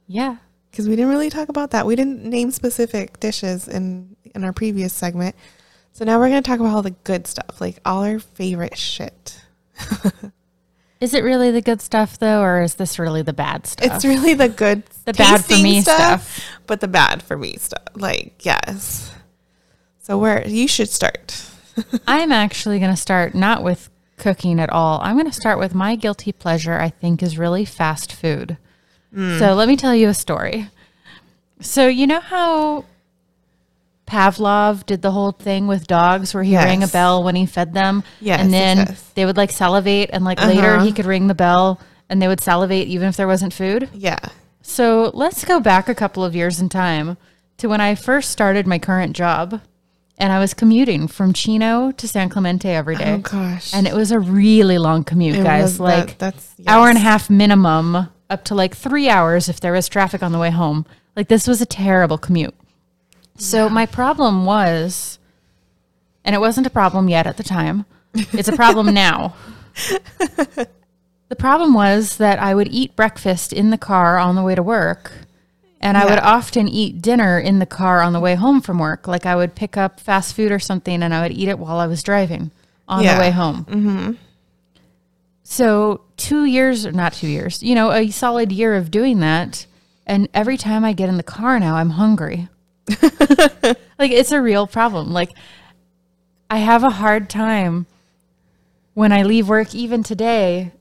Yeah. 0.08 0.38
Because 0.72 0.88
we 0.88 0.96
didn't 0.96 1.10
really 1.12 1.30
talk 1.30 1.50
about 1.50 1.72
that. 1.72 1.86
We 1.86 1.96
didn't 1.96 2.24
name 2.24 2.50
specific 2.52 3.20
dishes 3.20 3.68
in, 3.68 4.16
in 4.34 4.44
our 4.46 4.54
previous 4.54 4.94
segment. 4.94 5.36
So 5.92 6.06
now 6.06 6.18
we're 6.18 6.30
going 6.30 6.42
to 6.42 6.50
talk 6.50 6.60
about 6.60 6.74
all 6.74 6.82
the 6.82 6.92
good 7.04 7.28
stuff, 7.28 7.60
like 7.60 7.80
all 7.86 8.04
our 8.06 8.20
favorite 8.20 8.78
shit. 8.78 9.42
Is 11.02 11.16
it 11.16 11.24
really 11.24 11.50
the 11.50 11.62
good 11.64 11.82
stuff 11.82 12.20
though, 12.20 12.42
or 12.44 12.62
is 12.62 12.76
this 12.76 13.00
really 13.00 13.24
the 13.24 13.34
bad 13.34 13.66
stuff? 13.66 13.92
It's 13.92 14.06
really 14.06 14.36
the 14.36 14.48
good, 14.48 14.84
The 15.06 15.14
bad 15.14 15.44
for 15.44 15.54
me 15.54 15.82
stuff. 15.82 16.46
but 16.68 16.80
the 16.80 16.88
bad 16.88 17.24
for 17.24 17.36
me 17.36 17.58
stuff. 17.58 17.82
Like 17.96 18.46
yes. 18.46 19.12
So 19.98 20.20
where 20.20 20.48
you 20.48 20.68
should 20.68 20.90
start. 20.90 21.44
I'm 22.08 22.32
actually 22.32 22.78
going 22.78 22.92
to 22.94 23.02
start 23.02 23.34
not 23.34 23.64
with 23.64 23.90
cooking 24.18 24.60
at 24.60 24.70
all. 24.70 25.00
I'm 25.02 25.16
going 25.16 25.26
to 25.26 25.34
start 25.34 25.58
with 25.58 25.74
my 25.74 25.96
guilty 25.96 26.32
pleasure, 26.32 26.78
I 26.78 26.90
think, 26.90 27.24
is 27.24 27.36
really 27.36 27.66
fast 27.66 28.14
food. 28.14 28.58
So 29.13 29.54
let 29.56 29.67
me 29.67 29.76
tell 29.76 29.93
you 29.93 30.08
a 30.10 30.13
story. 30.13 30.69
So, 31.60 31.88
you 31.88 32.08
know 32.08 32.21
how 32.21 32.86
Pavlov 34.08 34.86
did 34.86 35.02
the 35.02 35.12
whole 35.12 35.32
thing 35.32 35.67
with 35.67 35.88
dogs 35.88 36.34
where 36.34 36.43
he 36.43 36.56
rang 36.56 36.84
a 36.84 36.88
bell 36.88 37.24
when 37.24 37.36
he 37.36 37.45
fed 37.45 37.74
them? 37.74 38.04
Yes, 38.19 38.39
And 38.41 38.54
then 38.54 38.78
yes. 38.78 39.12
they 39.15 39.26
would 39.26 39.38
like 39.38 39.52
salivate, 39.52 40.10
and 40.12 40.24
like 40.26 40.39
later 40.41 40.76
Uh-huh. 40.76 40.86
he 40.86 40.91
could 40.91 41.06
ring 41.06 41.28
the 41.28 41.36
bell 41.36 41.80
and 42.10 42.21
they 42.21 42.28
would 42.28 42.41
salivate 42.41 42.88
even 42.88 43.08
if 43.08 43.15
there 43.15 43.28
wasn't 43.28 43.54
food? 43.54 43.89
Yeah. 43.93 44.19
So 44.62 45.12
let's 45.13 45.45
go 45.45 45.60
back 45.60 45.88
a 45.88 45.95
couple 45.95 46.24
of 46.26 46.36
years 46.36 46.60
in 46.60 46.67
time 46.69 47.17
to 47.58 47.67
when 47.69 47.80
I 47.82 47.95
first 47.95 48.32
started 48.32 48.67
my 48.67 48.80
current 48.80 49.15
job 49.15 49.62
and 50.17 50.32
I 50.34 50.39
was 50.39 50.54
commuting 50.54 51.08
from 51.08 51.32
Chino 51.34 51.91
to 51.91 52.08
San 52.08 52.28
Clemente 52.30 52.69
every 52.69 52.95
day. 52.95 53.13
Oh 53.13 53.17
gosh. 53.19 53.74
And 53.74 53.88
it 53.88 53.93
was 53.93 54.12
a 54.12 54.19
really 54.19 54.78
long 54.78 55.04
commute, 55.04 55.38
It 55.38 55.43
guys. 55.43 55.63
was 55.63 55.78
that- 55.78 55.84
like 55.84 56.17
that's 56.17 56.54
hour 56.67 56.89
and 56.89 56.97
a 56.97 57.02
half 57.02 57.30
minimum, 57.30 58.08
up 58.32 58.44
to 58.46 58.56
like 58.56 58.76
three 58.76 59.10
hours 59.10 59.50
if 59.50 59.60
there 59.60 59.74
was 59.74 59.88
traffic 59.89 60.24
on 60.24 60.32
the 60.32 60.39
way 60.39 60.50
home. 60.50 60.86
Like 61.15 61.28
this 61.28 61.48
was 61.48 61.62
a 61.62 61.65
terrible 61.65 62.17
commute. 62.17 62.56
So 63.38 63.70
my 63.70 63.86
problem 63.86 64.46
was, 64.46 65.20
and 66.24 66.34
it 66.36 66.39
wasn't 66.39 66.67
a 66.67 66.72
problem 66.72 67.10
yet 67.10 67.28
at 67.28 67.38
the 67.38 67.44
time. 67.44 67.86
It's 68.13 68.48
a 68.48 68.56
problem 68.56 68.94
now. 68.94 69.36
The 71.30 71.36
problem 71.38 71.74
was 71.74 72.17
that 72.17 72.39
I 72.39 72.54
would 72.54 72.67
eat 72.67 72.96
breakfast 72.96 73.54
in 73.54 73.70
the 73.70 73.78
car 73.78 74.17
on 74.17 74.36
the 74.36 74.44
way 74.44 74.54
to 74.56 74.63
work. 74.63 75.12
And 75.80 75.98
I 75.98 76.06
would 76.06 76.20
often 76.20 76.67
eat 76.67 77.02
dinner 77.02 77.39
in 77.39 77.58
the 77.60 77.65
car 77.65 78.02
on 78.02 78.13
the 78.13 78.20
way 78.20 78.36
home 78.36 78.62
from 78.62 78.78
work. 78.78 79.08
Like 79.08 79.26
I 79.26 79.36
would 79.36 79.56
pick 79.56 79.78
up 79.78 80.00
fast 80.00 80.36
food 80.36 80.52
or 80.52 80.60
something 80.60 81.02
and 81.02 81.13
I 81.13 81.22
would 81.24 81.32
eat 81.32 81.48
it 81.48 81.58
while 81.58 81.78
I 81.80 81.88
was 81.88 82.04
driving 82.04 82.52
on 82.88 83.04
Yeah. 83.04 83.15
the 83.15 83.22
way 83.22 83.32
home. 83.32 83.65
Mm-hmm. 83.65 84.12
So, 85.52 86.00
two 86.16 86.46
years, 86.46 86.86
or 86.86 86.94
not 86.94 87.12
two 87.12 87.28
years, 87.28 87.62
you 87.62 87.76
know, 87.76 87.92
a 87.92 88.10
solid 88.10 88.54
year 88.54 88.74
of 88.74 88.90
doing 88.90 89.20
that. 89.20 89.66
And 90.08 90.30
every 90.34 90.56
time 90.56 90.86
I 90.86 90.94
get 90.94 91.10
in 91.10 91.18
the 91.18 91.24
car 91.24 91.60
now, 91.60 91.76
I'm 91.76 91.90
hungry. 91.90 92.48
like 94.00 94.12
it's 94.12 94.32
a 94.32 94.42
real 94.42 94.66
problem. 94.66 95.12
Like 95.12 95.32
I 96.50 96.60
have 96.60 96.86
a 96.86 96.90
hard 96.90 97.30
time 97.30 97.86
when 98.94 99.12
I 99.12 99.24
leave 99.24 99.50
work, 99.50 99.76
even 99.76 100.04
today, 100.04 100.72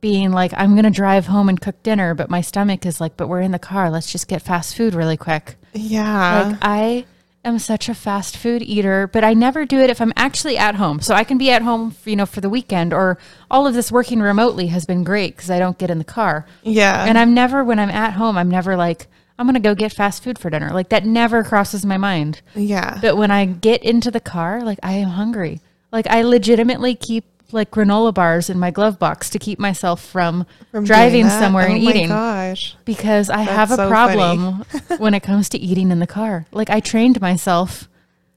being 0.00 0.32
like, 0.32 0.54
I'm 0.56 0.72
going 0.72 0.84
to 0.84 0.90
drive 0.90 1.26
home 1.26 1.50
and 1.50 1.60
cook 1.60 1.82
dinner, 1.82 2.14
but 2.14 2.30
my 2.30 2.40
stomach 2.40 2.86
is 2.86 3.02
like, 3.02 3.18
but 3.18 3.28
we're 3.28 3.42
in 3.42 3.52
the 3.52 3.58
car. 3.58 3.90
Let's 3.90 4.10
just 4.10 4.26
get 4.26 4.40
fast 4.40 4.74
food 4.74 4.94
really 4.94 5.18
quick. 5.18 5.56
yeah. 5.74 6.48
Like, 6.48 6.58
I 6.62 7.04
am 7.44 7.58
such 7.58 7.88
a 7.88 7.94
fast 7.94 8.36
food 8.36 8.62
eater, 8.62 9.06
but 9.06 9.22
I 9.24 9.34
never 9.34 9.64
do 9.64 9.78
it 9.80 9.90
if 9.90 10.00
I'm 10.00 10.12
actually 10.16 10.56
at 10.56 10.76
home. 10.76 11.00
So 11.00 11.14
I 11.14 11.24
can 11.24 11.38
be 11.38 11.50
at 11.50 11.62
home, 11.62 11.94
you 12.04 12.16
know, 12.16 12.26
for 12.26 12.40
the 12.40 12.48
weekend, 12.50 12.92
or 12.92 13.18
all 13.50 13.66
of 13.66 13.74
this 13.74 13.92
working 13.92 14.20
remotely 14.20 14.68
has 14.68 14.84
been 14.86 15.04
great 15.04 15.36
because 15.36 15.50
I 15.50 15.58
don't 15.58 15.78
get 15.78 15.90
in 15.90 15.98
the 15.98 16.04
car. 16.04 16.46
yeah. 16.62 17.04
And 17.04 17.18
I'm 17.18 17.34
never, 17.34 17.62
when 17.62 17.78
I'm 17.78 17.90
at 17.90 18.14
home, 18.14 18.36
I'm 18.38 18.50
never 18.50 18.76
like, 18.76 19.06
I'm 19.38 19.46
going 19.46 19.54
to 19.54 19.60
go 19.60 19.74
get 19.74 19.92
fast 19.92 20.22
food 20.22 20.38
for 20.38 20.48
dinner. 20.48 20.70
Like, 20.70 20.90
that 20.90 21.04
never 21.04 21.42
crosses 21.42 21.84
my 21.84 21.96
mind. 21.98 22.40
yeah. 22.54 22.98
But 23.00 23.16
when 23.16 23.30
I 23.30 23.44
get 23.46 23.82
into 23.82 24.10
the 24.10 24.20
car, 24.20 24.62
like 24.62 24.78
I 24.82 24.92
am 24.92 25.08
hungry. 25.10 25.60
Like 25.92 26.06
I 26.08 26.22
legitimately 26.22 26.96
keep 26.96 27.24
like 27.54 27.70
granola 27.70 28.12
bars 28.12 28.50
in 28.50 28.58
my 28.58 28.70
glove 28.70 28.98
box 28.98 29.30
to 29.30 29.38
keep 29.38 29.58
myself 29.58 30.04
from, 30.04 30.44
From 30.70 30.84
driving 30.84 31.28
somewhere 31.28 31.68
oh 31.68 31.72
and 31.72 31.82
my 31.84 31.90
eating 31.90 32.08
gosh. 32.08 32.76
because 32.84 33.30
I 33.30 33.44
That's 33.44 33.50
have 33.52 33.70
a 33.70 33.76
so 33.76 33.88
problem 33.88 34.64
when 34.98 35.14
it 35.14 35.22
comes 35.22 35.48
to 35.50 35.58
eating 35.58 35.90
in 35.90 36.00
the 36.00 36.06
car. 36.06 36.46
Like 36.52 36.68
I 36.68 36.80
trained 36.80 37.20
myself 37.20 37.88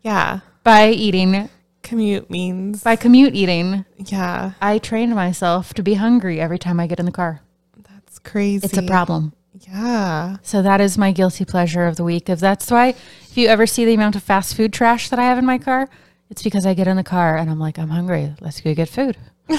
Yeah. 0.03 0.39
by 0.63 0.89
eating 0.91 1.49
Commute 1.83 2.29
means 2.29 2.83
by 2.83 2.95
commute 2.97 3.33
eating. 3.33 3.85
yeah. 3.97 4.51
I 4.61 4.77
trained 4.77 5.15
myself 5.15 5.73
to 5.75 5.83
be 5.83 5.93
hungry 5.93 6.39
every 6.41 6.59
time 6.59 6.79
I 6.81 6.87
get 6.87 6.99
in 6.99 7.05
the 7.05 7.11
car. 7.13 7.41
That's 7.89 8.19
crazy. 8.19 8.65
It's 8.65 8.77
a 8.77 8.81
problem. 8.83 9.31
Yeah. 9.61 10.37
So 10.43 10.61
that 10.61 10.81
is 10.81 10.97
my 10.97 11.11
guilty 11.13 11.45
pleasure 11.45 11.85
of 11.85 11.95
the 11.95 12.03
week. 12.03 12.29
If 12.29 12.39
that's 12.41 12.69
why, 12.69 12.89
if 12.89 13.37
you 13.37 13.47
ever 13.47 13.65
see 13.65 13.85
the 13.85 13.93
amount 13.93 14.15
of 14.17 14.23
fast 14.23 14.55
food 14.55 14.73
trash 14.73 15.09
that 15.09 15.17
I 15.19 15.23
have 15.23 15.37
in 15.37 15.45
my 15.45 15.57
car, 15.57 15.87
it's 16.29 16.43
because 16.43 16.65
I 16.65 16.73
get 16.73 16.87
in 16.87 16.97
the 16.97 17.03
car 17.03 17.37
and 17.37 17.49
I'm 17.49 17.59
like, 17.59 17.79
I'm 17.79 17.89
hungry. 17.89 18.33
Let's 18.41 18.61
go 18.61 18.73
get 18.73 18.89
food. 18.89 19.17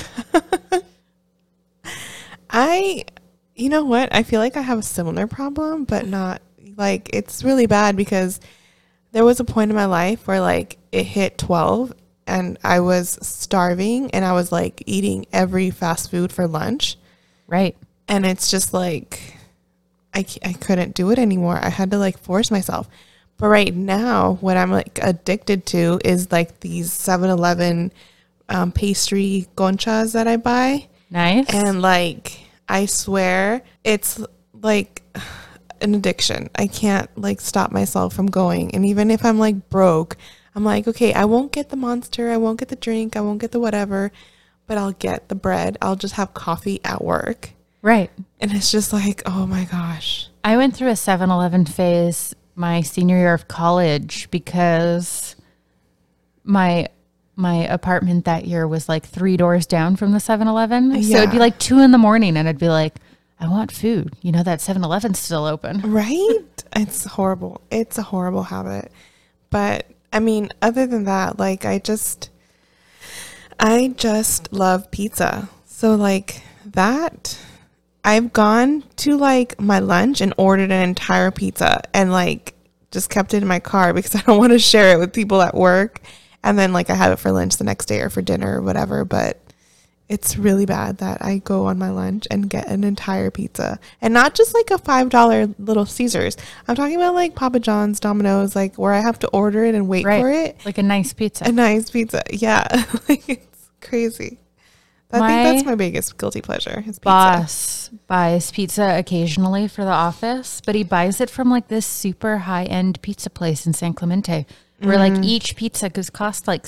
I, 2.50 3.04
you 3.54 3.68
know 3.68 3.84
what? 3.84 4.14
I 4.14 4.22
feel 4.22 4.40
like 4.40 4.56
I 4.56 4.62
have 4.62 4.78
a 4.78 4.82
similar 4.82 5.26
problem, 5.26 5.84
but 5.84 6.06
not 6.06 6.42
like 6.76 7.10
it's 7.12 7.42
really 7.42 7.66
bad 7.66 7.96
because 7.96 8.40
there 9.12 9.24
was 9.24 9.40
a 9.40 9.44
point 9.44 9.70
in 9.70 9.74
my 9.76 9.86
life 9.86 10.26
where 10.26 10.40
like 10.40 10.78
it 10.92 11.04
hit 11.04 11.38
12 11.38 11.92
and 12.26 12.58
I 12.62 12.80
was 12.80 13.18
starving 13.22 14.10
and 14.12 14.24
I 14.24 14.32
was 14.32 14.52
like 14.52 14.82
eating 14.86 15.26
every 15.32 15.70
fast 15.70 16.10
food 16.10 16.30
for 16.32 16.46
lunch. 16.46 16.96
Right. 17.46 17.76
And 18.06 18.24
it's 18.26 18.50
just 18.50 18.72
like, 18.74 19.36
I, 20.14 20.24
I 20.44 20.52
couldn't 20.52 20.94
do 20.94 21.10
it 21.10 21.18
anymore. 21.18 21.58
I 21.60 21.68
had 21.68 21.90
to 21.90 21.98
like 21.98 22.18
force 22.18 22.50
myself. 22.50 22.88
But 23.38 23.48
right 23.48 23.74
now, 23.74 24.36
what 24.40 24.56
I'm 24.56 24.70
like 24.72 24.98
addicted 25.00 25.64
to 25.66 26.00
is 26.04 26.30
like 26.32 26.60
these 26.60 26.92
7 26.92 27.30
Eleven 27.30 27.92
um, 28.48 28.72
pastry 28.72 29.46
conchas 29.56 30.12
that 30.12 30.26
I 30.26 30.36
buy. 30.36 30.88
Nice. 31.10 31.46
And 31.54 31.80
like, 31.80 32.40
I 32.68 32.86
swear 32.86 33.62
it's 33.84 34.20
like 34.52 35.02
an 35.80 35.94
addiction. 35.94 36.50
I 36.56 36.66
can't 36.66 37.08
like 37.16 37.40
stop 37.40 37.70
myself 37.70 38.12
from 38.14 38.26
going. 38.26 38.74
And 38.74 38.84
even 38.84 39.10
if 39.10 39.24
I'm 39.24 39.38
like 39.38 39.70
broke, 39.70 40.16
I'm 40.54 40.64
like, 40.64 40.88
okay, 40.88 41.14
I 41.14 41.24
won't 41.24 41.52
get 41.52 41.68
the 41.68 41.76
monster, 41.76 42.30
I 42.30 42.36
won't 42.36 42.58
get 42.58 42.68
the 42.68 42.76
drink, 42.76 43.16
I 43.16 43.20
won't 43.20 43.40
get 43.40 43.52
the 43.52 43.60
whatever, 43.60 44.10
but 44.66 44.76
I'll 44.76 44.92
get 44.92 45.28
the 45.28 45.36
bread. 45.36 45.78
I'll 45.80 45.96
just 45.96 46.14
have 46.14 46.34
coffee 46.34 46.80
at 46.84 47.04
work. 47.04 47.50
right. 47.82 48.10
And 48.40 48.52
it's 48.52 48.70
just 48.72 48.92
like, 48.92 49.22
oh 49.26 49.46
my 49.46 49.64
gosh. 49.64 50.28
I 50.44 50.56
went 50.56 50.76
through 50.76 50.88
a 50.88 50.96
7 50.96 51.30
Eleven 51.30 51.64
phase 51.64 52.34
my 52.58 52.82
senior 52.82 53.16
year 53.16 53.34
of 53.34 53.48
college 53.48 54.30
because 54.30 55.36
my 56.44 56.88
my 57.36 57.66
apartment 57.68 58.24
that 58.24 58.46
year 58.46 58.66
was 58.66 58.88
like 58.88 59.06
three 59.06 59.36
doors 59.36 59.64
down 59.64 59.94
from 59.94 60.10
the 60.10 60.18
7 60.18 60.48
Eleven. 60.48 61.00
So 61.04 61.18
it'd 61.18 61.30
be 61.30 61.38
like 61.38 61.56
two 61.60 61.78
in 61.78 61.92
the 61.92 61.98
morning 61.98 62.36
and 62.36 62.48
I'd 62.48 62.58
be 62.58 62.68
like, 62.68 62.96
I 63.38 63.46
want 63.46 63.70
food. 63.70 64.12
You 64.22 64.32
know, 64.32 64.42
that 64.42 64.60
7 64.60 64.82
Eleven's 64.82 65.20
still 65.20 65.44
open. 65.44 65.80
Right? 65.82 66.64
it's 66.74 67.04
horrible. 67.04 67.60
It's 67.70 67.96
a 67.96 68.02
horrible 68.02 68.42
habit. 68.42 68.90
But 69.50 69.86
I 70.12 70.18
mean, 70.18 70.50
other 70.60 70.86
than 70.86 71.04
that, 71.04 71.38
like 71.38 71.64
I 71.64 71.78
just 71.78 72.30
I 73.60 73.94
just 73.96 74.52
love 74.52 74.90
pizza. 74.90 75.48
So 75.66 75.94
like 75.94 76.42
that 76.64 77.38
I've 78.04 78.32
gone 78.32 78.84
to 78.96 79.16
like 79.16 79.60
my 79.60 79.80
lunch 79.80 80.20
and 80.20 80.32
ordered 80.36 80.70
an 80.70 80.88
entire 80.88 81.30
pizza 81.30 81.82
and 81.92 82.10
like 82.12 82.54
just 82.90 83.10
kept 83.10 83.34
it 83.34 83.42
in 83.42 83.48
my 83.48 83.60
car 83.60 83.92
because 83.92 84.14
I 84.16 84.22
don't 84.22 84.38
want 84.38 84.52
to 84.52 84.58
share 84.58 84.94
it 84.94 84.98
with 84.98 85.12
people 85.12 85.42
at 85.42 85.54
work. 85.54 86.00
And 86.42 86.58
then 86.58 86.72
like 86.72 86.88
I 86.90 86.94
have 86.94 87.12
it 87.12 87.18
for 87.18 87.32
lunch 87.32 87.56
the 87.56 87.64
next 87.64 87.86
day 87.86 88.00
or 88.00 88.08
for 88.10 88.22
dinner 88.22 88.58
or 88.58 88.62
whatever, 88.62 89.04
but 89.04 89.40
it's 90.08 90.38
really 90.38 90.64
bad 90.64 90.98
that 90.98 91.22
I 91.22 91.36
go 91.38 91.66
on 91.66 91.78
my 91.78 91.90
lunch 91.90 92.26
and 92.30 92.48
get 92.48 92.68
an 92.68 92.82
entire 92.82 93.30
pizza 93.30 93.78
and 94.00 94.14
not 94.14 94.34
just 94.34 94.54
like 94.54 94.70
a 94.70 94.78
five 94.78 95.10
dollar 95.10 95.48
little 95.58 95.84
Caesars. 95.84 96.36
I'm 96.66 96.76
talking 96.76 96.96
about 96.96 97.14
like 97.14 97.34
Papa 97.34 97.60
John's, 97.60 98.00
Domino's, 98.00 98.56
like 98.56 98.76
where 98.76 98.94
I 98.94 99.00
have 99.00 99.18
to 99.18 99.28
order 99.28 99.64
it 99.64 99.74
and 99.74 99.86
wait 99.86 100.06
Right. 100.06 100.20
for 100.22 100.30
it. 100.30 100.56
Like 100.64 100.78
a 100.78 100.82
nice 100.82 101.12
pizza. 101.12 101.44
A 101.44 101.52
nice 101.52 101.90
pizza, 101.90 102.22
yeah, 102.30 102.66
like 103.08 103.28
it's 103.28 103.70
crazy. 103.82 104.38
I 105.10 105.18
My 105.20 105.28
think 105.28 105.56
that's 105.56 105.64
my 105.66 105.74
biggest 105.74 106.18
guilty 106.18 106.40
pleasure. 106.42 106.80
Is 106.80 106.98
pizza. 106.98 107.00
boss 107.00 107.90
buys 108.06 108.50
pizza 108.50 108.96
occasionally 108.98 109.66
for 109.68 109.82
the 109.84 109.90
office, 109.90 110.60
but 110.66 110.74
he 110.74 110.84
buys 110.84 111.20
it 111.20 111.30
from 111.30 111.50
like 111.50 111.68
this 111.68 111.86
super 111.86 112.38
high 112.38 112.64
end 112.64 113.00
pizza 113.00 113.30
place 113.30 113.66
in 113.66 113.72
San 113.72 113.94
Clemente, 113.94 114.46
where 114.80 114.98
Mm. 114.98 115.14
like 115.16 115.24
each 115.24 115.56
pizza 115.56 115.88
could 115.88 116.12
cost 116.12 116.46
like 116.46 116.66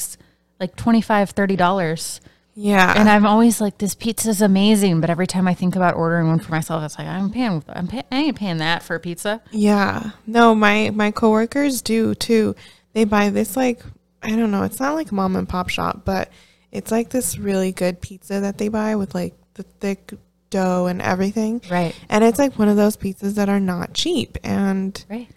like 0.59 0.75
25 0.77 1.31
30 1.31 1.57
dollars. 1.57 2.21
Yeah, 2.55 2.93
And 2.99 3.09
I'm 3.09 3.25
always 3.25 3.61
like, 3.61 3.79
this 3.79 3.95
pizza's 3.95 4.43
amazing, 4.43 5.01
but 5.01 5.09
every 5.09 5.27
time 5.27 5.47
I 5.49 5.55
think 5.55 5.77
about 5.77 5.95
ordering 5.95 6.27
one 6.29 6.41
for 6.41 6.51
myself, 6.51 6.83
it's 6.83 6.99
like 6.99 7.07
I'm 7.07 7.31
paying, 7.31 7.63
I'm 7.69 7.87
pay, 7.87 8.03
I 8.13 8.17
ain't 8.17 8.37
paying 8.37 8.59
that 8.59 8.83
for 8.83 8.97
a 8.97 9.01
pizza. 9.01 9.41
Yeah. 9.51 10.11
No, 10.27 10.55
my 10.55 10.91
my 10.91 11.11
coworkers 11.11 11.81
do 11.81 12.15
too. 12.15 12.55
They 12.93 13.05
buy 13.05 13.31
this 13.31 13.57
like 13.57 13.81
I 14.23 14.31
don't 14.31 14.51
know, 14.51 14.65
it's 14.65 14.81
not 14.81 14.95
like 14.95 15.11
a 15.11 15.15
mom 15.15 15.37
and 15.37 15.49
pop 15.49 15.69
shop, 15.69 16.03
but 16.05 16.31
it's 16.73 16.91
like 16.91 17.11
this 17.11 17.39
really 17.39 17.73
good 17.73 18.01
pizza 18.01 18.41
that 18.41 18.59
they 18.59 18.69
buy 18.69 18.97
with 18.97 19.15
like 19.15 19.35
the 19.55 19.63
thick 19.63 20.13
dough 20.51 20.87
and 20.87 21.01
everything. 21.03 21.61
Right, 21.71 21.95
And 22.09 22.25
it's 22.25 22.39
like 22.39 22.59
one 22.59 22.69
of 22.69 22.77
those 22.77 22.97
pizzas 22.97 23.35
that 23.35 23.49
are 23.49 23.61
not 23.61 23.95
cheap 23.95 24.37
and 24.43 25.05
right. 25.09 25.29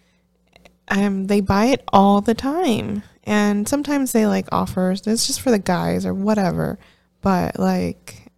um 0.90 1.28
they 1.28 1.40
buy 1.42 1.66
it 1.66 1.84
all 1.92 2.22
the 2.22 2.34
time. 2.34 3.04
And 3.26 3.68
sometimes 3.68 4.12
they 4.12 4.26
like 4.28 4.48
offers 4.52 5.06
it's 5.08 5.28
just 5.28 5.42
for 5.42 5.52
the 5.52 5.60
guys 5.60 6.06
or 6.06 6.14
whatever. 6.14 6.78
But 7.22 7.58
like 7.60 8.32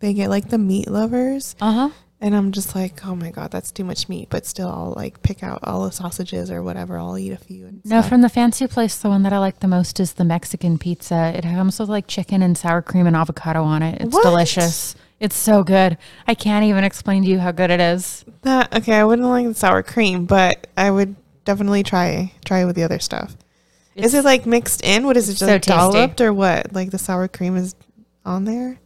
they 0.00 0.12
get 0.14 0.28
like 0.30 0.48
the 0.48 0.58
meat 0.58 0.88
lovers 0.88 1.54
Uh 1.60 1.72
huh. 1.72 1.90
And 2.20 2.34
I'm 2.34 2.50
just 2.52 2.74
like, 2.74 3.04
oh 3.06 3.14
my 3.14 3.30
god, 3.30 3.50
that's 3.50 3.70
too 3.70 3.84
much 3.84 4.08
meat. 4.08 4.28
But 4.30 4.44
still, 4.46 4.68
I'll 4.68 4.92
like 4.96 5.22
pick 5.22 5.42
out 5.42 5.60
all 5.62 5.84
the 5.84 5.92
sausages 5.92 6.50
or 6.50 6.62
whatever. 6.62 6.98
I'll 6.98 7.16
eat 7.18 7.30
a 7.32 7.36
few. 7.36 7.66
And 7.66 7.80
No, 7.84 8.00
stuff. 8.00 8.08
from 8.08 8.22
the 8.22 8.28
fancy 8.28 8.66
place, 8.66 8.96
the 8.98 9.08
one 9.08 9.22
that 9.22 9.32
I 9.32 9.38
like 9.38 9.60
the 9.60 9.68
most 9.68 10.00
is 10.00 10.14
the 10.14 10.24
Mexican 10.24 10.78
pizza. 10.78 11.32
It 11.36 11.42
comes 11.42 11.78
with 11.78 11.88
like 11.88 12.06
chicken 12.06 12.42
and 12.42 12.56
sour 12.58 12.82
cream 12.82 13.06
and 13.06 13.14
avocado 13.16 13.62
on 13.62 13.82
it. 13.82 14.00
It's 14.02 14.14
What? 14.14 14.24
delicious. 14.24 14.94
It's 15.20 15.36
so 15.36 15.64
good. 15.64 15.98
I 16.28 16.34
can't 16.34 16.64
even 16.64 16.84
explain 16.84 17.24
to 17.24 17.28
you 17.28 17.38
how 17.40 17.50
good 17.52 17.70
it 17.70 17.80
is. 17.80 18.24
that 18.42 18.72
okay. 18.74 18.94
I 18.94 19.04
wouldn't 19.04 19.26
like 19.28 19.46
the 19.48 19.54
sour 19.54 19.82
cream, 19.82 20.26
but 20.26 20.66
I 20.76 20.90
would 20.90 21.16
definitely 21.44 21.82
try 21.82 22.32
try 22.44 22.64
with 22.64 22.76
the 22.76 22.82
other 22.84 22.98
stuff. 23.00 23.36
is 23.96 24.14
it 24.14 24.24
like 24.24 24.46
mixed 24.46 24.80
in? 24.84 25.04
What 25.06 25.16
is 25.16 25.28
it? 25.28 25.32
Just 25.34 25.40
so 25.40 25.58
tasty. 25.58 25.70
dolloped 25.72 26.20
or 26.20 26.32
what? 26.32 26.72
Like 26.72 26.90
the 26.92 26.98
sour 26.98 27.26
cream 27.26 27.56
is 27.56 27.74
on 28.24 28.44
there? 28.44 28.78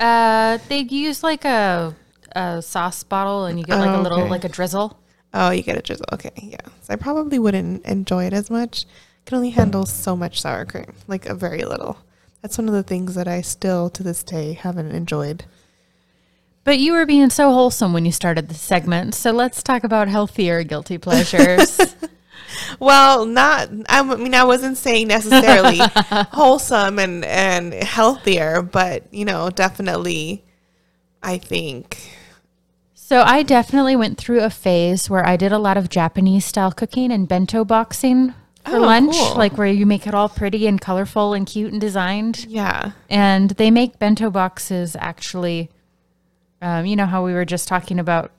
Uh, 0.00 0.58
they 0.68 0.78
use 0.80 1.22
like 1.22 1.44
a, 1.44 1.94
a 2.36 2.62
sauce 2.62 3.02
bottle, 3.02 3.46
and 3.46 3.58
you 3.58 3.64
get 3.64 3.78
like 3.78 3.88
Oh, 3.90 4.00
a 4.00 4.02
little 4.02 4.20
okay. 4.20 4.30
like 4.30 4.44
a 4.44 4.48
drizzle. 4.48 4.98
Oh, 5.34 5.50
you 5.50 5.62
get 5.62 5.76
a 5.76 5.82
drizzle. 5.82 6.06
Okay, 6.12 6.30
yeah. 6.36 6.60
So 6.82 6.92
I 6.92 6.96
probably 6.96 7.38
wouldn't 7.38 7.84
enjoy 7.84 8.24
it 8.24 8.32
as 8.32 8.50
much. 8.50 8.84
I 8.86 9.28
Can 9.28 9.36
only 9.38 9.50
handle 9.50 9.84
so 9.86 10.16
much 10.16 10.40
sour 10.40 10.64
cream, 10.64 10.92
like 11.08 11.26
a 11.26 11.34
very 11.34 11.64
little. 11.64 11.98
That's 12.42 12.56
one 12.58 12.68
of 12.68 12.74
the 12.74 12.82
things 12.84 13.14
that 13.16 13.26
I 13.26 13.40
still 13.40 13.90
to 13.90 14.02
this 14.02 14.22
day 14.22 14.52
haven't 14.52 14.92
enjoyed. 14.92 15.44
But 16.64 16.78
you 16.78 16.92
were 16.92 17.06
being 17.06 17.30
so 17.30 17.52
wholesome 17.52 17.92
when 17.92 18.04
you 18.04 18.12
started 18.12 18.48
the 18.48 18.54
segment, 18.54 19.14
so 19.14 19.30
let's 19.30 19.62
talk 19.62 19.84
about 19.84 20.08
healthier 20.08 20.62
guilty 20.64 20.98
pleasures. 21.06 21.78
Well, 22.80 23.26
not. 23.26 23.68
I 23.88 24.02
mean, 24.02 24.34
I 24.34 24.44
wasn't 24.44 24.76
saying 24.78 25.08
necessarily 25.08 25.78
wholesome 26.32 26.98
and 26.98 27.24
and 27.24 27.72
healthier, 27.74 28.62
but 28.62 29.12
you 29.12 29.24
know, 29.24 29.50
definitely. 29.50 30.44
I 31.22 31.38
think. 31.38 31.98
So 33.08 33.22
I 33.22 33.44
definitely 33.44 33.94
went 33.94 34.18
through 34.18 34.40
a 34.40 34.50
phase 34.50 35.08
where 35.08 35.24
I 35.24 35.36
did 35.36 35.52
a 35.52 35.60
lot 35.60 35.76
of 35.76 35.88
Japanese 35.88 36.44
style 36.44 36.72
cooking 36.72 37.12
and 37.12 37.28
bento 37.28 37.64
boxing 37.64 38.30
for 38.64 38.78
Oh, 38.78 38.80
lunch, 38.80 39.14
cool. 39.14 39.36
like 39.36 39.56
where 39.56 39.68
you 39.68 39.86
make 39.86 40.08
it 40.08 40.12
all 40.14 40.28
pretty 40.28 40.66
and 40.66 40.80
colorful 40.80 41.32
and 41.32 41.46
cute 41.46 41.70
and 41.70 41.80
designed. 41.80 42.46
Yeah. 42.48 42.90
And 43.08 43.50
they 43.50 43.70
make 43.70 44.00
bento 44.00 44.28
boxes 44.28 44.96
actually. 44.98 45.70
Um, 46.60 46.84
you 46.84 46.96
know 46.96 47.06
how 47.06 47.24
we 47.24 47.32
were 47.32 47.44
just 47.44 47.68
talking 47.68 48.00
about 48.00 48.32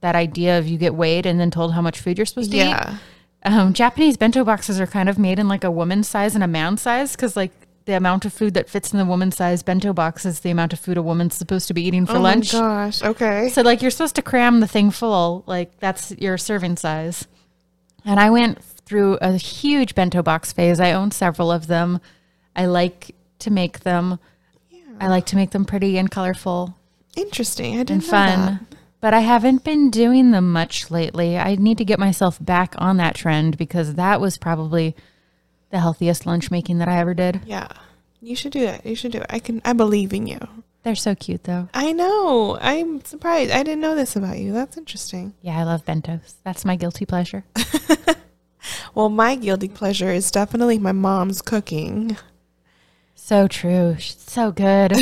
that 0.00 0.14
idea 0.14 0.58
of 0.58 0.66
you 0.66 0.78
get 0.78 0.94
weighed 0.94 1.26
and 1.26 1.38
then 1.38 1.50
told 1.50 1.74
how 1.74 1.82
much 1.82 2.00
food 2.00 2.16
you're 2.16 2.24
supposed 2.24 2.52
to 2.52 2.56
eat. 2.56 2.60
Yeah. 2.60 2.96
Um, 3.44 3.74
Japanese 3.74 4.16
bento 4.16 4.44
boxes 4.44 4.80
are 4.80 4.86
kind 4.86 5.10
of 5.10 5.18
made 5.18 5.38
in 5.38 5.46
like 5.46 5.62
a 5.62 5.70
woman's 5.70 6.08
size 6.08 6.34
and 6.34 6.42
a 6.42 6.48
man's 6.48 6.80
size 6.80 7.14
because 7.14 7.36
like 7.36 7.52
the 7.86 7.96
amount 7.96 8.24
of 8.24 8.32
food 8.32 8.54
that 8.54 8.68
fits 8.68 8.92
in 8.92 8.98
the 8.98 9.04
woman's 9.04 9.36
size 9.36 9.62
bento 9.62 9.92
box 9.92 10.24
is 10.26 10.40
the 10.40 10.50
amount 10.50 10.72
of 10.72 10.78
food 10.78 10.96
a 10.98 11.02
woman's 11.02 11.34
supposed 11.34 11.68
to 11.68 11.74
be 11.74 11.82
eating 11.82 12.04
for 12.04 12.16
oh 12.16 12.20
lunch. 12.20 12.54
oh 12.54 12.60
lunch. 12.60 13.00
my 13.02 13.08
gosh. 13.08 13.16
Okay. 13.16 13.48
So 13.48 13.62
like 13.62 13.80
you're 13.80 13.90
supposed 13.90 14.16
to 14.16 14.22
cram 14.22 14.60
the 14.60 14.66
thing 14.66 14.90
full, 14.90 15.44
like 15.46 15.78
that's 15.78 16.10
your 16.12 16.36
serving 16.36 16.76
size. 16.76 17.26
And 18.04 18.20
I 18.20 18.30
went 18.30 18.62
through 18.62 19.14
a 19.20 19.32
huge 19.32 19.94
bento 19.94 20.22
box 20.22 20.52
phase. 20.52 20.78
I 20.78 20.92
own 20.92 21.10
several 21.10 21.50
of 21.50 21.66
them. 21.66 22.00
I 22.54 22.66
like 22.66 23.14
to 23.40 23.50
make 23.50 23.80
them. 23.80 24.18
Yeah. 24.70 24.80
I 25.00 25.08
like 25.08 25.26
to 25.26 25.36
make 25.36 25.50
them 25.50 25.64
pretty 25.64 25.98
and 25.98 26.10
colorful 26.10 26.76
Interesting. 27.16 27.74
I 27.74 27.78
didn't 27.78 27.90
and 27.90 28.02
know 28.02 28.08
fun. 28.10 28.40
that. 28.68 28.76
But 29.00 29.14
I 29.14 29.20
haven't 29.20 29.64
been 29.64 29.90
doing 29.90 30.30
them 30.30 30.52
much 30.52 30.90
lately. 30.90 31.38
I 31.38 31.54
need 31.56 31.78
to 31.78 31.84
get 31.84 31.98
myself 31.98 32.38
back 32.44 32.74
on 32.78 32.98
that 32.98 33.14
trend 33.14 33.56
because 33.56 33.94
that 33.94 34.20
was 34.20 34.38
probably 34.38 34.94
the 35.70 35.80
healthiest 35.80 36.26
lunch 36.26 36.50
making 36.50 36.78
that 36.78 36.88
I 36.88 36.98
ever 36.98 37.14
did. 37.14 37.40
Yeah. 37.46 37.68
You 38.20 38.34
should 38.36 38.52
do 38.52 38.60
that. 38.60 38.84
You 38.86 38.94
should 38.94 39.12
do 39.12 39.18
it. 39.18 39.26
I 39.30 39.38
can. 39.38 39.60
I 39.64 39.72
believe 39.72 40.12
in 40.12 40.26
you. 40.26 40.38
They're 40.82 40.94
so 40.94 41.14
cute 41.14 41.44
though. 41.44 41.68
I 41.74 41.92
know. 41.92 42.58
I'm 42.60 43.04
surprised. 43.04 43.50
I 43.50 43.62
didn't 43.62 43.80
know 43.80 43.94
this 43.94 44.16
about 44.16 44.38
you. 44.38 44.52
That's 44.52 44.76
interesting. 44.76 45.34
Yeah, 45.42 45.58
I 45.58 45.64
love 45.64 45.84
bentos. 45.84 46.34
That's 46.44 46.64
my 46.64 46.76
guilty 46.76 47.04
pleasure. 47.06 47.44
Well, 48.94 49.08
my 49.10 49.34
guilty 49.34 49.68
pleasure 49.68 50.10
is 50.10 50.30
definitely 50.30 50.78
my 50.78 50.92
mom's 50.92 51.42
cooking. 51.42 52.16
So 53.14 53.46
true. 53.46 53.96
She's 53.98 54.18
so 54.20 54.52
good. 54.52 54.92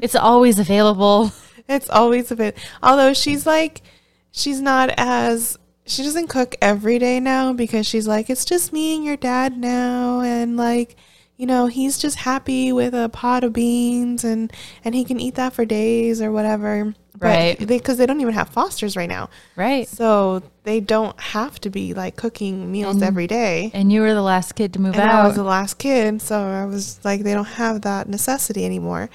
it's 0.00 0.14
always 0.14 0.58
available. 0.58 1.32
It's 1.68 1.90
always 1.90 2.30
a 2.30 2.36
bit. 2.36 2.56
Although 2.82 3.14
she's 3.14 3.46
like, 3.46 3.82
she's 4.30 4.60
not 4.60 4.94
as. 4.96 5.58
She 5.84 6.02
doesn't 6.02 6.28
cook 6.28 6.54
every 6.62 6.98
day 6.98 7.18
now 7.20 7.52
because 7.52 7.86
she's 7.86 8.06
like, 8.06 8.30
it's 8.30 8.44
just 8.44 8.72
me 8.72 8.94
and 8.96 9.04
your 9.04 9.16
dad 9.16 9.56
now, 9.58 10.20
and 10.20 10.56
like, 10.56 10.96
you 11.36 11.46
know, 11.46 11.66
he's 11.66 11.98
just 11.98 12.18
happy 12.18 12.72
with 12.72 12.94
a 12.94 13.08
pot 13.08 13.42
of 13.42 13.52
beans 13.52 14.22
and 14.22 14.52
and 14.84 14.94
he 14.94 15.04
can 15.04 15.18
eat 15.18 15.34
that 15.34 15.52
for 15.52 15.64
days 15.64 16.22
or 16.22 16.30
whatever. 16.30 16.94
Right. 17.18 17.56
Because 17.68 17.98
they, 17.98 18.06
don't 18.06 18.20
even 18.20 18.34
have 18.34 18.48
Fosters 18.48 18.96
right 18.96 19.08
now, 19.08 19.30
Right. 19.54 19.86
so 19.86 20.42
they 20.64 20.80
don't 20.80 21.18
have 21.20 21.60
to 21.60 21.70
be 21.70 21.94
like 21.94 22.16
cooking 22.16 22.72
meals 22.72 22.96
And- 22.96 23.04
every 23.04 23.28
day. 23.28 23.70
And 23.74 23.92
you 23.92 24.00
were 24.00 24.12
the 24.14 24.22
last 24.22 24.56
kid 24.56 24.72
to 24.72 24.80
move 24.80 24.94
And 24.94 25.08
I 25.08 25.24
was 25.24 25.36
the 25.36 25.44
last 25.44 25.74
kid, 25.78 26.20
so 26.20 26.40
I 26.40 26.64
was 26.64 26.98
like, 27.04 27.22
they 27.22 27.32
don't 27.34 27.44
have 27.44 27.82
that 27.82 28.08
necessity 28.08 28.64
anymore. 28.64 29.08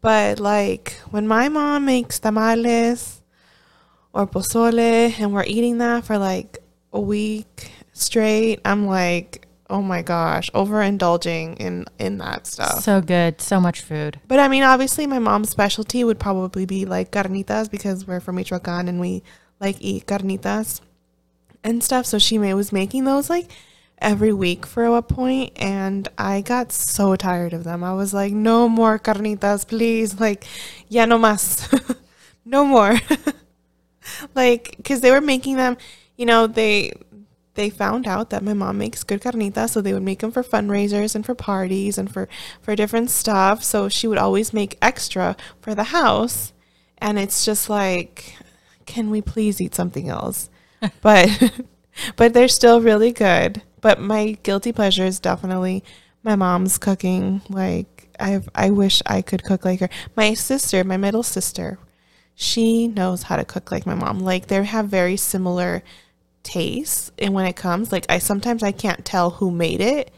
But 0.00 0.40
like 0.40 0.94
when 1.10 1.26
my 1.28 1.50
mom 1.50 1.84
makes 1.84 2.18
tamales 2.18 3.19
or 4.12 4.26
pozole 4.26 5.18
and 5.18 5.32
we're 5.32 5.44
eating 5.44 5.78
that 5.78 6.04
for 6.04 6.18
like 6.18 6.58
a 6.92 7.00
week 7.00 7.70
straight, 7.92 8.60
I'm 8.64 8.86
like, 8.86 9.46
oh 9.68 9.80
my 9.80 10.02
gosh, 10.02 10.50
overindulging 10.50 11.56
in 11.58 11.86
in 11.98 12.18
that 12.18 12.46
stuff. 12.46 12.80
so 12.80 13.00
good. 13.00 13.40
So 13.40 13.60
much 13.60 13.80
food. 13.82 14.20
But 14.26 14.40
I 14.40 14.48
mean, 14.48 14.62
obviously, 14.62 15.06
my 15.06 15.18
mom's 15.18 15.50
specialty 15.50 16.04
would 16.04 16.18
probably 16.18 16.66
be 16.66 16.84
like 16.84 17.12
carnitas 17.12 17.70
because 17.70 18.06
we're 18.06 18.20
from 18.20 18.36
Michoacan 18.36 18.88
and 18.88 19.00
we 19.00 19.22
like 19.60 19.76
eat 19.80 20.06
carnitas 20.06 20.80
and 21.62 21.82
stuff. 21.82 22.06
So 22.06 22.18
she 22.18 22.38
may, 22.38 22.52
was 22.54 22.72
making 22.72 23.04
those 23.04 23.30
like 23.30 23.50
every 23.98 24.32
week 24.32 24.66
for 24.66 24.84
a 24.86 25.02
point, 25.02 25.52
and 25.56 26.08
I 26.18 26.40
got 26.40 26.72
so 26.72 27.14
tired 27.16 27.52
of 27.52 27.64
them. 27.64 27.84
I 27.84 27.94
was 27.94 28.12
like, 28.12 28.32
no 28.32 28.68
more 28.68 28.98
carnitas, 28.98 29.66
please. 29.66 30.18
Like, 30.18 30.44
ya 30.88 31.04
no 31.04 31.18
más, 31.18 31.96
no 32.44 32.64
more. 32.64 32.98
like, 34.34 34.74
because 34.76 35.00
they 35.00 35.10
were 35.10 35.20
making 35.20 35.56
them, 35.56 35.76
you 36.16 36.26
know, 36.26 36.46
they 36.46 36.92
they 37.54 37.68
found 37.70 38.06
out 38.06 38.30
that 38.30 38.42
my 38.42 38.54
mom 38.54 38.78
makes 38.78 39.02
good 39.04 39.20
carnitas, 39.20 39.70
so 39.70 39.80
they 39.80 39.92
would 39.92 40.02
make 40.02 40.20
them 40.20 40.30
for 40.30 40.42
fundraisers 40.42 41.14
and 41.14 41.26
for 41.26 41.34
parties 41.34 41.98
and 41.98 42.12
for 42.12 42.28
for 42.62 42.76
different 42.76 43.10
stuff. 43.10 43.62
So 43.62 43.88
she 43.88 44.06
would 44.06 44.18
always 44.18 44.52
make 44.52 44.78
extra 44.80 45.36
for 45.60 45.74
the 45.74 45.84
house, 45.84 46.52
and 46.98 47.18
it's 47.18 47.44
just 47.44 47.68
like, 47.68 48.36
can 48.86 49.10
we 49.10 49.20
please 49.20 49.60
eat 49.60 49.74
something 49.74 50.08
else? 50.08 50.50
but 51.02 51.52
but 52.16 52.32
they're 52.32 52.48
still 52.48 52.80
really 52.80 53.12
good. 53.12 53.62
But 53.80 54.00
my 54.00 54.38
guilty 54.42 54.72
pleasure 54.72 55.04
is 55.04 55.20
definitely 55.20 55.82
my 56.22 56.36
mom's 56.36 56.78
cooking. 56.78 57.42
Like 57.48 58.08
I 58.18 58.40
I 58.54 58.70
wish 58.70 59.02
I 59.06 59.22
could 59.22 59.44
cook 59.44 59.64
like 59.64 59.80
her. 59.80 59.88
My 60.16 60.34
sister, 60.34 60.84
my 60.84 60.96
middle 60.96 61.22
sister, 61.22 61.78
she 62.40 62.88
knows 62.88 63.24
how 63.24 63.36
to 63.36 63.44
cook 63.44 63.70
like 63.70 63.84
my 63.84 63.94
mom. 63.94 64.20
Like 64.20 64.46
they 64.46 64.64
have 64.64 64.86
very 64.86 65.18
similar 65.18 65.82
tastes 66.42 67.12
and 67.18 67.34
when 67.34 67.44
it 67.44 67.54
comes 67.54 67.92
like 67.92 68.06
I 68.08 68.18
sometimes 68.18 68.62
I 68.62 68.72
can't 68.72 69.04
tell 69.04 69.28
who 69.28 69.50
made 69.50 69.82
it. 69.82 70.10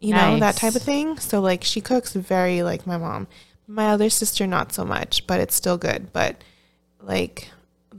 You 0.00 0.14
know, 0.14 0.38
that 0.38 0.56
type 0.56 0.76
of 0.76 0.82
thing. 0.82 1.18
So 1.18 1.40
like 1.40 1.62
she 1.64 1.82
cooks 1.82 2.14
very 2.14 2.62
like 2.62 2.86
my 2.86 2.96
mom. 2.96 3.26
My 3.66 3.88
other 3.88 4.08
sister, 4.08 4.46
not 4.46 4.72
so 4.72 4.86
much, 4.86 5.26
but 5.26 5.40
it's 5.40 5.54
still 5.54 5.76
good. 5.76 6.10
But 6.10 6.42
like 7.02 7.50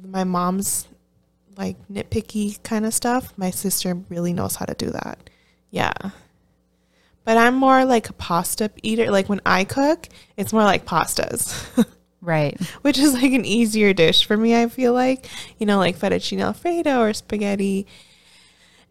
my 0.04 0.24
mom's 0.24 0.88
like 1.56 1.76
nitpicky 1.90 2.64
kind 2.64 2.88
of 2.88 2.94
stuff, 2.96 3.34
my 3.38 3.52
sister 3.52 3.94
really 4.10 4.34
knows 4.34 4.56
how 4.56 4.66
to 4.66 4.74
do 4.74 4.90
that. 4.90 5.30
Yeah. 5.70 5.94
But 7.24 7.38
I'm 7.38 7.54
more 7.54 7.86
like 7.86 8.10
a 8.10 8.14
pasta 8.14 8.72
eater. 8.82 9.12
Like 9.12 9.30
when 9.30 9.42
I 9.46 9.64
cook, 9.64 10.08
it's 10.38 10.54
more 10.54 10.64
like 10.64 10.86
pastas. 10.86 11.86
Right. 12.22 12.60
which 12.82 12.98
is 12.98 13.14
like 13.14 13.32
an 13.32 13.46
easier 13.46 13.94
dish 13.94 14.26
for 14.26 14.36
me. 14.36 14.56
I 14.62 14.68
feel 14.68 14.94
like 14.94 15.28
you 15.58 15.66
know, 15.66 15.78
like 15.78 15.98
fettuccine 15.98 16.42
alfredo 16.42 17.02
or 17.02 17.14
spaghetti, 17.14 17.88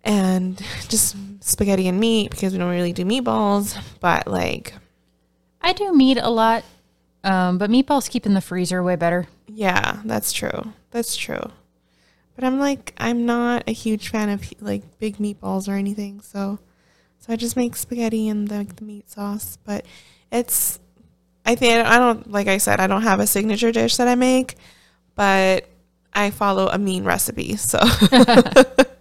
and 0.05 0.57
just 0.89 1.17
spaghetti 1.41 1.89
and 1.89 2.01
meat 2.01 2.31
because 2.31 2.53
we 2.53 2.59
don't 2.59 2.71
really 2.71 2.93
do 2.93 3.05
meatballs. 3.05 3.77
But 4.01 4.27
like, 4.27 4.75
I 5.61 5.73
do 5.73 5.93
meat 5.93 6.19
a 6.19 6.31
lot, 6.31 6.65
um, 7.25 7.59
but 7.59 7.71
meatballs 7.71 8.09
keep 8.09 8.27
in 8.27 8.35
the 8.35 8.41
freezer 8.41 8.83
way 8.83 8.97
better. 8.97 9.27
yeah, 9.47 10.01
that's 10.05 10.33
true. 10.33 10.73
That's 10.91 11.17
true. 11.17 11.53
But 12.35 12.45
I'm 12.45 12.59
like, 12.61 12.95
I'm 12.99 13.27
not 13.27 13.65
a 13.67 13.73
huge 13.73 14.11
fan 14.11 14.29
of 14.29 14.43
like 14.61 14.99
big 15.01 15.17
meatballs 15.17 15.69
or 15.69 15.73
anything. 15.73 16.21
So, 16.21 16.61
so 17.19 17.33
I 17.33 17.37
just 17.37 17.57
make 17.57 17.75
spaghetti 17.75 18.29
and 18.29 18.47
the, 18.47 18.65
the 18.77 18.85
meat 18.85 19.11
sauce. 19.11 19.59
But 19.65 19.85
it's, 20.31 20.79
I 21.49 21.55
think 21.55 21.87
I 21.87 21.99
don't 21.99 22.31
like 22.31 22.47
I 22.47 22.59
said 22.59 22.79
I 22.79 22.87
don't 22.87 23.03
have 23.03 23.21
a 23.21 23.27
signature 23.27 23.73
dish 23.73 23.97
that 23.97 24.07
I 24.07 24.17
make, 24.17 24.57
but 25.15 25.67
I 26.13 26.29
follow 26.29 26.69
a 26.69 26.77
mean 26.77 27.05
recipe. 27.05 27.57
So, 27.57 27.79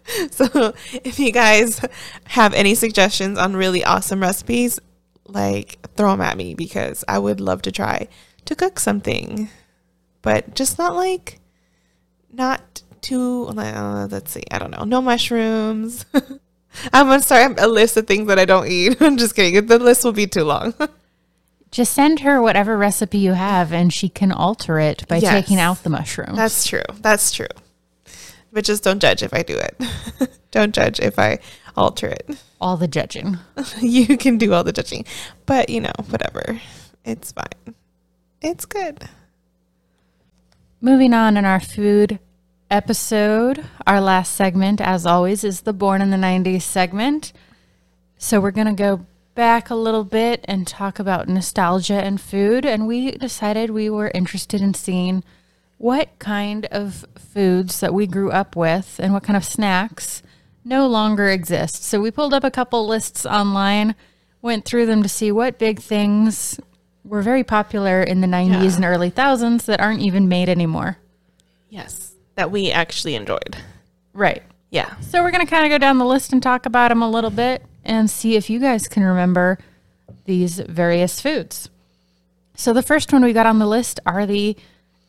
so 0.31 0.73
if 1.03 1.19
you 1.19 1.33
guys 1.33 1.81
have 2.27 2.53
any 2.53 2.73
suggestions 2.73 3.37
on 3.37 3.57
really 3.57 3.83
awesome 3.83 4.21
recipes, 4.21 4.79
like 5.25 5.77
throw 5.97 6.11
them 6.11 6.21
at 6.21 6.37
me 6.37 6.53
because 6.53 7.03
I 7.05 7.19
would 7.19 7.41
love 7.41 7.63
to 7.63 7.71
try 7.71 8.07
to 8.45 8.55
cook 8.55 8.79
something, 8.79 9.49
but 10.21 10.55
just 10.55 10.77
not 10.77 10.95
like 10.95 11.41
not 12.31 12.81
too. 13.01 13.47
Uh, 13.49 14.07
let's 14.09 14.31
see, 14.31 14.43
I 14.51 14.57
don't 14.57 14.71
know, 14.71 14.85
no 14.85 15.01
mushrooms. 15.01 16.05
I'm 16.93 17.07
gonna 17.07 17.19
start 17.21 17.59
a 17.59 17.67
list 17.67 17.97
of 17.97 18.07
things 18.07 18.29
that 18.29 18.39
I 18.39 18.45
don't 18.45 18.69
eat. 18.69 19.01
I'm 19.01 19.17
just 19.17 19.35
kidding. 19.35 19.65
The 19.65 19.79
list 19.79 20.05
will 20.05 20.13
be 20.13 20.27
too 20.27 20.45
long. 20.45 20.73
Just 21.71 21.93
send 21.93 22.21
her 22.21 22.41
whatever 22.41 22.77
recipe 22.77 23.17
you 23.17 23.33
have, 23.33 23.73
and 23.73 23.93
she 23.93 24.07
can 24.09 24.31
alter 24.31 24.79
it 24.79 25.05
by 25.07 25.17
Yes. 25.17 25.31
taking 25.33 25.59
out 25.59 25.83
the 25.83 25.89
mushrooms. 25.89 26.37
That's 26.37 26.65
true. 26.65 26.81
That's 27.01 27.31
true. 27.31 27.47
But 28.53 28.63
just 28.63 28.83
don't 28.83 28.99
judge 29.01 29.21
if 29.21 29.33
I 29.33 29.43
do 29.43 29.57
it. 29.57 29.79
don't 30.51 30.73
judge 30.73 30.99
if 30.99 31.19
I 31.19 31.39
alter 31.75 32.07
it. 32.07 32.37
all 32.61 32.77
the 32.77 32.87
judging. 32.87 33.37
you 33.81 34.17
can 34.17 34.37
do 34.37 34.53
all 34.53 34.63
the 34.63 34.71
judging. 34.71 35.05
But, 35.45 35.69
you 35.69 35.81
know, 35.81 35.91
whatever. 36.09 36.59
It's 37.05 37.31
fine. 37.33 37.75
It's 38.41 38.65
good. 38.65 39.07
Moving 40.81 41.13
on 41.13 41.37
in 41.37 41.45
our 41.45 41.59
food 41.59 42.19
episode, 42.71 43.65
our 43.85 43.99
last 44.01 44.33
segment, 44.33 44.79
as 44.81 45.05
always, 45.05 45.43
is 45.43 45.61
the 45.61 45.73
Born 45.73 46.01
in 46.01 46.09
the 46.11 46.17
90s 46.17 46.61
segment. 46.61 47.33
So 48.17 48.39
we're 48.39 48.51
going 48.51 48.67
to 48.67 48.73
go 48.73 49.05
back 49.37 49.69
a 49.69 49.75
little 49.75 50.03
bit 50.03 50.43
and 50.45 50.65
talk 50.65 50.97
about 50.97 51.29
nostalgia 51.29 51.93
and 51.93 52.19
food. 52.19 52.65
And 52.65 52.87
we 52.87 53.11
decided 53.11 53.69
we 53.69 53.87
were 53.87 54.11
interested 54.15 54.61
in 54.61 54.73
seeing 54.73 55.23
what 55.77 56.09
kind 56.17 56.65
of 56.71 57.05
foods 57.15 57.79
that 57.79 57.93
we 57.93 58.07
grew 58.07 58.31
up 58.31 58.55
with 58.55 58.99
and 59.01 59.13
what 59.13 59.21
kind 59.21 59.37
of 59.37 59.45
snacks 59.45 60.23
no 60.65 60.87
longer 60.87 61.29
exist. 61.29 61.83
So 61.83 62.01
we 62.01 62.09
pulled 62.09 62.33
up 62.33 62.43
a 62.43 62.49
couple 62.49 62.87
lists 62.87 63.27
online, 63.27 63.93
went 64.41 64.65
through 64.65 64.87
them 64.87 65.03
to 65.03 65.09
see 65.09 65.31
what 65.31 65.59
big 65.59 65.79
things 65.79 66.59
were 67.05 67.21
very 67.21 67.43
popular 67.43 68.01
in 68.01 68.21
the 68.21 68.27
90s 68.27 68.71
Yeah. 68.71 68.75
and 68.77 68.85
early 68.85 69.11
thousands 69.11 69.67
that 69.67 69.79
aren't 69.79 70.01
even 70.01 70.27
made 70.27 70.49
anymore. 70.49 70.97
Yes. 71.69 72.13
That 72.33 72.49
we 72.49 72.71
actually 72.71 73.13
enjoyed. 73.13 73.55
Right. 74.13 74.41
Yeah. 74.71 74.95
So 75.01 75.21
we're 75.21 75.31
going 75.31 75.45
to 75.45 75.49
kind 75.49 75.63
of 75.63 75.69
go 75.69 75.77
down 75.77 75.99
the 75.99 76.05
list 76.05 76.33
and 76.33 76.41
talk 76.41 76.65
about 76.65 76.89
them 76.89 77.03
a 77.03 77.09
little 77.09 77.29
bit 77.29 77.63
and 77.87 78.09
see 78.09 78.35
if 78.35 78.49
you 78.49 78.59
guys 78.59 78.87
can 78.87 79.03
remember 79.03 79.57
these 80.25 80.59
various 80.59 81.19
foods. 81.19 81.69
So 82.55 82.73
the 82.73 82.83
first 82.83 83.11
one 83.11 83.23
we 83.23 83.33
got 83.33 83.45
on 83.45 83.59
the 83.59 83.65
list 83.65 83.99
are 84.05 84.25
the 84.25 84.55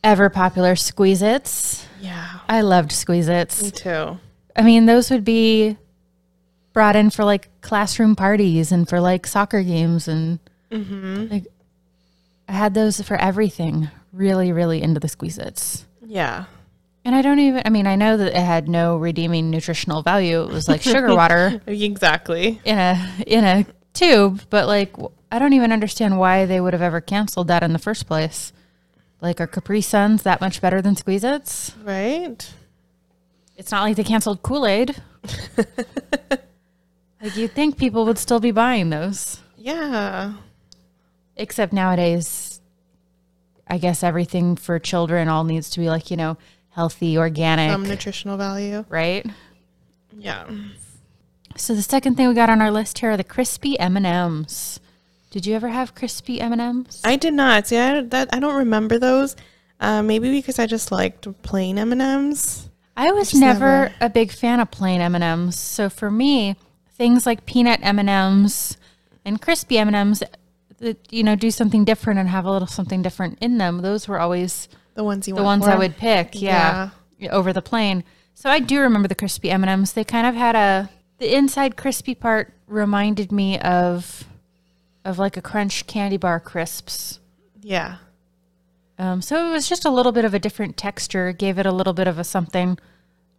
ever 0.03 0.31
popular 0.31 0.77
Squeeze 0.77 1.23
Its. 1.23 1.87
Yeah. 2.01 2.41
I 2.49 2.61
loved 2.63 2.93
Squeeze 2.93 3.29
Its. 3.29 3.63
Me 3.63 3.71
too. 3.71 4.19
I 4.57 4.63
mean, 4.63 4.87
those 4.87 5.11
would 5.11 5.25
be 5.25 5.77
brought 6.73 6.97
in 6.97 7.11
for 7.11 7.25
like 7.25 7.49
classroom 7.61 8.15
parties 8.15 8.71
and 8.71 8.89
for 8.89 9.01
like 9.01 9.27
soccer 9.27 9.63
games 9.63 10.07
and 10.07 10.39
mm-hmm. 10.71 11.27
like 11.31 11.47
I 12.49 12.53
had 12.53 12.75
those 12.75 13.01
for 13.01 13.17
everything. 13.17 13.91
Really, 14.13 14.53
really 14.53 14.83
into 14.83 15.01
the 15.01 15.09
Squeeze 15.09 15.39
Its. 15.39 15.85
Yeah. 16.07 16.45
And 17.09 17.17
I 17.17 17.23
don't 17.23 17.39
even, 17.39 17.63
I 17.65 17.71
mean, 17.71 17.87
I 17.87 17.97
know 17.97 18.19
that 18.19 18.37
it 18.37 18.43
had 18.45 18.69
no 18.69 18.99
redeeming 18.99 19.49
nutritional 19.49 20.03
value. 20.03 20.43
It 20.43 20.53
was 20.53 20.69
like 20.69 20.83
sugar 20.83 21.15
water 21.17 21.59
Exactly. 21.67 22.61
in 22.67 22.77
a 22.77 23.09
in 23.27 23.45
a 23.45 23.65
tube, 23.95 24.43
but 24.51 24.67
like 24.67 24.95
I 25.33 25.39
don't 25.39 25.55
even 25.55 25.73
understand 25.73 26.19
why 26.19 26.45
they 26.45 26.61
would 26.61 26.75
have 26.75 26.83
ever 26.83 27.01
canceled 27.01 27.49
that 27.49 27.63
in 27.63 27.73
the 27.73 27.79
first 27.79 28.07
place. 28.07 28.53
Like, 29.23 29.41
are 29.41 29.47
Capri 29.47 29.81
Suns 29.81 30.23
that 30.25 30.43
much 30.43 30.61
better 30.61 30.83
than 30.83 30.97
Squeeze 30.97 31.25
Its? 31.25 31.75
Right? 31.83 32.53
It's 33.57 33.71
not 33.73 33.85
like 33.85 33.97
they 33.97 34.05
canceled 34.05 34.43
Kool 34.43 34.67
Aid. 34.67 34.95
like 37.23 37.37
you'd 37.37 37.53
think 37.53 37.79
people 37.79 38.05
would 38.05 38.19
still 38.19 38.39
be 38.39 38.51
buying 38.51 38.91
those, 38.91 39.41
Yeah. 39.57 40.35
except 41.37 41.73
nowadays, 41.73 42.61
I 43.67 43.79
guess 43.79 44.03
everything 44.03 44.57
for 44.57 44.79
children 44.79 45.29
all 45.29 45.45
needs 45.45 45.71
to 45.71 45.81
be 45.81 45.89
like 45.89 46.11
you 46.11 46.19
know 46.19 46.37
healthy, 46.71 47.17
organic, 47.19 47.71
Some 47.71 47.83
nutritional 47.89 48.37
value. 48.37 48.85
right? 48.89 49.27
Yeah. 50.17 50.47
So 51.57 51.75
the 51.75 51.83
second 51.83 52.17
thing 52.17 52.29
we 52.29 52.35
got 52.35 52.51
on 52.51 52.61
our 52.61 52.71
list 52.71 52.99
here 52.99 53.11
are 53.13 53.17
the 53.17 53.25
crispy 53.25 53.79
M 53.79 53.97
and 53.97 54.07
M's. 54.07 54.81
Did 55.31 55.47
you 55.47 55.55
ever 55.55 55.69
have 55.69 55.95
crispy 55.95 56.41
M 56.41 56.53
and 56.53 56.61
M's? 56.61 57.01
I 57.05 57.17
did 57.17 57.35
not. 57.35 57.67
See, 57.67 57.77
I, 57.77 58.01
that, 58.03 58.29
I 58.33 58.41
don't 58.41 58.57
remember 58.57 58.99
those. 58.99 59.37
Uh, 59.81 60.03
maybe 60.03 60.31
because 60.31 60.59
I 60.59 60.67
just 60.67 60.91
liked 60.91 61.27
plain 61.43 61.79
M&Ms. 61.79 62.69
I 62.97 63.13
was 63.13 63.31
just 63.31 63.41
never, 63.41 63.61
never- 63.61 63.95
a 64.01 64.11
big 64.11 64.33
fan 64.33 64.59
of 64.59 64.71
plain 64.73 65.01
M 65.01 65.15
and 65.15 65.23
M's. 65.23 65.57
So 65.59 65.89
for 65.89 66.11
me, 66.11 66.57
things 66.95 67.27
like 67.27 67.47
peanut 67.47 67.79
M 67.83 67.99
and 68.01 68.11
M's 68.11 68.77
and 69.25 69.41
crispy 69.41 69.79
M 69.79 69.87
and 69.89 69.95
M's, 69.97 70.23
that 70.79 71.13
you 71.13 71.23
know, 71.23 71.37
do 71.37 71.51
something 71.53 71.85
different 71.85 72.19
and 72.19 72.29
have 72.29 72.45
a 72.45 72.51
little 72.51 72.67
something 72.67 73.03
different 73.03 73.39
in 73.41 73.59
them. 73.59 73.83
Those 73.83 74.09
were 74.09 74.19
always 74.19 74.69
The 74.99 75.05
ones 75.05 75.29
you 75.29 75.35
the 75.37 75.45
ones 75.45 75.65
I 75.65 75.77
would 75.77 75.97
pick. 75.97 76.31
Yeah, 76.35 76.91
over 77.31 77.53
the 77.53 77.63
plain. 77.63 78.03
So 78.35 78.51
I 78.51 78.59
do 78.59 78.81
remember 78.81 79.07
the 79.07 79.15
crispy 79.15 79.49
M 79.49 79.63
and 79.63 79.71
M's. 79.71 79.93
They 79.93 80.03
kind 80.03 80.27
of 80.27 80.35
had 80.35 80.57
a 80.57 80.91
the 81.19 81.37
inside 81.37 81.77
crispy 81.77 82.17
part 82.17 82.53
reminded 82.67 83.31
me 83.31 83.61
of 83.61 84.25
of 85.05 85.17
like 85.17 85.37
a 85.37 85.41
crunch 85.41 85.87
candy 85.87 86.17
bar 86.17 86.41
crisps. 86.41 87.21
Yeah. 87.61 87.99
Um, 88.99 89.23
so 89.23 89.49
it 89.49 89.53
was 89.53 89.69
just 89.69 89.85
a 89.85 89.91
little 89.91 90.11
bit 90.11 90.25
of 90.25 90.35
a 90.35 90.41
different 90.41 90.77
texture. 90.77 91.31
Gave 91.31 91.61
it 91.61 91.67
a 91.67 91.71
little 91.71 91.93
bit 91.93 92.09
of 92.09 92.19
a 92.19 92.25
something 92.25 92.77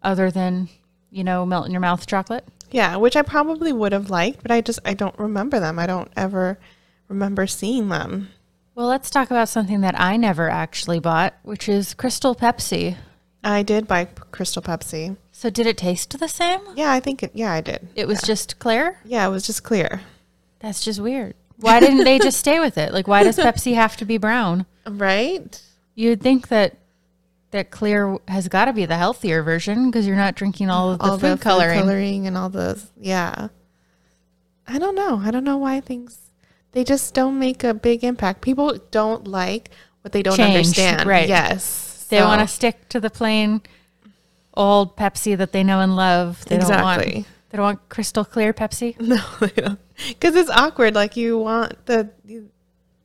other 0.01 0.31
than 0.31 0.69
you 1.11 1.25
know 1.25 1.45
melt 1.45 1.65
in 1.65 1.73
your 1.73 1.81
mouth 1.81 2.07
chocolate. 2.07 2.47
Yeah, 2.71 2.95
which 2.95 3.17
I 3.17 3.21
probably 3.21 3.73
would 3.73 3.91
have 3.91 4.09
liked, 4.09 4.43
but 4.43 4.51
I 4.51 4.61
just 4.61 4.79
I 4.85 4.93
don't 4.93 5.19
remember 5.19 5.59
them. 5.59 5.77
I 5.77 5.87
don't 5.87 6.13
ever 6.15 6.57
remember 7.09 7.47
seeing 7.47 7.89
them. 7.89 8.29
Well, 8.79 8.87
let's 8.87 9.09
talk 9.09 9.29
about 9.29 9.49
something 9.49 9.81
that 9.81 9.99
I 9.99 10.15
never 10.15 10.49
actually 10.49 11.01
bought, 11.01 11.33
which 11.43 11.67
is 11.67 11.93
Crystal 11.93 12.33
Pepsi. 12.33 12.95
I 13.43 13.61
did 13.61 13.89
buy 13.89 14.05
Crystal 14.05 14.61
Pepsi. 14.61 15.17
So 15.33 15.49
did 15.49 15.67
it 15.67 15.77
taste 15.77 16.17
the 16.17 16.29
same? 16.29 16.61
Yeah, 16.77 16.93
I 16.93 17.01
think 17.01 17.21
it. 17.21 17.31
Yeah, 17.33 17.51
I 17.51 17.59
did. 17.59 17.89
It 17.95 18.07
was 18.07 18.21
just 18.21 18.57
clear. 18.57 18.97
Yeah, 19.03 19.27
it 19.27 19.31
was 19.31 19.45
just 19.45 19.65
clear. 19.65 19.99
That's 20.59 20.81
just 20.81 21.01
weird. 21.01 21.35
Why 21.57 21.81
didn't 21.81 22.05
they 22.05 22.19
just 22.19 22.39
stay 22.39 22.61
with 22.61 22.77
it? 22.77 22.93
Like, 22.93 23.05
why 23.05 23.23
does 23.23 23.35
Pepsi 23.35 23.75
have 23.75 23.97
to 23.97 24.05
be 24.05 24.17
brown? 24.17 24.65
Right? 24.87 25.61
You'd 25.95 26.21
think 26.21 26.47
that 26.47 26.77
that 27.51 27.71
clear 27.71 28.17
has 28.29 28.47
got 28.47 28.65
to 28.65 28.71
be 28.71 28.85
the 28.85 28.95
healthier 28.95 29.43
version 29.43 29.91
because 29.91 30.07
you're 30.07 30.15
not 30.15 30.35
drinking 30.35 30.69
all 30.69 30.93
of 30.93 30.99
the 30.99 31.03
all 31.03 31.19
food 31.19 31.37
the 31.37 31.43
coloring. 31.43 31.79
food 31.79 31.85
coloring 31.85 32.27
and 32.27 32.37
all 32.37 32.47
the 32.47 32.81
yeah. 32.97 33.49
I 34.65 34.79
don't 34.79 34.95
know. 34.95 35.19
I 35.21 35.31
don't 35.31 35.43
know 35.43 35.57
why 35.57 35.81
things 35.81 36.28
they 36.71 36.83
just 36.83 37.13
don't 37.13 37.39
make 37.39 37.63
a 37.63 37.73
big 37.73 38.03
impact. 38.03 38.41
People 38.41 38.77
don't 38.91 39.27
like 39.27 39.71
what 40.01 40.11
they 40.11 40.23
don't 40.23 40.37
Change, 40.37 40.55
understand. 40.55 41.07
right. 41.07 41.27
Yes. 41.27 42.05
They 42.09 42.21
want 42.21 42.41
to 42.41 42.47
stick 42.47 42.89
to 42.89 42.99
the 42.99 43.09
plain 43.09 43.61
old 44.53 44.95
Pepsi 44.97 45.37
that 45.37 45.51
they 45.51 45.63
know 45.63 45.79
and 45.79 45.95
love. 45.95 46.43
They 46.45 46.57
don't 46.57 46.69
Exactly. 46.69 47.13
want 47.15 47.27
they 47.49 47.57
don't 47.57 47.63
want 47.65 47.89
crystal 47.89 48.25
clear 48.25 48.53
Pepsi. 48.53 48.95
No, 48.99 49.21
they 49.39 49.61
don't. 49.61 49.79
Because 50.07 50.35
it's 50.35 50.49
awkward. 50.49 50.95
Like 50.95 51.17
you 51.17 51.37
want 51.37 51.85
the 51.85 52.09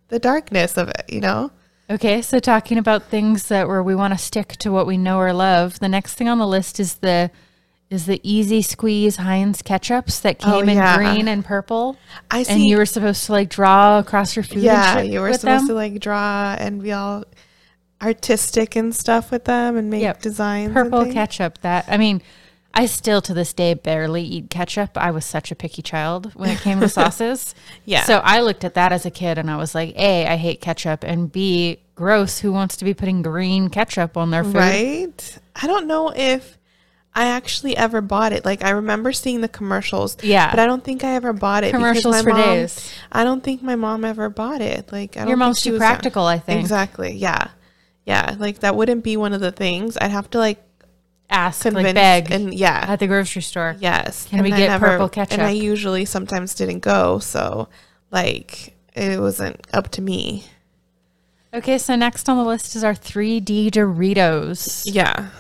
the 0.09 0.19
darkness 0.19 0.77
of 0.77 0.89
it. 0.89 1.05
You 1.09 1.21
know. 1.21 1.51
Okay, 1.91 2.23
so 2.23 2.39
talking 2.39 2.79
about 2.79 3.05
things 3.11 3.49
that 3.49 3.69
where 3.69 3.83
we 3.83 3.95
want 3.95 4.15
to 4.15 4.19
stick 4.19 4.57
to 4.57 4.73
what 4.73 4.87
we 4.87 4.97
know 4.97 5.19
or 5.19 5.35
love, 5.35 5.81
the 5.81 5.89
next 5.89 6.15
thing 6.15 6.29
on 6.31 6.39
the 6.39 6.47
list 6.47 6.81
is 6.81 6.95
the 6.97 7.31
is 7.95 8.05
the 8.07 8.21
Easy 8.23 8.61
Squeeze 8.61 9.17
Heinz 9.17 9.63
ketchups 9.63 10.21
that 10.23 10.37
Oh, 10.45 10.61
came 10.61 10.69
in 10.69 10.97
green 10.99 11.29
and 11.29 11.43
purple. 11.45 11.97
I 12.31 12.43
see. 12.43 12.53
And 12.53 12.65
you 12.65 12.77
were 12.77 12.85
supposed 12.87 13.25
to 13.27 13.33
like 13.33 13.49
draw 13.49 13.99
across 13.99 14.37
your 14.37 14.43
food. 14.43 14.63
yeah, 14.63 14.99
and 14.99 15.11
you 15.13 15.21
were 15.21 15.33
supposed 15.33 15.63
them. 15.63 15.69
to 15.69 15.75
like 15.75 15.99
draw 16.01 16.55
and 16.59 16.83
be 16.83 16.93
all 16.93 17.25
artistic 18.03 18.77
and 18.77 18.95
stuff 18.95 19.31
with 19.31 19.45
them 19.45 19.77
and 19.77 19.89
make 19.91 20.03
Yep. 20.03 20.23
designs. 20.23 20.73
purple 20.73 21.11
ketchup. 21.13 21.59
That 21.63 21.87
I 21.89 21.97
mean, 21.97 22.21
I 22.75 22.87
still 22.87 23.23
to 23.23 23.33
this 23.35 23.53
day 23.53 23.75
barely 23.75 24.23
eat 24.25 24.51
ketchup. 24.51 24.91
I 24.97 25.11
was 25.11 25.25
such 25.25 25.51
a 25.51 25.55
picky 25.55 25.81
child 25.81 26.33
when 26.35 26.51
it 26.51 26.59
came 26.59 26.81
to 26.81 26.89
sauces. 26.99 27.55
Yeah. 27.85 28.03
So 28.05 28.19
I 28.19 28.41
looked 28.41 28.65
at 28.65 28.75
that 28.75 28.93
as 28.93 29.07
a 29.07 29.11
kid 29.11 29.39
and 29.39 29.51
I 29.51 29.57
was 29.57 29.75
like, 29.75 29.95
A, 29.97 30.27
I 30.27 30.37
hate 30.37 30.61
ketchup, 30.61 31.05
and 31.05 31.31
B, 31.31 31.79
gross. 31.95 32.41
Who 32.41 32.53
wants 32.53 32.77
to 32.79 32.85
be 32.85 32.93
putting 32.93 33.23
green 33.23 33.69
ketchup 33.71 34.17
on 34.17 34.31
their 34.31 34.45
food? 34.45 34.57
Right? 34.57 35.39
I 35.57 35.67
don't 35.67 35.87
know 35.87 36.13
if 36.15 36.59
I 37.15 37.27
actually 37.27 37.77
ever 37.77 38.01
bought 38.01 38.33
it. 38.33 38.45
Like 38.45 38.65
I 38.65 38.71
remember 38.71 39.13
seeing 39.13 39.41
the 39.41 39.49
commercials. 39.49 40.17
Yeah. 40.23 40.51
But 40.51 40.59
I 40.59 40.67
don't 40.67 40.83
think 40.83 41.05
I 41.05 41.15
ever 41.15 41.33
bought 41.33 41.63
it. 41.63 41.73
Commercials 41.73 42.23
for 42.23 42.31
mom- 42.31 42.41
days. 42.41 42.93
I 43.13 43.23
don't 43.23 43.43
think 43.43 43.63
my 43.63 43.77
mom 43.77 44.05
ever 44.05 44.29
bought 44.29 44.61
it. 44.61 44.91
Like 44.91 45.17
I 45.17 45.21
don't 45.21 45.29
Your 45.29 45.37
mom's 45.37 45.63
too 45.63 45.77
practical, 45.77 46.25
I 46.25 46.39
think. 46.39 46.61
Exactly. 46.61 47.13
Yeah. 47.13 47.49
Yeah. 48.05 48.35
Like 48.39 48.61
that 48.61 48.75
wouldn't 48.75 49.05
be 49.05 49.17
one 49.17 49.33
of 49.33 49.41
the 49.41 49.53
things. 49.53 49.97
I'd 50.01 50.11
have 50.11 50.29
to 50.31 50.39
like 50.39 50.63
Ask, 51.31 51.63
convince 51.63 51.87
like 51.87 51.95
beg 51.95 52.31
and 52.31 52.53
yeah. 52.53 52.85
at 52.87 52.99
the 52.99 53.07
grocery 53.07 53.43
store. 53.43 53.77
Yes. 53.79 54.27
Can 54.27 54.43
we 54.43 54.53
I 54.53 54.57
get 54.57 54.81
purple 54.81 55.09
ketchup? 55.09 55.39
And 55.39 55.43
I 55.43 55.51
usually 55.51 56.05
sometimes 56.05 56.55
didn't 56.55 56.81
go, 56.81 57.19
so 57.19 57.69
like 58.11 58.75
it 58.95 59.21
wasn't 59.21 59.61
up 59.73 59.89
to 59.93 60.03
me. 60.03 60.45
Okay, 61.53 61.79
so 61.79 61.95
next 61.95 62.29
on 62.29 62.37
the 62.37 62.45
list 62.45 62.75
is 62.75 62.83
our 62.83 62.95
3D 62.95 63.71
Doritos. 63.71 64.83
Yeah. 64.93 65.31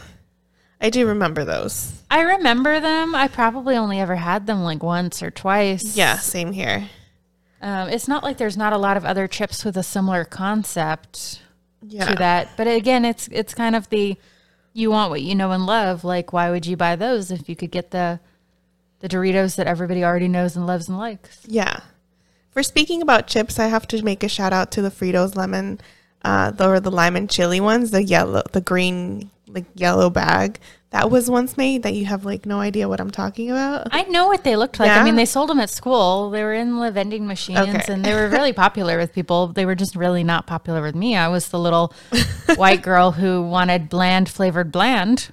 I 0.84 0.90
do 0.90 1.06
remember 1.06 1.46
those. 1.46 2.02
I 2.10 2.20
remember 2.20 2.78
them. 2.78 3.14
I 3.14 3.26
probably 3.28 3.74
only 3.76 3.98
ever 4.00 4.16
had 4.16 4.46
them 4.46 4.62
like 4.62 4.82
once 4.82 5.22
or 5.22 5.30
twice. 5.30 5.96
Yeah, 5.96 6.18
same 6.18 6.52
here. 6.52 6.90
Um, 7.62 7.88
it's 7.88 8.06
not 8.06 8.22
like 8.22 8.36
there's 8.36 8.58
not 8.58 8.74
a 8.74 8.78
lot 8.78 8.98
of 8.98 9.04
other 9.06 9.26
chips 9.26 9.64
with 9.64 9.78
a 9.78 9.82
similar 9.82 10.26
concept 10.26 11.40
Yeah. 11.80 12.04
to 12.10 12.14
that. 12.16 12.48
But 12.58 12.66
again, 12.68 13.06
it's 13.06 13.28
it's 13.28 13.54
kind 13.54 13.74
of 13.74 13.88
the 13.88 14.16
you 14.74 14.90
want 14.90 15.08
what 15.10 15.22
you 15.22 15.34
know 15.34 15.52
and 15.52 15.64
love. 15.64 16.04
Like, 16.04 16.34
why 16.34 16.50
would 16.50 16.66
you 16.66 16.76
buy 16.76 16.96
those 16.96 17.30
if 17.30 17.48
you 17.48 17.56
could 17.56 17.70
get 17.70 17.90
the 17.90 18.20
the 19.00 19.08
Doritos 19.08 19.56
that 19.56 19.66
everybody 19.66 20.04
already 20.04 20.28
knows 20.28 20.54
and 20.54 20.66
loves 20.66 20.88
and 20.90 20.98
likes? 20.98 21.40
Yeah. 21.46 21.80
For 22.50 22.62
speaking 22.62 23.00
about 23.00 23.26
chips, 23.26 23.58
I 23.58 23.68
have 23.68 23.88
to 23.88 24.02
make 24.02 24.22
a 24.22 24.28
shout 24.28 24.52
out 24.52 24.70
to 24.72 24.82
the 24.82 24.90
Fritos 24.90 25.34
lemon, 25.34 25.80
uh, 26.22 26.50
the, 26.50 26.68
or 26.68 26.78
the 26.80 26.90
lime 26.90 27.16
and 27.16 27.28
chili 27.30 27.58
ones, 27.60 27.90
the 27.90 28.02
yellow, 28.04 28.42
the 28.52 28.60
green, 28.60 29.30
like 29.54 29.64
yellow 29.74 30.10
bag. 30.10 30.58
That 30.90 31.10
was 31.10 31.28
once 31.28 31.56
made 31.56 31.82
that 31.82 31.94
you 31.94 32.04
have 32.06 32.24
like 32.24 32.46
no 32.46 32.60
idea 32.60 32.88
what 32.88 33.00
I'm 33.00 33.10
talking 33.10 33.50
about. 33.50 33.88
I 33.90 34.02
know 34.04 34.28
what 34.28 34.44
they 34.44 34.54
looked 34.54 34.78
like. 34.78 34.90
I 34.92 35.02
mean, 35.02 35.16
they 35.16 35.24
sold 35.24 35.48
them 35.50 35.58
at 35.58 35.68
school. 35.70 36.30
They 36.30 36.42
were 36.44 36.54
in 36.54 36.78
the 36.78 36.92
vending 36.92 37.26
machines, 37.26 37.58
Okay. 37.58 37.92
and 37.92 38.04
they 38.04 38.14
were 38.14 38.28
really 38.28 38.52
popular 38.64 38.96
with 38.96 39.12
people. 39.12 39.48
They 39.48 39.66
were 39.66 39.74
just 39.74 39.96
really 39.96 40.22
not 40.22 40.46
popular 40.46 40.82
with 40.82 40.94
me. 40.94 41.16
I 41.16 41.26
was 41.28 41.48
the 41.48 41.58
little 41.58 41.92
white 42.56 42.82
girl 42.82 43.10
who 43.10 43.42
wanted 43.42 43.88
bland 43.88 44.28
flavored 44.28 44.70
bland. 44.70 45.30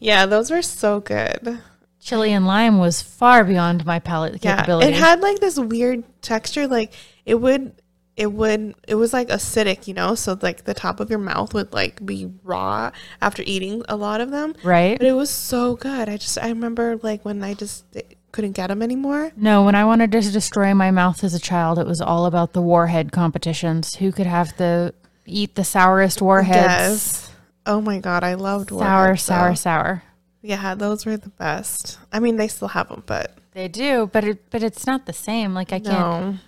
Yeah, 0.00 0.26
those 0.26 0.50
were 0.50 0.62
so 0.62 0.98
good. 1.00 1.60
Chili 2.00 2.32
and 2.32 2.46
lime 2.46 2.78
was 2.78 3.00
far 3.02 3.44
beyond 3.44 3.84
my 3.86 3.98
palate 4.00 4.42
Yeah, 4.44 4.56
capability. 4.56 4.88
it 4.92 4.94
had 4.94 5.20
like 5.20 5.38
this 5.40 5.56
weird 5.58 6.02
texture. 6.20 6.66
Like 6.66 6.92
it 7.24 7.34
would, 7.36 7.80
it 8.16 8.32
would, 8.32 8.74
it 8.88 8.94
was 8.94 9.12
like 9.12 9.28
acidic, 9.28 9.86
you 9.86 9.94
know. 9.94 10.14
So 10.14 10.38
like 10.40 10.64
the 10.64 10.74
top 10.74 11.00
of 11.00 11.10
your 11.10 11.18
mouth 11.18 11.52
would 11.54 11.72
like 11.72 12.04
be 12.04 12.30
raw 12.42 12.90
after 13.20 13.42
eating 13.46 13.82
a 13.88 13.96
lot 13.96 14.20
of 14.20 14.30
them. 14.30 14.54
right? 14.64 14.98
But 14.98 15.06
it 15.06 15.12
was 15.12 15.30
so 15.30 15.76
good. 15.76 16.08
I 16.08 16.16
just 16.16 16.38
I 16.38 16.48
remember 16.48 16.98
like 17.02 17.24
when 17.24 17.42
I 17.42 17.54
just 17.54 17.84
couldn't 18.32 18.52
get 18.52 18.66
them 18.68 18.82
anymore. 18.82 19.32
No, 19.36 19.64
when 19.64 19.74
I 19.74 19.84
wanted 19.84 20.12
to 20.12 20.20
destroy 20.20 20.74
my 20.74 20.90
mouth 20.90 21.22
as 21.24 21.34
a 21.34 21.38
child, 21.38 21.78
it 21.78 21.86
was 21.86 22.00
all 22.00 22.26
about 22.26 22.52
the 22.52 22.62
warhead 22.62 23.12
competitions. 23.12 23.94
Who 23.96 24.12
could 24.12 24.26
have 24.26 24.56
the 24.56 24.94
eat 25.26 25.54
the 25.54 25.64
sourest 25.64 26.20
warheads? 26.22 26.66
Yes. 26.66 27.32
Oh 27.66 27.80
my 27.80 27.98
god, 27.98 28.22
I 28.24 28.34
loved 28.34 28.68
Sour, 28.70 28.78
Warheads, 28.78 29.22
sour, 29.22 29.48
though. 29.50 29.54
sour. 29.54 30.02
Yeah, 30.42 30.74
those 30.76 31.04
were 31.04 31.16
the 31.16 31.30
best. 31.30 31.98
I 32.12 32.20
mean, 32.20 32.36
they 32.36 32.46
still 32.46 32.68
have 32.68 32.88
them, 32.88 33.02
but 33.06 33.36
They 33.52 33.66
do, 33.68 34.08
but 34.12 34.22
it 34.24 34.50
but 34.50 34.62
it's 34.62 34.86
not 34.86 35.06
the 35.06 35.12
same. 35.12 35.52
Like 35.52 35.72
I 35.72 35.80
can't. 35.80 36.38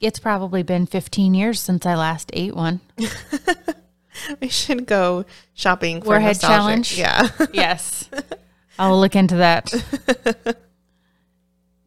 It's 0.00 0.18
probably 0.18 0.62
been 0.62 0.86
15 0.86 1.34
years 1.34 1.60
since 1.60 1.86
I 1.86 1.94
last 1.94 2.30
ate 2.34 2.54
one. 2.54 2.80
We 4.40 4.48
should 4.48 4.86
go 4.86 5.24
shopping 5.54 6.00
for 6.00 6.08
Warhead 6.08 6.40
nostalgic. 6.40 6.56
challenge? 6.56 6.98
Yeah. 6.98 7.28
Yes. 7.52 8.08
I'll 8.78 9.00
look 9.00 9.16
into 9.16 9.36
that. 9.36 9.72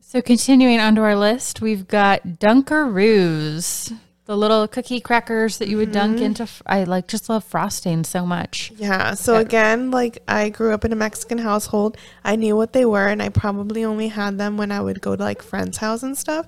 so 0.01 0.22
continuing 0.22 0.80
onto 0.80 1.01
our 1.01 1.16
list, 1.16 1.62
we've 1.62 1.88
got 1.88 2.24
Dunkaroos, 2.24 3.95
the 4.26 4.36
little 4.36 4.68
cookie 4.68 4.99
crackers 4.99 5.60
that 5.60 5.68
you 5.68 5.78
would 5.78 5.91
dunk 5.91 6.16
mm-hmm. 6.16 6.26
into. 6.26 6.47
I 6.66 6.86
like 6.86 7.07
just 7.07 7.30
love 7.30 7.43
frosting 7.43 8.03
so 8.03 8.26
much. 8.26 8.72
Yeah. 8.76 9.14
So 9.14 9.36
again, 9.36 9.91
like 9.91 10.24
I 10.28 10.49
grew 10.49 10.74
up 10.74 10.84
in 10.84 10.91
a 10.91 10.95
Mexican 10.95 11.38
household. 11.38 11.95
I 12.24 12.36
knew 12.36 12.55
what 12.55 12.74
they 12.74 12.86
were 12.86 13.07
and 13.07 13.22
I 13.22 13.30
probably 13.30 13.86
only 13.86 14.07
had 14.07 14.39
them 14.39 14.57
when 14.57 14.72
I 14.72 14.82
would 14.82 15.01
go 15.01 15.16
to 15.16 15.22
like 15.22 15.43
friends' 15.43 15.78
house 15.78 16.01
and 16.01 16.18
stuff. 16.18 16.47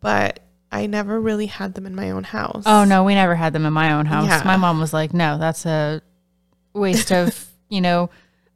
But 0.00 0.40
I 0.72 0.86
never 0.86 1.20
really 1.20 1.46
had 1.46 1.74
them 1.74 1.86
in 1.86 1.94
my 1.94 2.10
own 2.10 2.24
house. 2.24 2.64
Oh 2.66 2.84
no, 2.84 3.04
we 3.04 3.14
never 3.14 3.34
had 3.34 3.52
them 3.52 3.66
in 3.66 3.72
my 3.72 3.92
own 3.92 4.06
house. 4.06 4.26
Yeah. 4.26 4.42
My 4.44 4.56
mom 4.56 4.80
was 4.80 4.92
like, 4.92 5.12
"No, 5.12 5.36
that's 5.38 5.66
a 5.66 6.00
waste 6.72 7.12
of 7.12 7.46
you 7.68 7.80
know 7.80 8.08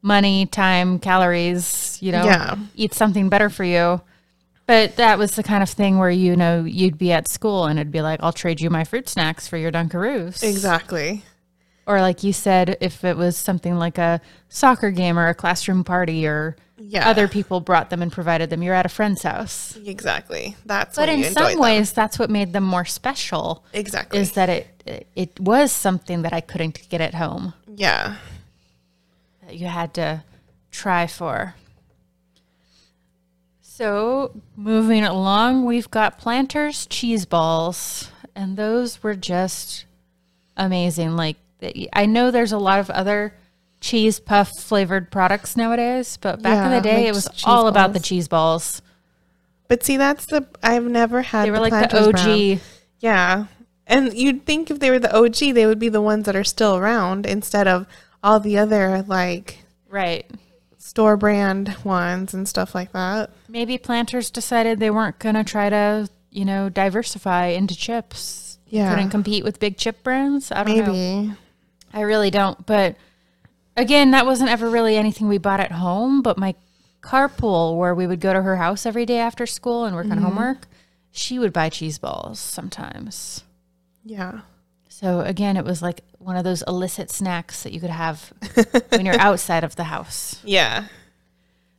money, 0.03 0.47
time, 0.47 0.99
calories. 0.99 1.99
You 2.01 2.12
know, 2.12 2.25
Yeah. 2.25 2.57
eat 2.75 2.95
something 2.95 3.29
better 3.29 3.51
for 3.51 3.64
you." 3.64 4.01
But 4.67 4.97
that 4.97 5.19
was 5.19 5.37
the 5.37 5.43
kind 5.45 5.62
of 5.62 5.69
thing 5.71 5.99
where 5.99 6.11
you 6.11 6.35
know 6.35 6.64
you'd 6.64 6.99
be 6.99 7.12
at 7.12 7.29
school 7.29 7.67
and 7.67 7.79
it'd 7.79 7.93
be 7.93 8.01
like, 8.03 8.21
"I'll 8.23 8.33
trade 8.33 8.61
you 8.61 8.71
my 8.71 8.83
fruit 8.85 9.09
snacks 9.09 9.47
for 9.47 9.57
your 9.59 9.71
Dunkaroos." 9.71 10.43
Exactly. 10.43 11.23
Or 11.87 12.01
like 12.01 12.25
you 12.25 12.33
said, 12.33 12.77
if 12.81 13.05
it 13.05 13.17
was 13.17 13.37
something 13.37 13.79
like 13.79 13.97
a 13.99 14.21
soccer 14.49 14.91
game 14.91 15.17
or 15.19 15.29
a 15.29 15.35
classroom 15.35 15.85
party 15.85 16.27
or 16.27 16.57
Yeah. 16.79 17.09
other 17.09 17.27
people 17.27 17.61
brought 17.61 17.89
them 17.91 18.03
and 18.03 18.12
provided 18.12 18.51
them, 18.51 18.62
you're 18.62 18.74
at 18.74 18.85
a 18.85 18.91
friend's 18.91 19.22
house. 19.22 19.79
Exactly. 19.85 20.57
That's 20.66 20.97
But 20.97 21.09
in 21.09 21.22
some 21.24 21.29
enjoyed 21.45 21.53
them. 21.55 21.61
ways, 21.61 21.93
that's 21.93 22.18
what 22.18 22.29
made 22.29 22.53
them 22.53 22.64
more 22.64 22.85
special. 22.85 23.64
Exactly. 23.72 24.18
Is 24.18 24.33
that 24.33 24.49
it, 24.49 24.83
it? 24.85 25.07
It 25.16 25.41
was 25.41 25.72
something 25.72 26.22
that 26.22 26.33
I 26.35 26.41
couldn't 26.41 26.89
get 26.89 27.01
at 27.01 27.14
home 27.14 27.55
yeah. 27.66 28.16
that 29.47 29.57
you 29.57 29.66
had 29.66 29.95
to 29.95 30.22
try 30.70 31.07
for. 31.07 31.55
So 33.61 34.41
moving 34.57 35.05
along, 35.05 35.64
we've 35.64 35.91
got 35.91 36.18
Planters 36.18 36.87
cheese 36.87 37.27
balls, 37.27 38.11
and 38.35 38.57
those 38.57 39.03
were 39.03 39.14
just 39.14 39.85
amazing. 40.57 41.16
Like 41.16 41.37
I 41.93 42.07
know 42.07 42.31
there's 42.31 42.53
a 42.53 42.59
lot 42.59 42.81
of 42.81 42.89
other 42.91 43.35
cheese 43.87 44.20
puff 44.20 44.51
flavored 44.59 45.11
products 45.11 45.57
nowadays, 45.57 46.18
but 46.20 46.43
back 46.43 46.66
in 46.66 46.72
the 46.72 46.80
day, 46.80 46.97
like 46.97 47.07
it 47.07 47.14
was 47.14 47.28
all 47.45 47.68
about 47.68 47.93
the 47.93 48.01
cheese 48.01 48.28
balls. 48.28 48.82
But 49.68 49.82
see, 49.84 49.97
that's 49.97 50.26
the 50.26 50.47
I've 50.62 50.84
never 50.84 51.22
had. 51.22 51.47
They 51.47 51.51
were 51.51 51.57
the 51.57 51.62
like 51.62 51.91
the 51.91 52.07
OG. 52.09 52.12
Brown. 52.12 52.61
Yeah, 53.01 53.47
and 53.87 54.12
you'd 54.14 54.47
think 54.47 54.70
if 54.70 54.78
they 54.80 54.91
were 54.91 54.99
the 54.99 55.14
OG, 55.16 55.55
they 55.55 55.66
would 55.66 55.78
be 55.78 55.89
the 55.89 56.01
ones 56.03 56.26
that 56.26 56.37
are 56.37 56.45
still 56.45 56.76
around 56.76 57.26
instead 57.26 57.66
of 57.68 57.87
all 58.22 58.41
the 58.41 58.59
other 58.59 59.05
like 59.07 59.59
Right. 59.89 60.28
store 60.78 61.16
brand 61.16 61.76
ones 61.84 62.34
and 62.34 62.49
stuff 62.49 62.74
like 62.74 62.93
that. 62.93 63.30
Maybe 63.49 63.78
planters 63.78 64.30
decided 64.30 64.78
they 64.80 64.91
weren't 64.91 65.18
going 65.18 65.34
to 65.37 65.45
try 65.45 65.68
to, 65.70 66.09
you 66.30 66.45
know, 66.45 66.68
diversify 66.68 67.47
into 67.47 67.74
chips. 67.76 68.59
Yeah. 68.68 68.91
Couldn't 68.95 69.11
compete 69.11 69.45
with 69.45 69.61
big 69.61 69.76
chip 69.78 70.03
brands. 70.03 70.51
I 70.51 70.64
don't 70.64 70.76
know. 70.76 70.93
Maybe. 70.93 71.32
I 71.93 72.01
really 72.01 72.30
don't. 72.30 72.66
But 72.66 72.97
again, 73.77 74.11
that 74.12 74.27
wasn't 74.27 74.51
ever 74.51 74.68
really 74.68 74.97
anything 74.97 75.29
we 75.29 75.39
bought 75.39 75.61
at 75.61 75.72
home. 75.72 76.22
But 76.22 76.39
my 76.39 76.55
carpool, 77.03 77.77
where 77.77 77.95
we 77.95 78.07
would 78.07 78.20
go 78.20 78.33
to 78.33 78.43
her 78.43 78.57
house 78.57 78.87
every 78.87 79.07
day 79.07 79.18
after 79.18 79.47
school 79.47 79.85
and 79.85 79.95
work 79.95 80.07
on 80.07 80.12
mm-hmm. 80.12 80.24
homework, 80.24 80.66
she 81.11 81.39
would 81.39 81.53
buy 81.53 81.68
cheese 81.68 81.99
balls 81.99 82.39
sometimes. 82.39 83.45
Yeah. 84.05 84.41
So 84.89 85.20
again, 85.20 85.57
it 85.57 85.64
was 85.64 85.83
like 85.83 86.01
one 86.18 86.37
of 86.37 86.45
those 86.45 86.62
illicit 86.66 87.11
snacks 87.11 87.62
that 87.62 87.72
you 87.72 87.81
could 87.81 87.91
have 87.91 88.33
when 88.89 89.05
you're 89.05 89.20
outside 89.20 89.62
of 89.62 89.77
the 89.77 89.85
house. 89.85 90.41
Yeah. 90.45 90.87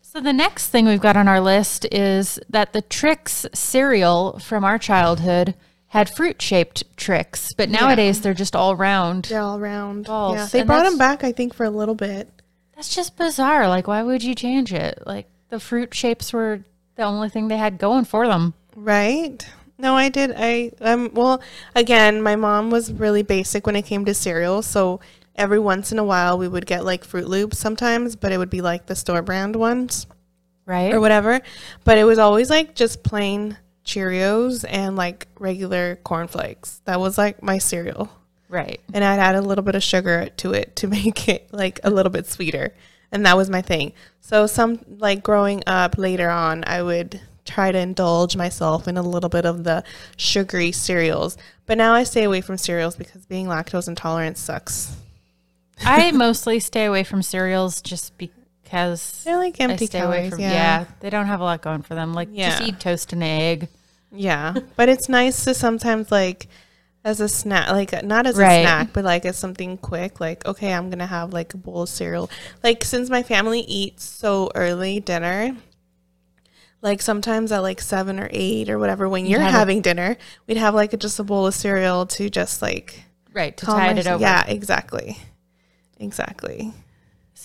So 0.01 0.21
the 0.21 0.33
next 0.33 0.69
thing 0.69 0.85
we've 0.85 1.01
got 1.01 1.17
on 1.17 1.27
our 1.27 1.41
list 1.41 1.85
is 1.91 2.39
that 2.49 2.73
the 2.73 2.81
Trix 2.81 3.45
cereal 3.53 4.39
from 4.39 4.63
our 4.63 4.77
childhood 4.77 5.55
had 5.97 6.09
fruit-shaped 6.09 6.83
Trix, 6.95 7.53
but 7.53 7.69
nowadays 7.69 8.21
they're 8.21 8.33
just 8.33 8.55
all 8.55 8.75
round. 8.75 9.25
They're 9.25 9.41
all 9.41 9.59
round. 9.59 10.05
Balls. 10.05 10.35
Yeah. 10.35 10.45
They 10.51 10.59
And 10.59 10.67
brought 10.67 10.83
them 10.83 10.97
back, 10.97 11.23
I 11.23 11.31
think, 11.31 11.53
for 11.53 11.63
a 11.63 11.71
little 11.71 11.95
bit. 11.95 12.29
That's 12.75 12.93
just 12.93 13.17
bizarre. 13.17 13.67
Like, 13.67 13.87
why 13.87 14.03
would 14.03 14.23
you 14.23 14.35
change 14.35 14.71
it? 14.71 15.01
Like, 15.07 15.27
the 15.49 15.59
fruit 15.59 15.95
shapes 15.95 16.31
were 16.31 16.63
the 16.95 17.03
only 17.03 17.29
thing 17.29 17.47
they 17.47 17.57
had 17.57 17.79
going 17.79 18.05
for 18.05 18.27
them. 18.27 18.53
Right? 18.75 19.43
No, 19.79 19.95
I 19.95 20.09
did. 20.09 20.33
I 20.37 20.71
um 20.81 21.11
well, 21.13 21.41
again, 21.75 22.21
my 22.21 22.35
mom 22.35 22.69
was 22.69 22.91
really 22.91 23.23
basic 23.23 23.65
when 23.65 23.75
it 23.75 23.85
came 23.85 24.05
to 24.05 24.13
cereal, 24.13 24.61
so 24.61 24.99
every 25.35 25.59
once 25.59 25.91
in 25.91 25.99
a 25.99 26.03
while 26.03 26.37
we 26.37 26.47
would 26.47 26.65
get 26.65 26.85
like 26.85 27.05
Froot 27.05 27.27
Loops 27.27 27.57
sometimes, 27.57 28.15
but 28.15 28.31
it 28.31 28.37
would 28.37 28.49
be 28.49 28.61
like 28.61 28.85
the 28.87 28.95
store 28.95 29.21
brand 29.21 29.55
ones. 29.55 30.05
Right. 30.65 30.93
or 30.93 30.99
whatever. 30.99 31.39
But 31.85 31.97
it 31.97 32.03
was 32.03 32.19
always 32.19 32.49
like 32.49 32.75
just 32.75 33.01
plain 33.01 33.57
Cheerios 33.87 34.65
and 34.67 34.95
like 34.95 35.27
regular 35.39 35.95
cornflakes. 36.03 36.81
That 36.85 36.99
was 36.99 37.17
like 37.17 37.41
my 37.41 37.57
cereal. 37.57 38.09
right. 38.49 38.79
And 38.93 39.03
I'd 39.03 39.19
add 39.19 39.35
a 39.35 39.41
little 39.41 39.63
bit 39.63 39.75
of 39.75 39.81
sugar 39.83 40.29
to 40.37 40.53
it 40.53 40.75
to 40.77 40.87
make 40.97 41.27
it 41.29 41.47
like 41.51 41.79
a 41.83 41.89
little 41.89 42.11
bit 42.11 42.27
sweeter. 42.27 42.73
And 43.11 43.25
that 43.25 43.37
was 43.37 43.49
my 43.49 43.61
thing. 43.61 43.93
So 44.19 44.45
some 44.47 44.79
like 44.99 45.23
growing 45.23 45.63
up 45.65 45.97
later 45.97 46.29
on, 46.29 46.63
I 46.67 46.81
would 46.83 47.21
try 47.45 47.71
to 47.71 47.79
indulge 47.79 48.35
myself 48.35 48.89
in 48.89 48.97
a 48.97 49.01
little 49.01 49.29
bit 49.29 49.45
of 49.45 49.63
the 49.63 49.81
sugary 50.17 50.73
cereals. 50.73 51.37
But 51.65 51.77
now 51.77 51.93
I 51.93 52.03
stay 52.03 52.23
away 52.25 52.41
from 52.41 52.57
cereals 52.57 52.97
because 52.97 53.25
being 53.25 53.47
lactose 53.47 53.87
intolerant 53.87 54.37
sucks. 54.37 54.97
I 55.85 56.11
mostly 56.25 56.59
stay 56.59 56.83
away 56.85 57.05
from 57.05 57.21
cereals 57.23 57.81
just 57.81 58.17
because 58.17 59.23
They're 59.23 59.37
like 59.37 59.57
empty 59.61 59.87
calories. 59.87 60.31
from. 60.31 60.41
yeah. 60.41 60.51
Yeah. 60.51 60.85
they 60.99 61.09
don't 61.09 61.27
have 61.27 61.39
a 61.39 61.43
lot 61.45 61.61
going 61.61 61.83
for 61.83 61.95
them. 61.95 62.13
Like 62.13 62.33
just 62.35 62.61
eat 62.61 62.79
toast 62.81 63.13
and 63.13 63.23
egg. 63.23 63.69
Yeah, 64.11 64.55
but 64.75 64.89
it's 64.89 65.09
nice 65.09 65.43
to 65.45 65.53
sometimes 65.53 66.11
like 66.11 66.47
as 67.03 67.19
a 67.21 67.29
snack, 67.29 67.69
like 67.69 68.03
not 68.03 68.25
as 68.27 68.35
Right. 68.37 68.59
a 68.59 68.63
snack, 68.63 68.93
but 68.93 69.03
like 69.05 69.25
as 69.25 69.37
something 69.37 69.77
quick. 69.77 70.19
Like 70.19 70.45
okay, 70.45 70.73
I'm 70.73 70.89
gonna 70.89 71.05
have 71.07 71.33
like 71.33 71.53
a 71.53 71.57
bowl 71.57 71.83
of 71.83 71.89
cereal. 71.89 72.29
Like 72.63 72.83
since 72.83 73.09
my 73.09 73.23
family 73.23 73.61
eats 73.61 74.03
so 74.03 74.51
early 74.55 74.99
dinner, 74.99 75.55
like 76.81 77.01
sometimes 77.01 77.51
at 77.51 77.59
like 77.59 77.81
seven 77.81 78.19
or 78.19 78.29
eight 78.31 78.69
or 78.69 78.77
whatever, 78.79 79.07
when 79.09 79.25
you're 79.25 79.41
a- 79.41 79.51
having 79.51 79.81
dinner, 79.81 80.17
we'd 80.47 80.57
have 80.57 80.75
like 80.75 80.97
just 80.99 81.19
a 81.19 81.23
bowl 81.23 81.47
of 81.47 81.53
cereal 81.55 82.05
to 82.07 82.29
just 82.29 82.61
like 82.61 83.03
Right 83.33 83.55
to 83.57 83.65
tide 83.65 83.97
it 83.99 84.07
over. 84.07 84.21
Yeah, 84.21 84.43
exactly, 84.47 85.17
exactly. 85.99 86.73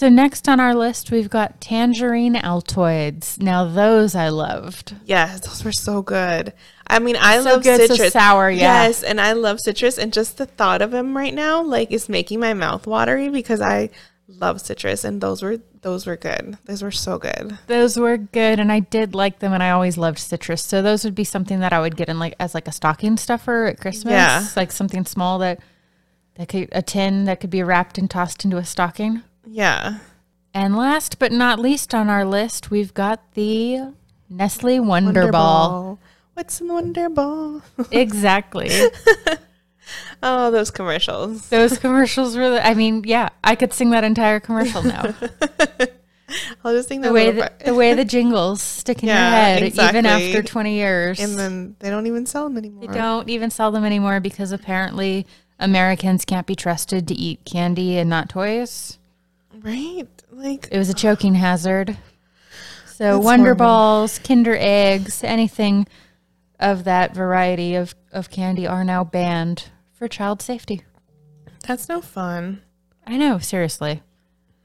So 0.03 0.09
next 0.09 0.49
on 0.49 0.59
our 0.59 0.75
list, 0.75 1.13
we've 1.13 1.31
got 1.31 1.61
tangerine 1.61 2.35
Altoids. 2.35 3.41
Now 3.41 3.65
those 3.65 4.17
I 4.17 4.31
loved. 4.31 4.97
Yes, 5.05 5.39
those 5.47 5.65
were 5.65 5.71
so 5.71 6.03
good. 6.03 6.53
I 6.89 6.99
mean, 6.99 7.15
I 7.15 7.39
So 7.39 7.45
love 7.45 7.63
good, 7.63 7.87
so 7.87 7.95
citrus. 7.95 8.13
sour, 8.13 8.51
yeah. 8.51 8.83
Yes, 8.87 9.05
and 9.05 9.21
I 9.21 9.35
love 9.35 9.61
citrus, 9.61 9.99
and 9.99 10.13
just 10.13 10.39
the 10.39 10.47
thought 10.47 10.83
of 10.83 10.91
them 10.91 11.17
right 11.17 11.33
now, 11.33 11.63
like, 11.63 11.93
is 11.93 12.09
making 12.09 12.41
my 12.41 12.53
mouth 12.53 12.85
watery 12.85 13.29
because 13.29 13.61
I 13.61 13.91
love 14.27 14.61
citrus, 14.61 15.05
and 15.05 15.21
those 15.21 15.41
were 15.41 15.59
those 15.83 16.05
were 16.05 16.17
good. 16.17 16.59
Those 16.65 16.83
were 16.83 16.91
so 16.91 17.19
good. 17.19 17.57
Those 17.69 17.97
were 17.97 18.17
good, 18.17 18.59
and 18.59 18.73
I 18.73 18.81
did 18.81 19.15
like 19.15 19.39
them, 19.39 19.53
and 19.53 19.63
I 19.63 19.71
always 19.71 19.97
loved 19.97 20.19
citrus. 20.19 20.65
So 20.65 20.83
those 20.83 21.05
would 21.05 21.15
be 21.15 21.23
something 21.23 21.61
that 21.61 21.73
I 21.73 21.81
would 21.81 21.95
get 21.95 22.09
in 22.09 22.19
like 22.19 22.35
as 22.41 22.55
like 22.55 22.67
a 22.67 22.73
stocking 22.73 23.17
stuffer 23.17 23.67
at 23.67 23.79
Christmas. 23.81 24.11
Yeah. 24.11 24.45
like 24.57 24.73
something 24.73 25.05
small 25.05 25.39
that 25.39 25.61
that 26.35 26.49
could 26.49 26.71
a 26.73 26.83
tin 26.83 27.23
that 27.27 27.39
could 27.39 27.51
be 27.51 27.63
wrapped 27.63 27.99
and 27.99 28.11
tossed 28.11 28.45
into 28.45 28.57
a 28.57 28.65
stocking. 28.65 29.23
Yeah, 29.47 29.99
And 30.55 30.77
last 30.77 31.19
but 31.19 31.33
not 31.33 31.59
least 31.59 31.95
on 31.95 32.09
our 32.09 32.25
list, 32.25 32.71
we've 32.71 32.95
got 32.95 33.35
the 33.35 33.93
Nestle 34.31 34.81
Wonder, 34.81 35.31
Ball. 35.31 35.99
What's 36.35 36.61
in 36.61 36.69
Wonder 36.69 37.09
Ball? 37.09 37.63
exactly. 37.91 38.71
oh, 40.23 40.51
those 40.51 40.71
commercials. 40.71 41.49
Those 41.49 41.79
commercials 41.79 42.37
really, 42.37 42.59
I 42.59 42.75
mean, 42.75 43.03
yeah, 43.05 43.31
I 43.43 43.55
could 43.57 43.73
sing 43.73 43.91
that 43.91 44.05
entire 44.05 44.41
commercial 44.41 44.83
now. 44.83 45.15
I'll 46.65 46.73
just 46.73 46.89
think 46.89 47.03
that 47.03 47.09
the 47.09 47.15
way 47.15 47.31
the, 47.31 47.53
the 47.67 47.75
way 47.75 47.93
the 47.93 48.07
jingles 48.07 48.63
stick 48.63 49.03
in 49.03 49.09
your 49.09 49.17
Yeah, 49.17 49.31
head, 49.59 49.63
even 49.65 50.07
after 50.07 50.43
twenty 50.43 50.77
years. 50.77 51.21
and 51.21 51.39
then 51.39 51.77
they 51.81 51.91
don't 51.91 52.07
even 52.07 52.25
sell 52.25 52.45
them 52.45 52.57
anymore. 52.57 52.87
They 52.87 52.95
don't 52.99 53.29
even 53.29 53.51
sell 53.51 53.71
them 53.71 53.85
anymore 53.85 54.19
because 54.21 54.51
apparently 54.51 55.27
Americans 55.59 56.25
can't 56.25 56.47
be 56.47 56.55
trusted 56.55 57.07
to 57.09 57.15
eat 57.15 57.45
candy 57.45 57.99
and 57.99 58.09
not 58.09 58.31
toys. 58.31 58.99
Right? 59.63 60.07
Like, 60.31 60.69
It 60.71 60.79
was 60.79 60.89
a 60.89 60.95
choking 60.95 61.35
oh. 61.37 61.39
hazard. 61.39 61.97
So 62.87 63.15
That's 63.15 63.25
Wonder 63.25 63.45
horrible. 63.47 63.65
Balls, 63.67 64.19
Kinder 64.19 64.57
Eggs, 64.59 65.25
anything 65.25 65.87
of 66.61 66.85
that 66.85 67.15
variety 67.15 67.75
of, 67.75 67.95
of 68.13 68.31
candy 68.31 68.67
are 68.67 68.85
now 68.85 69.03
banned 69.05 69.71
for 69.93 70.07
child 70.09 70.41
safety. 70.43 70.83
that's 71.67 71.89
no 71.89 72.01
fun. 72.01 72.63
I 73.07 73.17
know, 73.17 73.39
seriously. 73.39 74.03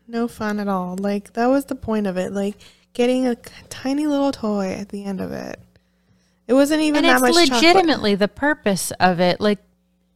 No 0.08 0.28
fun 0.28 0.60
at 0.60 0.68
all. 0.68 0.96
Like 0.98 1.34
that 1.34 1.48
was 1.48 1.66
the 1.66 1.76
point 1.76 2.06
of 2.08 2.18
it. 2.18 2.32
Like 2.32 2.56
getting 2.94 3.28
a 3.28 3.36
tiny 3.70 4.06
little 4.08 4.32
toy 4.32 4.74
at 4.74 4.90
the 4.90 5.04
end 5.04 5.20
of 5.22 5.32
it. 5.32 5.60
It 6.48 6.54
wasn't 6.54 6.82
even 6.82 7.04
And 7.04 7.06
that 7.06 7.28
it's 7.28 7.36
much 7.36 7.48
chocolate. 7.50 7.62
legitimately 7.76 8.16
the 8.16 8.28
purpose 8.28 8.92
of 9.00 9.20
it. 9.20 9.42
Like 9.42 9.60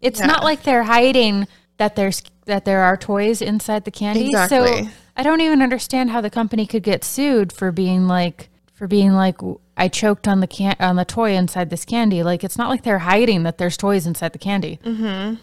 it's 0.02 0.20
Yeah. 0.20 0.28
not 0.28 0.44
like 0.44 0.64
they're 0.64 0.84
hiding 0.84 1.48
that 1.78 1.96
there's 1.96 2.22
that 2.52 2.66
there 2.66 2.82
are 2.82 2.96
toys 2.98 3.42
inside 3.42 3.86
the 3.86 3.92
candy. 3.92 4.28
Exactly. 4.28 4.84
So 4.84 4.90
I 5.18 5.24
don't 5.24 5.42
even 5.42 5.62
understand 5.62 6.10
how 6.12 6.22
the 6.22 6.30
company 6.30 6.66
could 6.68 6.84
get 6.84 7.04
sued 7.04 7.52
for 7.52 7.72
being 7.72 8.08
like 8.08 8.50
for 8.74 8.88
being 8.88 9.14
like 9.14 9.38
I 9.78 9.88
choked 9.88 10.28
on 10.28 10.40
the 10.42 10.48
can 10.48 10.76
on 10.80 10.96
the 10.98 11.06
toy 11.06 11.32
inside 11.34 11.70
this 11.70 11.86
candy. 11.86 12.24
Like 12.24 12.44
it's 12.44 12.58
not 12.58 12.70
like 12.70 12.84
they're 12.84 13.00
hiding 13.00 13.44
that 13.44 13.58
there's 13.58 13.78
toys 13.78 14.06
inside 14.06 14.34
the 14.34 14.40
candy. 14.40 14.80
Mm-hmm. 14.84 15.36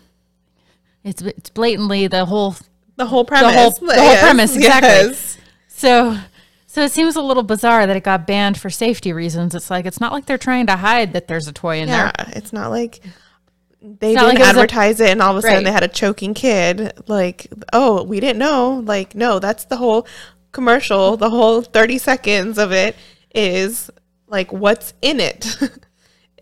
It's 1.04 1.22
it's 1.22 1.50
blatantly 1.50 2.06
the 2.06 2.24
whole 2.26 2.54
The 2.96 3.06
whole 3.06 3.24
premise. 3.24 3.54
whole- 3.54 3.70
the 3.88 3.94
whole 4.00 4.16
premise, 4.16 4.54
exactly. 4.56 4.88
yes. 5.10 5.38
so. 5.68 6.16
So 6.70 6.82
it 6.82 6.92
seems 6.92 7.16
a 7.16 7.22
little 7.22 7.42
bizarre 7.42 7.86
that 7.86 7.96
it 7.96 8.04
got 8.04 8.26
banned 8.26 8.60
for 8.60 8.68
safety 8.68 9.12
reasons. 9.12 9.54
It's 9.54 9.70
like 9.70 9.86
it's 9.86 10.00
not 10.00 10.12
like 10.12 10.26
they're 10.26 10.36
trying 10.38 10.66
to 10.66 10.76
hide 10.76 11.14
that 11.14 11.26
there's 11.26 11.48
a 11.48 11.52
toy 11.52 11.78
in 11.80 11.88
Yeah, 11.88 12.12
there. 12.16 12.32
it's 12.36 12.52
not 12.52 12.70
like 12.70 13.00
they 13.80 14.14
didn't 14.14 14.24
like 14.28 14.34
it 14.38 14.42
a- 14.42 14.46
advertise 14.46 15.00
it 15.00 15.10
and 15.10 15.22
all 15.22 15.32
of 15.32 15.36
a 15.38 15.42
sudden 15.42 15.56
Right. 15.58 15.64
they 15.64 15.72
had 15.72 15.82
a 15.84 15.88
choking 15.88 16.34
kid. 16.34 16.92
Like, 17.06 17.46
oh, 17.72 18.02
we 18.02 18.20
didn't 18.20 18.38
know. 18.38 18.82
Like, 18.84 19.14
no, 19.14 19.38
that's 19.38 19.64
the 19.64 19.76
whole 19.76 20.06
commercial. 20.52 21.16
The 21.16 21.30
whole 21.30 21.62
30 21.62 21.98
seconds 21.98 22.58
of 22.58 22.72
it 22.72 22.96
is 23.34 23.90
like 24.26 24.52
what's 24.52 24.94
in 25.02 25.20
it. 25.20 25.56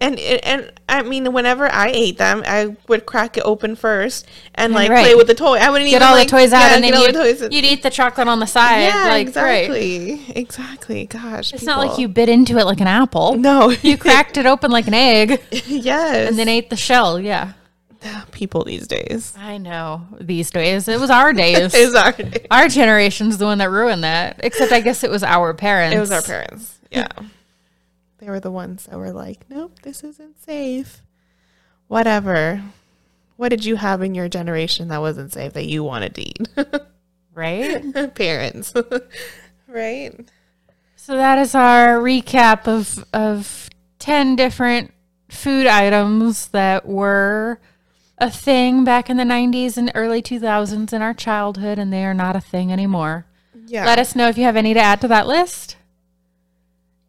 and 0.01 0.19
and 0.19 0.73
I 0.89 1.03
mean, 1.03 1.33
whenever 1.33 1.71
I 1.73 1.89
ate 1.89 2.19
them, 2.19 2.43
I 2.47 2.77
would 2.89 3.07
crack 3.07 3.37
it 3.37 3.43
open 3.45 3.77
first 3.77 4.27
and 4.55 4.73
like 4.73 4.91
Right. 4.91 5.05
play 5.05 5.15
with 5.15 5.27
the 5.27 5.35
toy. 5.35 5.57
I 5.59 5.71
wouldn't 5.71 5.91
Get 5.91 5.97
even 5.97 6.09
all 6.09 6.15
like, 6.15 6.29
the 6.29 6.37
toys 6.37 6.53
out 6.53 6.61
yeah, 6.61 6.75
and 6.77 6.85
then 6.85 6.95
you'd, 6.95 7.15
the 7.15 7.19
toys 7.19 7.41
you'd 7.43 7.65
eat 7.65 7.83
the 7.83 7.91
chocolate 7.91 8.29
on 8.29 8.39
the 8.41 8.47
side. 8.47 8.83
yeah, 8.83 9.05
like, 9.09 9.35
right. 9.37 9.65
exactly, 9.69 10.23
exactly. 10.35 11.07
Gosh, 11.07 11.53
It's 11.53 11.65
not 11.65 11.79
like 11.85 11.99
you 11.99 12.09
bit 12.09 12.29
into 12.29 12.59
it 12.59 12.65
like 12.67 12.81
an 12.81 12.87
apple. 12.87 13.37
No, 13.37 13.71
You 13.71 13.97
cracked 13.99 14.37
it 14.37 14.47
open 14.47 14.71
like 14.71 14.87
an 14.87 14.95
egg 14.95 15.41
yes, 15.67 16.29
and 16.29 16.39
then 16.39 16.49
ate 16.49 16.71
the 16.71 16.77
shell. 16.77 17.19
Yeah. 17.21 17.53
people 18.31 18.63
these 18.65 18.87
days. 18.87 19.35
I 19.37 19.59
know 19.59 20.07
these 20.21 20.51
days. 20.51 20.87
It 20.87 21.01
was 21.01 21.11
our 21.11 21.33
days. 21.33 21.75
Is 21.75 21.95
our 21.95 22.13
day. 22.13 22.47
our 22.51 22.69
generation's 22.69 23.39
the 23.39 23.47
one 23.47 23.59
that 23.59 23.71
ruined 23.71 24.05
that. 24.05 24.41
Except 24.45 24.71
I 24.71 24.81
guess 24.81 25.03
it 25.03 25.11
was 25.11 25.25
our 25.25 25.53
parents. 25.55 25.97
It 25.97 26.01
was 26.01 26.13
our 26.13 26.23
parents. 26.23 26.79
Yeah. 26.91 27.09
They 28.19 28.29
were 28.29 28.41
the 28.41 28.51
ones 28.51 28.87
that 28.87 28.99
were 28.99 29.13
like, 29.13 29.49
nope, 29.49 29.81
this 29.83 30.03
isn't 30.03 30.43
safe. 30.43 31.03
Whatever. 31.89 32.63
What 33.37 33.51
did 33.51 33.65
you 33.65 33.77
have 33.77 34.03
in 34.03 34.15
your 34.15 34.29
generation 34.29 34.89
that 34.89 35.01
wasn't 35.01 35.33
safe 35.33 35.53
that 35.53 35.67
you 35.67 35.85
wanted 35.85 36.15
to 36.15 36.23
eat? 36.23 36.49
Right? 37.37 38.15
parents. 38.15 38.73
right? 39.69 40.19
So 40.97 41.17
that 41.17 41.37
is 41.39 41.55
our 41.55 41.99
recap 41.99 42.67
of 42.67 43.05
of 43.13 43.69
10 43.99 44.37
different 44.37 44.91
food 45.29 45.67
items 45.67 46.49
that 46.49 46.87
were 46.87 47.61
a 48.19 48.31
thing 48.31 48.85
back 48.85 49.11
in 49.11 49.19
the 49.19 49.25
90s 49.25 49.77
and 49.77 49.93
early 49.95 50.23
2000s 50.23 50.93
in 50.95 51.03
our 51.03 51.13
childhood 51.13 51.79
and 51.79 51.93
they 51.93 52.07
are 52.07 52.15
not 52.15 52.37
a 52.37 52.41
thing 52.41 52.73
anymore. 52.73 53.27
Yeah. 53.67 53.85
Let 53.85 53.99
us 53.99 54.17
know 54.17 54.29
if 54.29 54.39
you 54.39 54.45
have 54.45 54.57
any 54.57 54.73
to 54.73 54.81
add 54.81 55.03
to 55.03 55.09
that 55.09 55.27
list. 55.27 55.77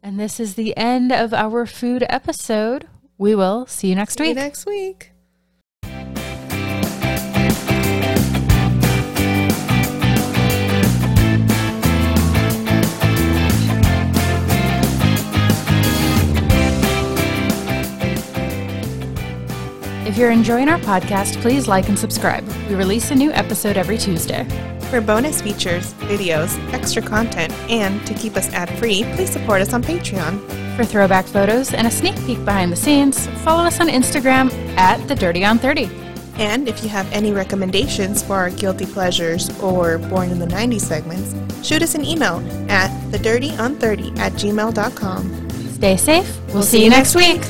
And 0.02 0.18
this 0.18 0.38
is 0.40 0.54
the 0.54 0.76
end 0.76 1.12
of 1.12 1.34
our 1.34 1.66
food 1.66 2.04
episode. 2.08 2.86
We 3.18 3.34
will 3.34 3.66
see 3.66 3.88
you 3.88 3.94
next 3.96 4.16
See 4.18 4.24
you 4.24 4.30
week. 4.30 4.36
next 4.36 4.66
week. 4.66 5.12
If 20.06 20.16
you're 20.16 20.30
enjoying 20.30 20.68
our 20.68 20.78
podcast, 20.78 21.40
please 21.42 21.68
like 21.68 21.88
and 21.88 21.98
subscribe. 21.98 22.46
We 22.68 22.74
release 22.74 23.10
a 23.10 23.14
new 23.14 23.30
episode 23.32 23.76
every 23.76 23.98
Tuesday. 23.98 24.46
For 24.90 25.02
bonus 25.02 25.42
features, 25.42 25.92
videos, 25.94 26.56
extra 26.72 27.02
content, 27.02 27.52
and 27.68 28.06
to 28.06 28.14
keep 28.14 28.36
us 28.36 28.48
ad 28.54 28.70
free, 28.78 29.04
please 29.14 29.30
support 29.30 29.60
us 29.60 29.74
on 29.74 29.82
Patreon. 29.82 30.40
For 30.76 30.84
throwback 30.84 31.26
photos 31.26 31.74
and 31.74 31.86
a 31.86 31.90
sneak 31.90 32.16
peek 32.24 32.42
behind 32.44 32.72
the 32.72 32.76
scenes, 32.76 33.26
follow 33.44 33.64
us 33.64 33.80
on 33.80 33.88
Instagram 33.88 34.50
at 34.78 35.06
the 35.06 35.14
Dirty 35.14 35.44
on 35.44 35.58
30. 35.58 35.90
And 36.36 36.68
if 36.68 36.82
you 36.82 36.88
have 36.88 37.10
any 37.12 37.32
recommendations 37.32 38.22
for 38.22 38.36
our 38.36 38.48
guilty 38.48 38.86
pleasures 38.86 39.50
or 39.60 39.98
born 39.98 40.30
in 40.30 40.38
the 40.38 40.46
90s 40.46 40.80
segments, 40.80 41.34
shoot 41.66 41.82
us 41.82 41.94
an 41.94 42.04
email 42.04 42.38
at 42.70 42.90
thedirtyon30 43.10 44.18
at 44.18 44.32
gmail.com. 44.32 45.50
Stay 45.72 45.96
safe. 45.98 46.40
We'll, 46.54 46.62
see 46.62 46.84
you 46.84 46.90
next 46.90 47.14
week. 47.14 47.42